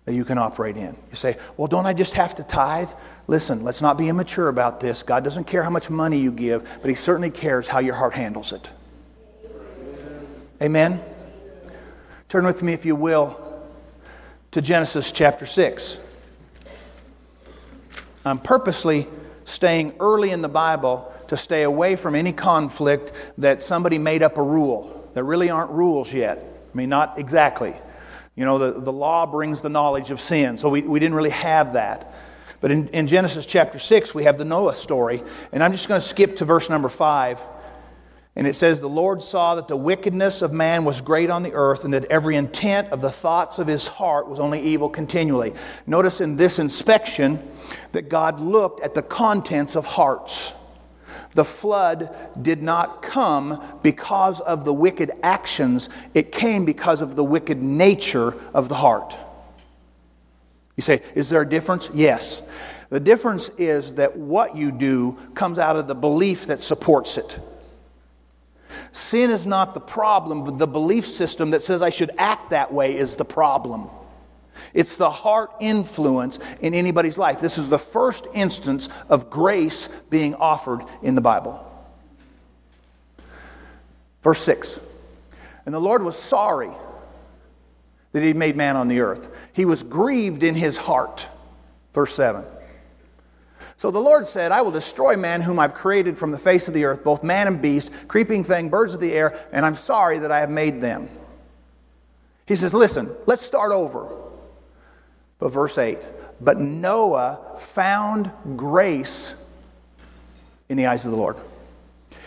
that 0.04 0.14
you 0.14 0.24
can 0.24 0.36
operate 0.36 0.76
in. 0.76 0.96
You 1.10 1.16
say, 1.16 1.36
well, 1.56 1.68
don't 1.68 1.86
I 1.86 1.92
just 1.92 2.14
have 2.14 2.34
to 2.36 2.42
tithe? 2.42 2.90
Listen, 3.28 3.62
let's 3.62 3.80
not 3.80 3.96
be 3.96 4.08
immature 4.08 4.48
about 4.48 4.80
this. 4.80 5.02
God 5.02 5.22
doesn't 5.22 5.44
care 5.44 5.62
how 5.62 5.70
much 5.70 5.90
money 5.90 6.18
you 6.18 6.32
give, 6.32 6.62
but 6.80 6.88
He 6.88 6.94
certainly 6.94 7.30
cares 7.30 7.68
how 7.68 7.78
your 7.78 7.94
heart 7.94 8.14
handles 8.14 8.52
it. 8.52 8.70
Amen? 10.60 11.00
Turn 12.28 12.44
with 12.44 12.62
me, 12.62 12.72
if 12.72 12.84
you 12.84 12.96
will, 12.96 13.38
to 14.52 14.60
Genesis 14.60 15.12
chapter 15.12 15.46
6. 15.46 16.00
I'm 18.24 18.38
purposely 18.38 19.06
staying 19.44 19.94
early 20.00 20.30
in 20.30 20.42
the 20.42 20.48
Bible 20.48 21.12
to 21.28 21.36
stay 21.36 21.62
away 21.62 21.96
from 21.96 22.14
any 22.14 22.32
conflict 22.32 23.12
that 23.38 23.62
somebody 23.62 23.98
made 23.98 24.22
up 24.22 24.36
a 24.38 24.42
rule. 24.42 25.10
There 25.14 25.24
really 25.24 25.50
aren't 25.50 25.70
rules 25.70 26.12
yet. 26.12 26.38
I 26.38 26.76
mean, 26.76 26.88
not 26.88 27.18
exactly. 27.18 27.74
You 28.34 28.44
know, 28.44 28.58
the, 28.58 28.80
the 28.80 28.92
law 28.92 29.26
brings 29.26 29.60
the 29.60 29.68
knowledge 29.68 30.10
of 30.10 30.20
sin, 30.20 30.56
so 30.56 30.68
we, 30.68 30.82
we 30.82 30.98
didn't 30.98 31.14
really 31.14 31.30
have 31.30 31.74
that. 31.74 32.12
But 32.60 32.70
in, 32.70 32.88
in 32.88 33.06
Genesis 33.06 33.44
chapter 33.44 33.78
6, 33.78 34.14
we 34.14 34.24
have 34.24 34.38
the 34.38 34.44
Noah 34.44 34.74
story, 34.74 35.22
and 35.52 35.62
I'm 35.62 35.72
just 35.72 35.88
going 35.88 36.00
to 36.00 36.06
skip 36.06 36.36
to 36.36 36.44
verse 36.44 36.70
number 36.70 36.88
5. 36.88 37.44
And 38.34 38.46
it 38.46 38.54
says, 38.54 38.80
The 38.80 38.88
Lord 38.88 39.20
saw 39.20 39.56
that 39.56 39.68
the 39.68 39.76
wickedness 39.76 40.40
of 40.40 40.52
man 40.52 40.84
was 40.84 41.02
great 41.02 41.28
on 41.28 41.42
the 41.42 41.52
earth, 41.52 41.84
and 41.84 41.92
that 41.92 42.06
every 42.06 42.36
intent 42.36 42.88
of 42.88 43.00
the 43.02 43.10
thoughts 43.10 43.58
of 43.58 43.66
his 43.66 43.86
heart 43.86 44.28
was 44.28 44.40
only 44.40 44.60
evil 44.60 44.88
continually. 44.88 45.52
Notice 45.86 46.20
in 46.20 46.36
this 46.36 46.58
inspection 46.58 47.42
that 47.92 48.08
God 48.08 48.40
looked 48.40 48.80
at 48.80 48.94
the 48.94 49.02
contents 49.02 49.76
of 49.76 49.84
hearts. 49.84 50.54
The 51.34 51.44
flood 51.44 52.14
did 52.40 52.62
not 52.62 53.02
come 53.02 53.62
because 53.82 54.40
of 54.40 54.64
the 54.64 54.72
wicked 54.72 55.10
actions, 55.22 55.88
it 56.14 56.32
came 56.32 56.64
because 56.64 57.02
of 57.02 57.16
the 57.16 57.24
wicked 57.24 57.62
nature 57.62 58.34
of 58.54 58.68
the 58.68 58.74
heart. 58.74 59.16
You 60.76 60.82
say, 60.82 61.02
is 61.14 61.28
there 61.28 61.42
a 61.42 61.48
difference? 61.48 61.90
Yes. 61.92 62.42
The 62.88 63.00
difference 63.00 63.48
is 63.58 63.94
that 63.94 64.16
what 64.16 64.56
you 64.56 64.72
do 64.72 65.18
comes 65.34 65.58
out 65.58 65.76
of 65.76 65.86
the 65.86 65.94
belief 65.94 66.46
that 66.46 66.60
supports 66.60 67.18
it. 67.18 67.38
Sin 68.92 69.30
is 69.30 69.46
not 69.46 69.72
the 69.72 69.80
problem, 69.80 70.44
but 70.44 70.58
the 70.58 70.66
belief 70.66 71.06
system 71.06 71.50
that 71.50 71.62
says 71.62 71.80
I 71.80 71.90
should 71.90 72.10
act 72.18 72.50
that 72.50 72.72
way 72.72 72.96
is 72.96 73.16
the 73.16 73.24
problem. 73.24 73.88
It's 74.74 74.96
the 74.96 75.10
heart 75.10 75.50
influence 75.60 76.38
in 76.60 76.74
anybody's 76.74 77.18
life. 77.18 77.40
This 77.40 77.58
is 77.58 77.68
the 77.68 77.78
first 77.78 78.26
instance 78.34 78.88
of 79.08 79.30
grace 79.30 79.88
being 80.10 80.34
offered 80.34 80.82
in 81.02 81.14
the 81.14 81.20
Bible. 81.20 81.68
Verse 84.22 84.40
6 84.40 84.80
And 85.66 85.74
the 85.74 85.80
Lord 85.80 86.02
was 86.02 86.16
sorry 86.16 86.70
that 88.12 88.22
he 88.22 88.32
made 88.32 88.56
man 88.56 88.76
on 88.76 88.88
the 88.88 89.00
earth, 89.00 89.50
he 89.52 89.64
was 89.64 89.82
grieved 89.82 90.42
in 90.42 90.54
his 90.54 90.76
heart. 90.76 91.28
Verse 91.94 92.14
7. 92.14 92.44
So 93.76 93.90
the 93.90 93.98
Lord 93.98 94.28
said, 94.28 94.52
I 94.52 94.62
will 94.62 94.70
destroy 94.70 95.16
man 95.16 95.40
whom 95.40 95.58
I've 95.58 95.74
created 95.74 96.16
from 96.16 96.30
the 96.30 96.38
face 96.38 96.68
of 96.68 96.74
the 96.74 96.84
earth, 96.84 97.02
both 97.02 97.24
man 97.24 97.48
and 97.48 97.60
beast, 97.60 97.90
creeping 98.06 98.44
thing, 98.44 98.68
birds 98.68 98.94
of 98.94 99.00
the 99.00 99.12
air, 99.12 99.36
and 99.52 99.66
I'm 99.66 99.74
sorry 99.74 100.20
that 100.20 100.30
I 100.30 100.38
have 100.38 100.50
made 100.50 100.80
them. 100.80 101.08
He 102.46 102.54
says, 102.54 102.72
Listen, 102.72 103.10
let's 103.26 103.42
start 103.42 103.72
over. 103.72 104.21
But 105.42 105.50
verse 105.50 105.76
8, 105.76 105.98
but 106.40 106.60
Noah 106.60 107.40
found 107.58 108.30
grace 108.56 109.34
in 110.68 110.76
the 110.76 110.86
eyes 110.86 111.04
of 111.04 111.10
the 111.10 111.18
Lord. 111.18 111.36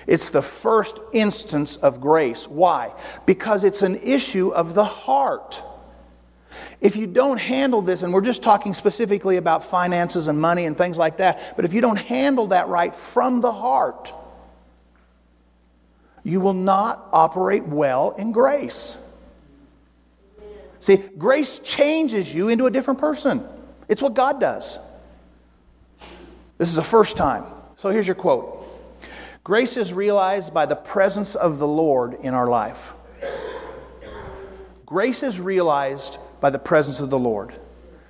It's 0.06 0.32
the 0.32 0.42
first 0.42 1.00
instance 1.14 1.78
of 1.78 2.02
grace. 2.02 2.46
Why? 2.46 2.94
Because 3.26 3.64
it's 3.64 3.84
an 3.84 3.96
issue 3.96 4.50
of 4.50 4.74
the 4.74 4.84
heart. 4.84 5.64
If 6.82 6.98
you 6.98 7.08
don't 7.08 7.40
handle 7.40 7.82
this, 7.82 8.04
and 8.04 8.14
we're 8.14 8.20
just 8.20 8.44
talking 8.44 8.74
specifically 8.74 9.38
about 9.38 9.64
finances 9.64 10.28
and 10.28 10.38
money 10.42 10.66
and 10.66 10.78
things 10.78 10.98
like 10.98 11.16
that, 11.18 11.54
but 11.56 11.64
if 11.64 11.74
you 11.74 11.80
don't 11.80 11.98
handle 11.98 12.48
that 12.48 12.68
right 12.68 12.94
from 12.94 13.40
the 13.40 13.54
heart, 13.54 14.14
you 16.26 16.42
will 16.42 16.54
not 16.54 17.08
operate 17.14 17.64
well 17.64 18.12
in 18.18 18.34
grace. 18.34 18.98
See, 20.80 20.98
grace 21.18 21.60
changes 21.60 22.34
you 22.34 22.50
into 22.50 22.66
a 22.66 22.72
different 22.72 23.00
person. 23.00 23.44
It's 23.88 24.02
what 24.02 24.14
God 24.14 24.40
does. 24.40 24.80
This 26.58 26.70
is 26.70 26.76
the 26.76 26.84
first 26.84 27.18
time. 27.18 27.44
So 27.76 27.90
here's 27.90 28.08
your 28.08 28.16
quote 28.16 28.62
Grace 29.44 29.78
is 29.78 29.94
realized 29.94 30.54
by 30.54 30.66
the 30.66 30.76
presence 30.76 31.36
of 31.36 31.60
the 31.60 31.68
Lord 31.68 32.16
in 32.16 32.34
our 32.34 32.48
life. 32.48 32.94
Grace 34.86 35.24
is 35.24 35.40
realized 35.40 36.20
by 36.42 36.50
the 36.50 36.60
presence 36.60 37.00
of 37.00 37.10
the 37.10 37.20
Lord. 37.20 37.54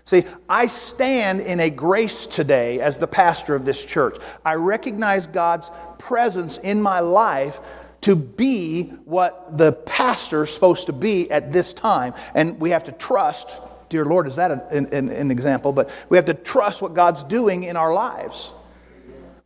See, 0.06 0.24
I 0.48 0.68
stand 0.68 1.42
in 1.42 1.60
a 1.60 1.70
grace 1.70 2.28
today 2.28 2.80
as 2.80 3.00
the 3.00 3.08
pastor 3.08 3.56
of 3.56 3.66
this 3.66 3.84
church. 3.84 4.18
I 4.46 4.54
recognize 4.54 5.26
God's 5.26 5.72
presence 5.98 6.60
in 6.60 6.80
my 6.80 7.00
life 7.00 7.60
to 8.06 8.16
be 8.16 8.84
what 9.06 9.58
the 9.58 9.72
pastor's 9.72 10.54
supposed 10.54 10.86
to 10.86 10.94
be 10.94 11.30
at 11.32 11.52
this 11.52 11.74
time. 11.74 12.14
And 12.36 12.62
we 12.62 12.70
have 12.70 12.84
to 12.84 12.92
trust, 12.92 13.60
dear 13.90 14.06
Lord, 14.06 14.28
is 14.28 14.36
that 14.36 14.52
an, 14.72 14.86
an, 14.94 15.10
an 15.10 15.32
example? 15.32 15.74
But 15.74 15.90
we 16.08 16.18
have 16.18 16.26
to 16.26 16.36
trust 16.36 16.84
what 16.84 16.94
God's 16.94 17.24
doing 17.24 17.64
in 17.64 17.76
our 17.76 17.92
lives 17.92 18.54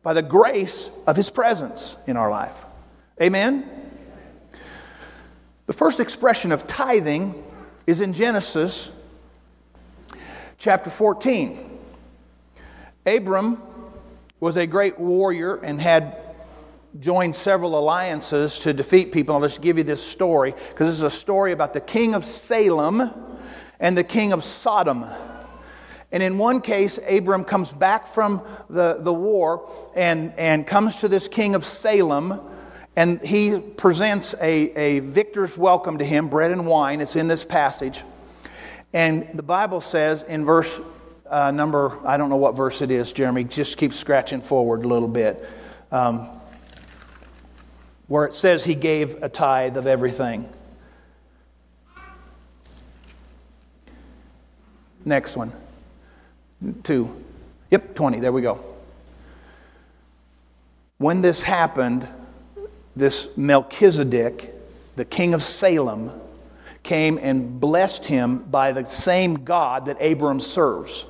by 0.02 0.12
the 0.12 0.20
grace 0.20 0.90
of 1.06 1.16
His 1.16 1.30
presence 1.30 1.96
in 2.06 2.18
our 2.18 2.28
life. 2.28 2.66
Amen? 3.22 3.66
The 5.64 5.72
first 5.72 5.98
expression 5.98 6.52
of 6.52 6.66
tithing 6.66 7.42
is 7.86 8.02
in 8.02 8.12
Genesis 8.12 8.90
chapter 10.58 10.90
14. 10.90 11.78
Abram 13.06 13.62
was 14.38 14.58
a 14.58 14.66
great 14.66 15.00
warrior 15.00 15.54
and 15.56 15.80
had 15.80 16.29
joined 16.98 17.36
several 17.36 17.78
alliances 17.78 18.58
to 18.60 18.72
defeat 18.72 19.12
people. 19.12 19.34
I'll 19.34 19.42
just 19.42 19.62
give 19.62 19.78
you 19.78 19.84
this 19.84 20.04
story 20.04 20.52
because 20.52 20.88
this 20.88 20.96
is 20.96 21.02
a 21.02 21.10
story 21.10 21.52
about 21.52 21.72
the 21.72 21.80
king 21.80 22.14
of 22.14 22.24
Salem 22.24 23.08
and 23.78 23.96
the 23.96 24.04
king 24.04 24.32
of 24.32 24.42
Sodom. 24.42 25.04
And 26.12 26.22
in 26.22 26.38
one 26.38 26.60
case, 26.60 26.98
Abram 27.08 27.44
comes 27.44 27.70
back 27.70 28.06
from 28.06 28.42
the, 28.68 28.98
the 29.00 29.14
war 29.14 29.68
and, 29.94 30.32
and 30.36 30.66
comes 30.66 30.96
to 30.96 31.08
this 31.08 31.28
king 31.28 31.54
of 31.54 31.64
Salem, 31.64 32.40
and 32.96 33.22
he 33.22 33.60
presents 33.60 34.34
a, 34.40 34.72
a 34.76 34.98
victor's 35.00 35.56
welcome 35.56 35.98
to 35.98 36.04
him, 36.04 36.28
bread 36.28 36.50
and 36.50 36.66
wine. 36.66 37.00
It's 37.00 37.14
in 37.14 37.28
this 37.28 37.44
passage. 37.44 38.02
And 38.92 39.28
the 39.34 39.44
Bible 39.44 39.80
says 39.80 40.24
in 40.24 40.44
verse 40.44 40.80
uh, 41.28 41.52
number, 41.52 41.96
I 42.04 42.16
don't 42.16 42.28
know 42.28 42.36
what 42.36 42.56
verse 42.56 42.82
it 42.82 42.90
is, 42.90 43.12
Jeremy, 43.12 43.44
just 43.44 43.78
keep 43.78 43.92
scratching 43.92 44.40
forward 44.40 44.84
a 44.84 44.88
little 44.88 45.06
bit, 45.06 45.48
um, 45.92 46.39
where 48.10 48.24
it 48.24 48.34
says 48.34 48.64
he 48.64 48.74
gave 48.74 49.22
a 49.22 49.28
tithe 49.28 49.76
of 49.76 49.86
everything. 49.86 50.48
Next 55.04 55.36
one. 55.36 55.52
Two. 56.82 57.22
Yep, 57.70 57.94
20. 57.94 58.18
There 58.18 58.32
we 58.32 58.42
go. 58.42 58.64
When 60.98 61.22
this 61.22 61.42
happened, 61.42 62.08
this 62.96 63.28
Melchizedek, 63.36 64.54
the 64.96 65.04
king 65.04 65.32
of 65.32 65.40
Salem, 65.44 66.10
came 66.82 67.16
and 67.16 67.60
blessed 67.60 68.06
him 68.06 68.38
by 68.38 68.72
the 68.72 68.86
same 68.86 69.44
God 69.44 69.86
that 69.86 70.04
Abram 70.04 70.40
serves. 70.40 71.06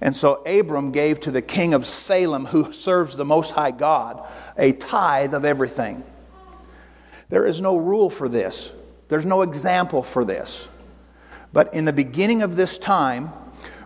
And 0.00 0.16
so 0.16 0.42
Abram 0.42 0.90
gave 0.90 1.20
to 1.20 1.30
the 1.30 1.42
king 1.42 1.74
of 1.74 1.86
Salem, 1.86 2.46
who 2.46 2.72
serves 2.72 3.14
the 3.14 3.24
Most 3.24 3.52
High 3.52 3.70
God, 3.70 4.26
a 4.58 4.72
tithe 4.72 5.32
of 5.32 5.44
everything. 5.44 6.02
There 7.30 7.46
is 7.46 7.60
no 7.60 7.76
rule 7.76 8.10
for 8.10 8.28
this, 8.28 8.74
there's 9.08 9.26
no 9.26 9.42
example 9.42 10.02
for 10.02 10.24
this. 10.24 10.68
But 11.52 11.74
in 11.74 11.84
the 11.84 11.92
beginning 11.92 12.42
of 12.42 12.54
this 12.54 12.78
time, 12.78 13.32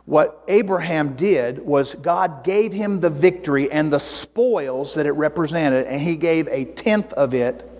what 0.07 0.42
Abraham 0.49 1.14
did 1.14 1.61
was 1.61 1.95
God 1.95 2.45
gave 2.45 2.72
him 2.72 3.01
the 3.01 3.09
victory 3.09 3.70
and 3.70 3.90
the 3.90 3.99
spoils 4.01 4.95
that 4.95 5.07
it 5.07 5.12
represented, 5.12 5.86
and 5.86 6.01
he 6.01 6.16
gave 6.16 6.47
a 6.49 6.66
tenth 6.66 7.12
of 7.14 7.32
it 7.32 7.70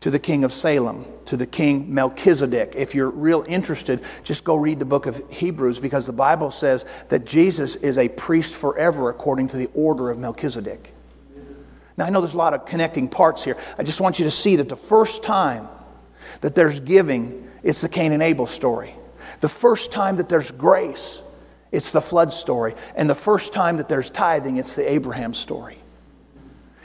to 0.00 0.10
the 0.10 0.18
king 0.18 0.44
of 0.44 0.52
Salem, 0.52 1.06
to 1.26 1.36
the 1.36 1.46
king 1.46 1.92
Melchizedek. 1.92 2.74
If 2.76 2.94
you're 2.94 3.10
real 3.10 3.44
interested, 3.48 4.04
just 4.22 4.44
go 4.44 4.54
read 4.54 4.78
the 4.78 4.84
book 4.84 5.06
of 5.06 5.20
Hebrews 5.28 5.80
because 5.80 6.06
the 6.06 6.12
Bible 6.12 6.52
says 6.52 6.84
that 7.08 7.24
Jesus 7.24 7.74
is 7.76 7.98
a 7.98 8.08
priest 8.08 8.54
forever 8.54 9.10
according 9.10 9.48
to 9.48 9.56
the 9.56 9.68
order 9.74 10.10
of 10.10 10.18
Melchizedek. 10.20 10.94
Now, 11.98 12.04
I 12.06 12.10
know 12.10 12.20
there's 12.20 12.34
a 12.34 12.38
lot 12.38 12.54
of 12.54 12.64
connecting 12.64 13.08
parts 13.08 13.42
here. 13.42 13.56
I 13.76 13.82
just 13.82 14.00
want 14.00 14.20
you 14.20 14.24
to 14.24 14.30
see 14.30 14.56
that 14.56 14.68
the 14.68 14.76
first 14.76 15.24
time 15.24 15.68
that 16.42 16.54
there's 16.54 16.78
giving, 16.78 17.48
it's 17.64 17.80
the 17.80 17.88
Cain 17.88 18.12
and 18.12 18.22
Abel 18.22 18.46
story. 18.46 18.94
The 19.40 19.48
first 19.48 19.90
time 19.90 20.16
that 20.16 20.28
there's 20.28 20.52
grace, 20.52 21.24
it's 21.72 21.90
the 21.90 22.00
flood 22.00 22.32
story. 22.32 22.74
And 22.94 23.10
the 23.10 23.16
first 23.16 23.52
time 23.52 23.78
that 23.78 23.88
there's 23.88 24.10
tithing, 24.10 24.58
it's 24.58 24.76
the 24.76 24.88
Abraham 24.88 25.34
story. 25.34 25.76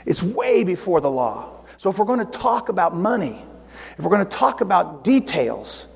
It's 0.04 0.20
way 0.20 0.64
before 0.64 1.00
the 1.00 1.10
law. 1.10 1.64
So 1.76 1.90
if 1.90 1.98
we're 1.98 2.06
going 2.06 2.18
to 2.18 2.38
talk 2.38 2.68
about 2.68 2.96
money, 2.96 3.40
if 3.96 4.00
we're 4.00 4.10
going 4.10 4.24
to 4.24 4.36
talk 4.36 4.62
about 4.62 5.04
details 5.04 5.86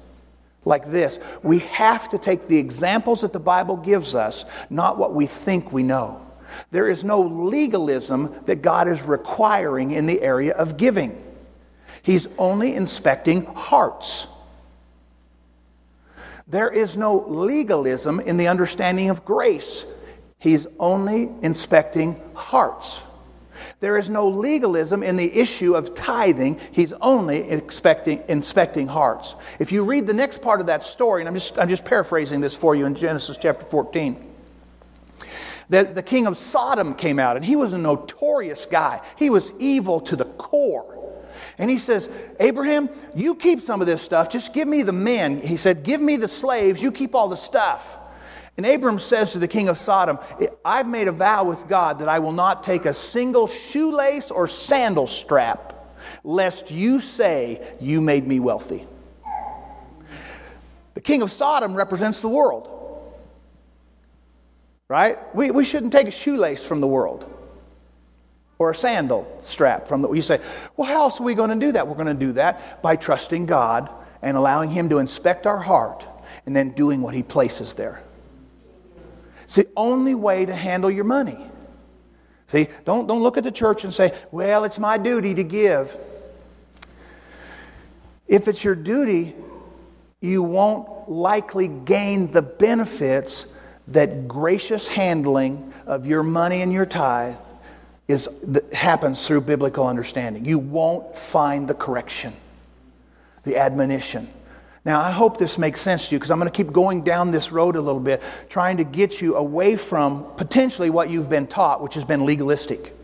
like 0.64 0.86
this, 0.86 1.18
we 1.42 1.58
have 1.60 2.08
to 2.10 2.18
take 2.18 2.46
the 2.46 2.58
examples 2.58 3.22
that 3.22 3.32
the 3.32 3.40
Bible 3.40 3.78
gives 3.78 4.14
us, 4.14 4.44
not 4.70 4.96
what 4.96 5.12
we 5.12 5.26
think 5.26 5.72
we 5.72 5.82
know. 5.82 6.27
There 6.70 6.88
is 6.88 7.04
no 7.04 7.20
legalism 7.20 8.34
that 8.46 8.62
God 8.62 8.88
is 8.88 9.02
requiring 9.02 9.90
in 9.90 10.06
the 10.06 10.22
area 10.22 10.54
of 10.54 10.76
giving. 10.76 11.20
He's 12.02 12.26
only 12.38 12.74
inspecting 12.74 13.44
hearts. 13.44 14.28
There 16.46 16.70
is 16.70 16.96
no 16.96 17.18
legalism 17.28 18.20
in 18.20 18.38
the 18.38 18.48
understanding 18.48 19.10
of 19.10 19.24
grace. 19.24 19.84
He's 20.38 20.66
only 20.78 21.30
inspecting 21.42 22.20
hearts. 22.34 23.02
There 23.80 23.96
is 23.96 24.08
no 24.08 24.28
legalism 24.28 25.02
in 25.02 25.16
the 25.16 25.38
issue 25.38 25.74
of 25.74 25.94
tithing. 25.94 26.58
He's 26.72 26.92
only 26.94 27.48
inspecting 27.48 28.86
hearts. 28.86 29.36
If 29.60 29.70
you 29.70 29.84
read 29.84 30.06
the 30.06 30.14
next 30.14 30.42
part 30.42 30.60
of 30.60 30.66
that 30.66 30.82
story, 30.82 31.22
and 31.22 31.28
I'm 31.28 31.34
just, 31.34 31.58
I'm 31.58 31.68
just 31.68 31.84
paraphrasing 31.84 32.40
this 32.40 32.54
for 32.54 32.74
you 32.74 32.86
in 32.86 32.94
Genesis 32.94 33.36
chapter 33.40 33.66
14, 33.66 34.27
that 35.70 35.94
the 35.94 36.02
king 36.02 36.26
of 36.26 36.36
Sodom 36.36 36.94
came 36.94 37.18
out, 37.18 37.36
and 37.36 37.44
he 37.44 37.56
was 37.56 37.72
a 37.72 37.78
notorious 37.78 38.66
guy. 38.66 39.02
He 39.16 39.30
was 39.30 39.52
evil 39.58 40.00
to 40.00 40.16
the 40.16 40.24
core. 40.24 40.94
And 41.58 41.68
he 41.68 41.78
says, 41.78 42.08
Abraham, 42.38 42.88
you 43.14 43.34
keep 43.34 43.60
some 43.60 43.80
of 43.80 43.86
this 43.86 44.00
stuff. 44.00 44.30
Just 44.30 44.54
give 44.54 44.68
me 44.68 44.82
the 44.82 44.92
men. 44.92 45.40
He 45.40 45.56
said, 45.56 45.82
Give 45.82 46.00
me 46.00 46.16
the 46.16 46.28
slaves. 46.28 46.82
You 46.82 46.92
keep 46.92 47.14
all 47.14 47.28
the 47.28 47.36
stuff. 47.36 47.98
And 48.56 48.66
Abram 48.66 48.98
says 48.98 49.32
to 49.32 49.38
the 49.38 49.48
king 49.48 49.68
of 49.68 49.78
Sodom, 49.78 50.18
I've 50.64 50.88
made 50.88 51.06
a 51.06 51.12
vow 51.12 51.44
with 51.44 51.68
God 51.68 52.00
that 52.00 52.08
I 52.08 52.18
will 52.18 52.32
not 52.32 52.64
take 52.64 52.86
a 52.86 52.94
single 52.94 53.46
shoelace 53.46 54.32
or 54.32 54.48
sandal 54.48 55.06
strap, 55.06 55.74
lest 56.24 56.70
you 56.70 56.98
say 56.98 57.64
you 57.80 58.00
made 58.00 58.26
me 58.26 58.40
wealthy. 58.40 58.84
The 60.94 61.00
king 61.00 61.22
of 61.22 61.30
Sodom 61.30 61.74
represents 61.74 62.20
the 62.20 62.28
world. 62.28 62.77
Right? 64.88 65.18
We, 65.34 65.50
we 65.50 65.64
shouldn't 65.66 65.92
take 65.92 66.06
a 66.06 66.10
shoelace 66.10 66.64
from 66.64 66.80
the 66.80 66.86
world 66.86 67.30
or 68.58 68.70
a 68.70 68.74
sandal 68.74 69.36
strap 69.38 69.86
from 69.86 70.02
the 70.02 70.12
you 70.12 70.22
say 70.22 70.40
well 70.76 70.88
how 70.88 71.02
else 71.02 71.20
are 71.20 71.24
we 71.24 71.34
going 71.34 71.50
to 71.50 71.66
do 71.66 71.72
that? 71.72 71.86
We're 71.86 71.94
going 71.94 72.06
to 72.06 72.26
do 72.26 72.32
that 72.32 72.82
by 72.82 72.96
trusting 72.96 73.46
god 73.46 73.90
and 74.22 74.36
allowing 74.36 74.70
him 74.70 74.88
to 74.88 74.98
inspect 74.98 75.46
our 75.46 75.58
heart 75.58 76.08
and 76.46 76.54
then 76.56 76.70
doing 76.70 77.00
what 77.00 77.14
he 77.14 77.22
places 77.22 77.74
there. 77.74 78.02
It's 79.42 79.56
the 79.56 79.68
only 79.76 80.14
way 80.14 80.44
to 80.44 80.54
handle 80.54 80.90
your 80.90 81.04
money. 81.04 81.38
See 82.46 82.66
don't, 82.84 83.06
don't 83.06 83.22
look 83.22 83.36
at 83.36 83.44
the 83.44 83.52
church 83.52 83.84
and 83.84 83.94
say 83.94 84.12
well 84.32 84.64
it's 84.64 84.78
my 84.78 84.98
duty 84.98 85.34
to 85.34 85.44
give. 85.44 86.04
If 88.26 88.48
it's 88.48 88.64
your 88.64 88.74
duty 88.74 89.34
you 90.20 90.42
won't 90.42 91.08
likely 91.08 91.68
gain 91.68 92.32
the 92.32 92.42
benefits 92.42 93.46
that 93.92 94.28
gracious 94.28 94.88
handling 94.88 95.72
of 95.86 96.06
your 96.06 96.22
money 96.22 96.62
and 96.62 96.72
your 96.72 96.86
tithe 96.86 97.36
is, 98.06 98.28
happens 98.72 99.26
through 99.26 99.42
biblical 99.42 99.86
understanding. 99.86 100.44
You 100.44 100.58
won't 100.58 101.16
find 101.16 101.68
the 101.68 101.74
correction, 101.74 102.32
the 103.44 103.56
admonition. 103.56 104.28
Now, 104.84 105.00
I 105.00 105.10
hope 105.10 105.36
this 105.36 105.58
makes 105.58 105.80
sense 105.80 106.08
to 106.08 106.14
you 106.14 106.18
because 106.18 106.30
I'm 106.30 106.38
going 106.38 106.50
to 106.50 106.56
keep 106.56 106.72
going 106.72 107.02
down 107.02 107.30
this 107.30 107.52
road 107.52 107.76
a 107.76 107.80
little 107.80 108.00
bit, 108.00 108.22
trying 108.48 108.78
to 108.78 108.84
get 108.84 109.20
you 109.20 109.36
away 109.36 109.76
from 109.76 110.24
potentially 110.36 110.88
what 110.88 111.10
you've 111.10 111.28
been 111.28 111.46
taught, 111.46 111.82
which 111.82 111.94
has 111.94 112.04
been 112.04 112.24
legalistic. 112.24 112.94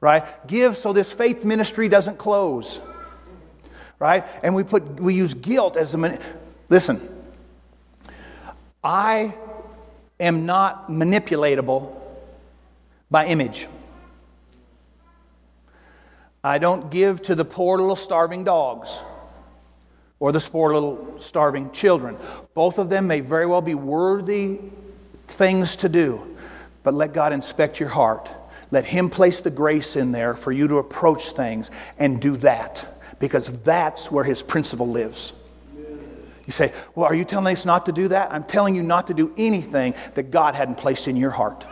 Right? 0.00 0.24
Give 0.46 0.76
so 0.76 0.92
this 0.92 1.12
faith 1.12 1.44
ministry 1.44 1.88
doesn't 1.88 2.18
close. 2.18 2.80
Right? 3.98 4.26
And 4.42 4.54
we 4.54 4.64
put 4.64 4.82
we 5.00 5.14
use 5.14 5.32
guilt 5.32 5.76
as 5.76 5.94
a 5.94 6.18
listen. 6.68 7.08
I 8.82 9.32
am 10.22 10.46
not 10.46 10.88
manipulatable 10.88 11.94
by 13.10 13.26
image. 13.26 13.68
I 16.44 16.58
don't 16.58 16.90
give 16.90 17.22
to 17.22 17.34
the 17.34 17.44
poor 17.44 17.78
little 17.78 17.96
starving 17.96 18.44
dogs 18.44 19.00
or 20.18 20.32
the 20.32 20.40
poor 20.40 20.72
little 20.72 21.20
starving 21.20 21.70
children. 21.72 22.16
Both 22.54 22.78
of 22.78 22.88
them 22.88 23.06
may 23.06 23.20
very 23.20 23.46
well 23.46 23.62
be 23.62 23.74
worthy 23.74 24.58
things 25.28 25.76
to 25.76 25.88
do, 25.88 26.36
but 26.82 26.94
let 26.94 27.12
God 27.12 27.32
inspect 27.32 27.80
your 27.80 27.88
heart. 27.88 28.30
Let 28.70 28.84
Him 28.84 29.10
place 29.10 29.40
the 29.40 29.50
grace 29.50 29.96
in 29.96 30.12
there 30.12 30.34
for 30.34 30.50
you 30.50 30.66
to 30.68 30.78
approach 30.78 31.30
things 31.30 31.70
and 31.98 32.20
do 32.20 32.36
that, 32.38 32.88
because 33.18 33.52
that's 33.62 34.10
where 34.10 34.24
His 34.24 34.42
principle 34.42 34.88
lives. 34.88 35.34
You 36.46 36.52
say, 36.52 36.72
Well, 36.94 37.06
are 37.06 37.14
you 37.14 37.24
telling 37.24 37.52
us 37.52 37.64
not 37.64 37.86
to 37.86 37.92
do 37.92 38.08
that? 38.08 38.32
I'm 38.32 38.44
telling 38.44 38.74
you 38.74 38.82
not 38.82 39.06
to 39.08 39.14
do 39.14 39.32
anything 39.36 39.94
that 40.14 40.30
God 40.30 40.54
hadn't 40.54 40.76
placed 40.76 41.08
in 41.08 41.16
your 41.16 41.30
heart. 41.30 41.66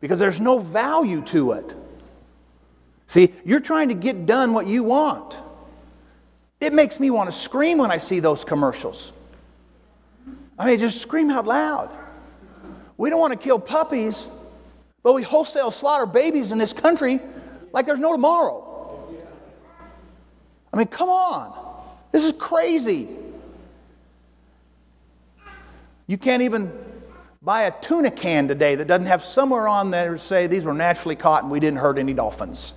Because 0.00 0.18
there's 0.18 0.40
no 0.40 0.58
value 0.58 1.22
to 1.22 1.52
it. 1.52 1.74
See, 3.06 3.32
you're 3.44 3.60
trying 3.60 3.88
to 3.88 3.94
get 3.94 4.26
done 4.26 4.52
what 4.52 4.66
you 4.66 4.84
want. 4.84 5.38
It 6.60 6.72
makes 6.72 7.00
me 7.00 7.10
want 7.10 7.30
to 7.30 7.36
scream 7.36 7.78
when 7.78 7.90
I 7.90 7.98
see 7.98 8.20
those 8.20 8.44
commercials. 8.44 9.12
I 10.58 10.66
mean, 10.66 10.78
just 10.78 11.00
scream 11.00 11.30
out 11.30 11.46
loud. 11.46 11.90
We 12.96 13.10
don't 13.10 13.20
want 13.20 13.32
to 13.32 13.38
kill 13.38 13.58
puppies, 13.58 14.28
but 15.02 15.14
we 15.14 15.22
wholesale 15.22 15.70
slaughter 15.70 16.04
babies 16.04 16.52
in 16.52 16.58
this 16.58 16.72
country 16.72 17.20
like 17.72 17.86
there's 17.86 18.00
no 18.00 18.12
tomorrow. 18.12 18.64
I 20.72 20.76
mean, 20.76 20.88
come 20.88 21.08
on. 21.08 21.67
This 22.12 22.24
is 22.24 22.32
crazy. 22.32 23.08
You 26.06 26.16
can't 26.16 26.42
even 26.42 26.72
buy 27.42 27.62
a 27.62 27.80
tuna 27.80 28.10
can 28.10 28.48
today 28.48 28.74
that 28.74 28.88
doesn't 28.88 29.06
have 29.06 29.22
somewhere 29.22 29.68
on 29.68 29.90
there 29.90 30.12
to 30.12 30.18
say 30.18 30.46
these 30.46 30.64
were 30.64 30.74
naturally 30.74 31.16
caught 31.16 31.42
and 31.42 31.52
we 31.52 31.60
didn't 31.60 31.78
hurt 31.78 31.98
any 31.98 32.14
dolphins. 32.14 32.74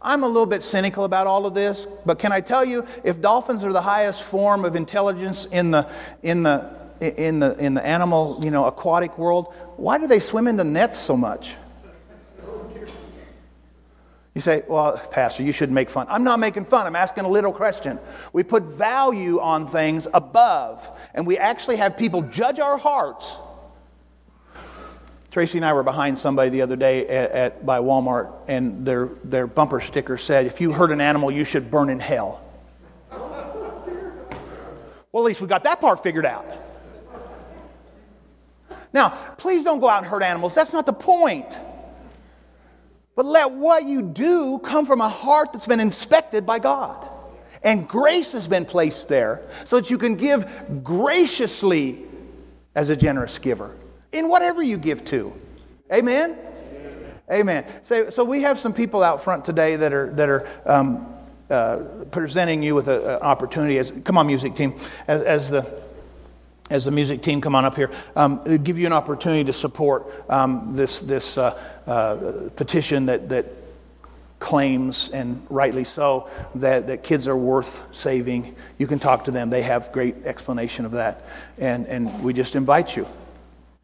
I'm 0.00 0.22
a 0.22 0.26
little 0.26 0.46
bit 0.46 0.62
cynical 0.62 1.04
about 1.04 1.26
all 1.26 1.46
of 1.46 1.54
this, 1.54 1.88
but 2.06 2.20
can 2.20 2.30
I 2.30 2.40
tell 2.40 2.64
you, 2.64 2.86
if 3.02 3.20
dolphins 3.20 3.64
are 3.64 3.72
the 3.72 3.82
highest 3.82 4.22
form 4.22 4.64
of 4.64 4.76
intelligence 4.76 5.46
in 5.46 5.72
the, 5.72 5.90
in 6.22 6.44
the, 6.44 6.86
in 7.00 7.40
the, 7.40 7.56
in 7.58 7.74
the 7.74 7.84
animal, 7.84 8.38
you 8.40 8.52
know, 8.52 8.66
aquatic 8.66 9.18
world, 9.18 9.52
why 9.76 9.98
do 9.98 10.06
they 10.06 10.20
swim 10.20 10.46
into 10.46 10.62
nets 10.62 10.96
so 10.96 11.16
much? 11.16 11.56
You 14.36 14.40
say, 14.40 14.62
well, 14.68 14.96
Pastor, 15.10 15.42
you 15.42 15.50
shouldn't 15.50 15.74
make 15.74 15.90
fun. 15.90 16.06
I'm 16.08 16.22
not 16.22 16.38
making 16.38 16.66
fun. 16.66 16.86
I'm 16.86 16.94
asking 16.94 17.24
a 17.24 17.28
little 17.28 17.52
question. 17.52 17.98
We 18.32 18.44
put 18.44 18.62
value 18.62 19.40
on 19.40 19.66
things 19.66 20.06
above, 20.14 20.88
and 21.12 21.26
we 21.26 21.36
actually 21.38 21.76
have 21.78 21.96
people 21.96 22.22
judge 22.22 22.60
our 22.60 22.78
hearts 22.78 23.38
Tracy 25.36 25.58
and 25.58 25.66
I 25.66 25.74
were 25.74 25.82
behind 25.82 26.18
somebody 26.18 26.48
the 26.48 26.62
other 26.62 26.76
day 26.76 27.06
at, 27.08 27.30
at, 27.30 27.66
by 27.66 27.80
Walmart, 27.80 28.32
and 28.48 28.86
their, 28.86 29.10
their 29.22 29.46
bumper 29.46 29.80
sticker 29.80 30.16
said, 30.16 30.46
If 30.46 30.62
you 30.62 30.72
hurt 30.72 30.90
an 30.90 31.02
animal, 31.02 31.30
you 31.30 31.44
should 31.44 31.70
burn 31.70 31.90
in 31.90 32.00
hell. 32.00 32.42
well, 33.10 34.32
at 35.12 35.20
least 35.20 35.42
we 35.42 35.46
got 35.46 35.64
that 35.64 35.78
part 35.78 36.02
figured 36.02 36.24
out. 36.24 36.46
Now, 38.94 39.10
please 39.36 39.62
don't 39.62 39.78
go 39.78 39.90
out 39.90 39.98
and 39.98 40.06
hurt 40.06 40.22
animals. 40.22 40.54
That's 40.54 40.72
not 40.72 40.86
the 40.86 40.94
point. 40.94 41.60
But 43.16 43.24
let 43.24 43.50
what 43.50 43.84
you 43.84 44.02
do 44.02 44.58
come 44.58 44.86
from 44.86 45.00
a 45.00 45.08
heart 45.08 45.52
that's 45.52 45.66
been 45.66 45.80
inspected 45.80 46.46
by 46.46 46.58
God. 46.58 47.08
And 47.62 47.88
grace 47.88 48.32
has 48.32 48.46
been 48.46 48.66
placed 48.66 49.08
there 49.08 49.48
so 49.64 49.76
that 49.76 49.90
you 49.90 49.98
can 49.98 50.14
give 50.14 50.84
graciously 50.84 52.02
as 52.74 52.90
a 52.90 52.96
generous 52.96 53.38
giver 53.38 53.74
in 54.12 54.28
whatever 54.28 54.62
you 54.62 54.76
give 54.76 55.04
to. 55.06 55.32
Amen? 55.92 56.38
Amen. 57.30 57.66
So, 57.82 58.10
so 58.10 58.22
we 58.22 58.42
have 58.42 58.58
some 58.58 58.72
people 58.72 59.02
out 59.02 59.24
front 59.24 59.44
today 59.44 59.76
that 59.76 59.92
are, 59.92 60.12
that 60.12 60.28
are 60.28 60.48
um, 60.64 61.12
uh, 61.50 62.04
presenting 62.10 62.62
you 62.62 62.74
with 62.74 62.88
an 62.88 63.00
opportunity. 63.22 63.78
As, 63.78 63.90
come 64.04 64.18
on, 64.18 64.26
music 64.26 64.54
team. 64.54 64.74
As, 65.08 65.22
as, 65.22 65.50
the, 65.50 65.62
as 66.70 66.84
the 66.84 66.90
music 66.90 67.22
team 67.22 67.40
come 67.40 67.54
on 67.54 67.64
up 67.64 67.76
here, 67.76 67.90
um, 68.16 68.42
give 68.62 68.78
you 68.78 68.86
an 68.86 68.92
opportunity 68.92 69.44
to 69.44 69.52
support 69.52 70.12
um, 70.30 70.72
this, 70.72 71.02
this 71.02 71.38
uh, 71.38 71.56
uh, 71.86 72.50
petition 72.56 73.06
that, 73.06 73.28
that 73.28 73.46
claims, 74.38 75.08
and 75.10 75.44
rightly 75.48 75.84
so, 75.84 76.28
that, 76.56 76.88
that 76.88 77.02
kids 77.02 77.28
are 77.28 77.36
worth 77.36 77.94
saving. 77.94 78.54
You 78.78 78.86
can 78.86 78.98
talk 78.98 79.24
to 79.24 79.30
them. 79.30 79.50
They 79.50 79.62
have 79.62 79.92
great 79.92 80.24
explanation 80.24 80.84
of 80.84 80.92
that. 80.92 81.24
And, 81.58 81.86
and 81.86 82.22
we 82.22 82.32
just 82.32 82.54
invite 82.54 82.96
you. 82.96 83.06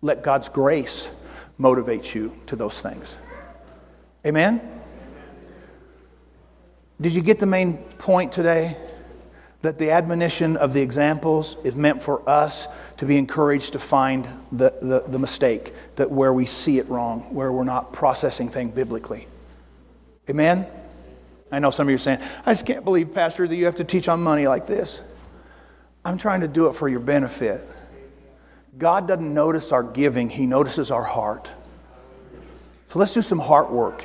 Let 0.03 0.22
God's 0.22 0.49
grace 0.49 1.11
motivate 1.59 2.14
you 2.14 2.37
to 2.47 2.57
those 2.57 2.80
things. 2.80 3.18
Amen? 4.26 4.61
Did 7.01 7.14
you 7.14 7.22
get 7.22 7.39
the 7.39 7.47
main 7.47 7.78
point 7.99 8.33
today? 8.33 8.76
That 9.62 9.78
the 9.78 9.90
admonition 9.92 10.56
of 10.56 10.74
the 10.74 10.82
examples 10.82 11.56
is 11.64 11.76
meant 11.76 12.02
for 12.02 12.28
us 12.28 12.66
to 12.96 13.06
be 13.06 13.16
encouraged 13.16 13.72
to 13.74 13.78
find 13.78 14.26
the, 14.50 14.74
the, 14.82 15.04
the 15.06 15.18
mistake, 15.18 15.72
that 15.96 16.10
where 16.10 16.32
we 16.32 16.46
see 16.46 16.78
it 16.78 16.88
wrong, 16.88 17.20
where 17.34 17.52
we're 17.52 17.64
not 17.64 17.92
processing 17.92 18.48
things 18.48 18.72
biblically. 18.72 19.28
Amen? 20.28 20.66
I 21.52 21.58
know 21.58 21.70
some 21.70 21.86
of 21.86 21.90
you 21.90 21.96
are 21.96 21.98
saying, 21.98 22.20
I 22.46 22.52
just 22.52 22.66
can't 22.66 22.84
believe, 22.84 23.14
Pastor, 23.14 23.46
that 23.46 23.54
you 23.54 23.66
have 23.66 23.76
to 23.76 23.84
teach 23.84 24.08
on 24.08 24.22
money 24.22 24.46
like 24.46 24.66
this. 24.66 25.04
I'm 26.04 26.18
trying 26.18 26.40
to 26.40 26.48
do 26.48 26.66
it 26.68 26.74
for 26.74 26.88
your 26.88 27.00
benefit. 27.00 27.60
God 28.78 29.06
doesn't 29.06 29.34
notice 29.34 29.70
our 29.70 29.82
giving, 29.82 30.30
He 30.30 30.46
notices 30.46 30.90
our 30.90 31.04
heart. 31.04 31.50
So 32.88 32.98
let's 32.98 33.14
do 33.14 33.22
some 33.22 33.38
heart 33.38 33.70
work 33.70 34.04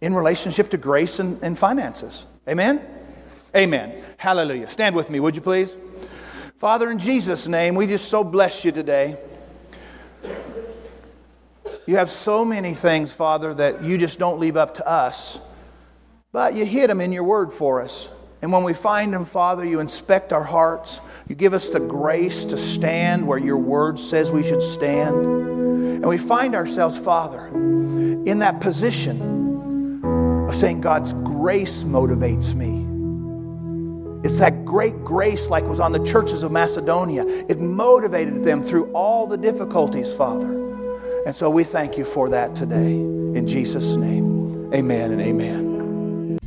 in 0.00 0.14
relationship 0.14 0.70
to 0.70 0.76
grace 0.76 1.18
and, 1.18 1.42
and 1.42 1.58
finances. 1.58 2.26
Amen? 2.48 2.84
Amen. 3.54 4.02
Hallelujah. 4.16 4.70
Stand 4.70 4.94
with 4.94 5.10
me, 5.10 5.20
would 5.20 5.36
you 5.36 5.42
please? 5.42 5.76
Father, 6.56 6.90
in 6.90 6.98
Jesus' 6.98 7.48
name, 7.48 7.74
we 7.74 7.86
just 7.86 8.08
so 8.08 8.24
bless 8.24 8.64
you 8.64 8.72
today. 8.72 9.16
You 11.86 11.96
have 11.96 12.08
so 12.08 12.44
many 12.44 12.72
things, 12.72 13.12
Father, 13.12 13.52
that 13.54 13.82
you 13.82 13.98
just 13.98 14.18
don't 14.18 14.38
leave 14.38 14.56
up 14.56 14.74
to 14.74 14.88
us, 14.88 15.40
but 16.30 16.54
you 16.54 16.64
hid 16.64 16.88
them 16.88 17.00
in 17.00 17.12
your 17.12 17.24
word 17.24 17.52
for 17.52 17.82
us. 17.82 18.10
And 18.40 18.52
when 18.52 18.64
we 18.64 18.72
find 18.72 19.12
them, 19.12 19.24
Father, 19.24 19.64
you 19.64 19.80
inspect 19.80 20.32
our 20.32 20.42
hearts. 20.42 21.00
You 21.28 21.34
give 21.34 21.52
us 21.52 21.70
the 21.70 21.80
grace 21.80 22.44
to 22.46 22.56
stand 22.56 23.26
where 23.26 23.38
your 23.38 23.58
word 23.58 23.98
says 23.98 24.32
we 24.32 24.42
should 24.42 24.62
stand. 24.62 25.26
And 25.26 26.06
we 26.06 26.18
find 26.18 26.54
ourselves, 26.54 26.96
Father, 26.96 27.48
in 27.48 28.38
that 28.38 28.60
position 28.60 30.04
of 30.48 30.54
saying, 30.54 30.80
God's 30.80 31.12
grace 31.12 31.84
motivates 31.84 32.54
me. 32.54 32.91
It's 34.24 34.38
that 34.38 34.64
great 34.64 35.04
grace, 35.04 35.50
like 35.50 35.64
was 35.64 35.80
on 35.80 35.92
the 35.92 36.04
churches 36.04 36.42
of 36.42 36.52
Macedonia. 36.52 37.24
It 37.48 37.58
motivated 37.58 38.44
them 38.44 38.62
through 38.62 38.92
all 38.92 39.26
the 39.26 39.36
difficulties, 39.36 40.14
Father. 40.14 40.50
And 41.26 41.34
so 41.34 41.50
we 41.50 41.64
thank 41.64 41.98
you 41.98 42.04
for 42.04 42.28
that 42.30 42.54
today. 42.54 42.92
In 42.94 43.46
Jesus' 43.48 43.96
name, 43.96 44.72
amen 44.72 45.12
and 45.12 45.20
amen. 45.20 46.38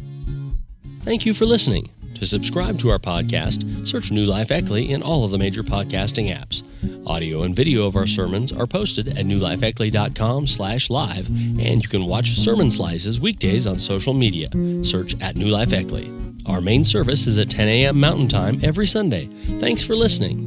Thank 1.04 1.26
you 1.26 1.34
for 1.34 1.46
listening. 1.46 1.90
To 2.16 2.26
subscribe 2.26 2.80
to 2.80 2.90
our 2.90 2.98
podcast, 2.98 3.86
search 3.86 4.10
New 4.10 4.24
Life 4.24 4.48
Eckley 4.48 4.90
in 4.90 5.04
all 5.04 5.26
of 5.26 5.32
the 5.32 5.38
major 5.38 5.64
podcasting 5.64 6.34
apps. 6.34 6.64
Audio 7.06 7.44
and 7.44 7.54
video 7.54 7.86
of 7.86 7.98
our 7.98 8.08
sermons 8.08 8.54
are 8.54 8.66
posted 8.66 9.10
at 9.10 9.26
newlifeeckley.com 9.26 10.48
slash 10.48 10.90
live, 10.90 11.28
and 11.28 11.84
you 11.84 11.90
can 11.90 12.06
watch 12.06 12.32
sermon 12.32 12.72
slices 12.72 13.20
weekdays 13.20 13.68
on 13.68 13.78
social 13.78 14.14
media. 14.14 14.50
Search 14.82 15.20
at 15.22 15.36
New 15.36 15.48
Life 15.50 15.70
Eckley. 15.70 16.25
Our 16.46 16.62
main 16.62 16.84
service 16.84 17.28
is 17.28 17.38
at 17.38 17.50
10 17.50 17.68
a.m. 17.68 18.00
Mountain 18.00 18.28
Time 18.28 18.60
every 18.64 18.88
Sunday. 18.88 19.26
Thanks 19.60 19.84
for 19.84 19.96
listening. 19.96 20.45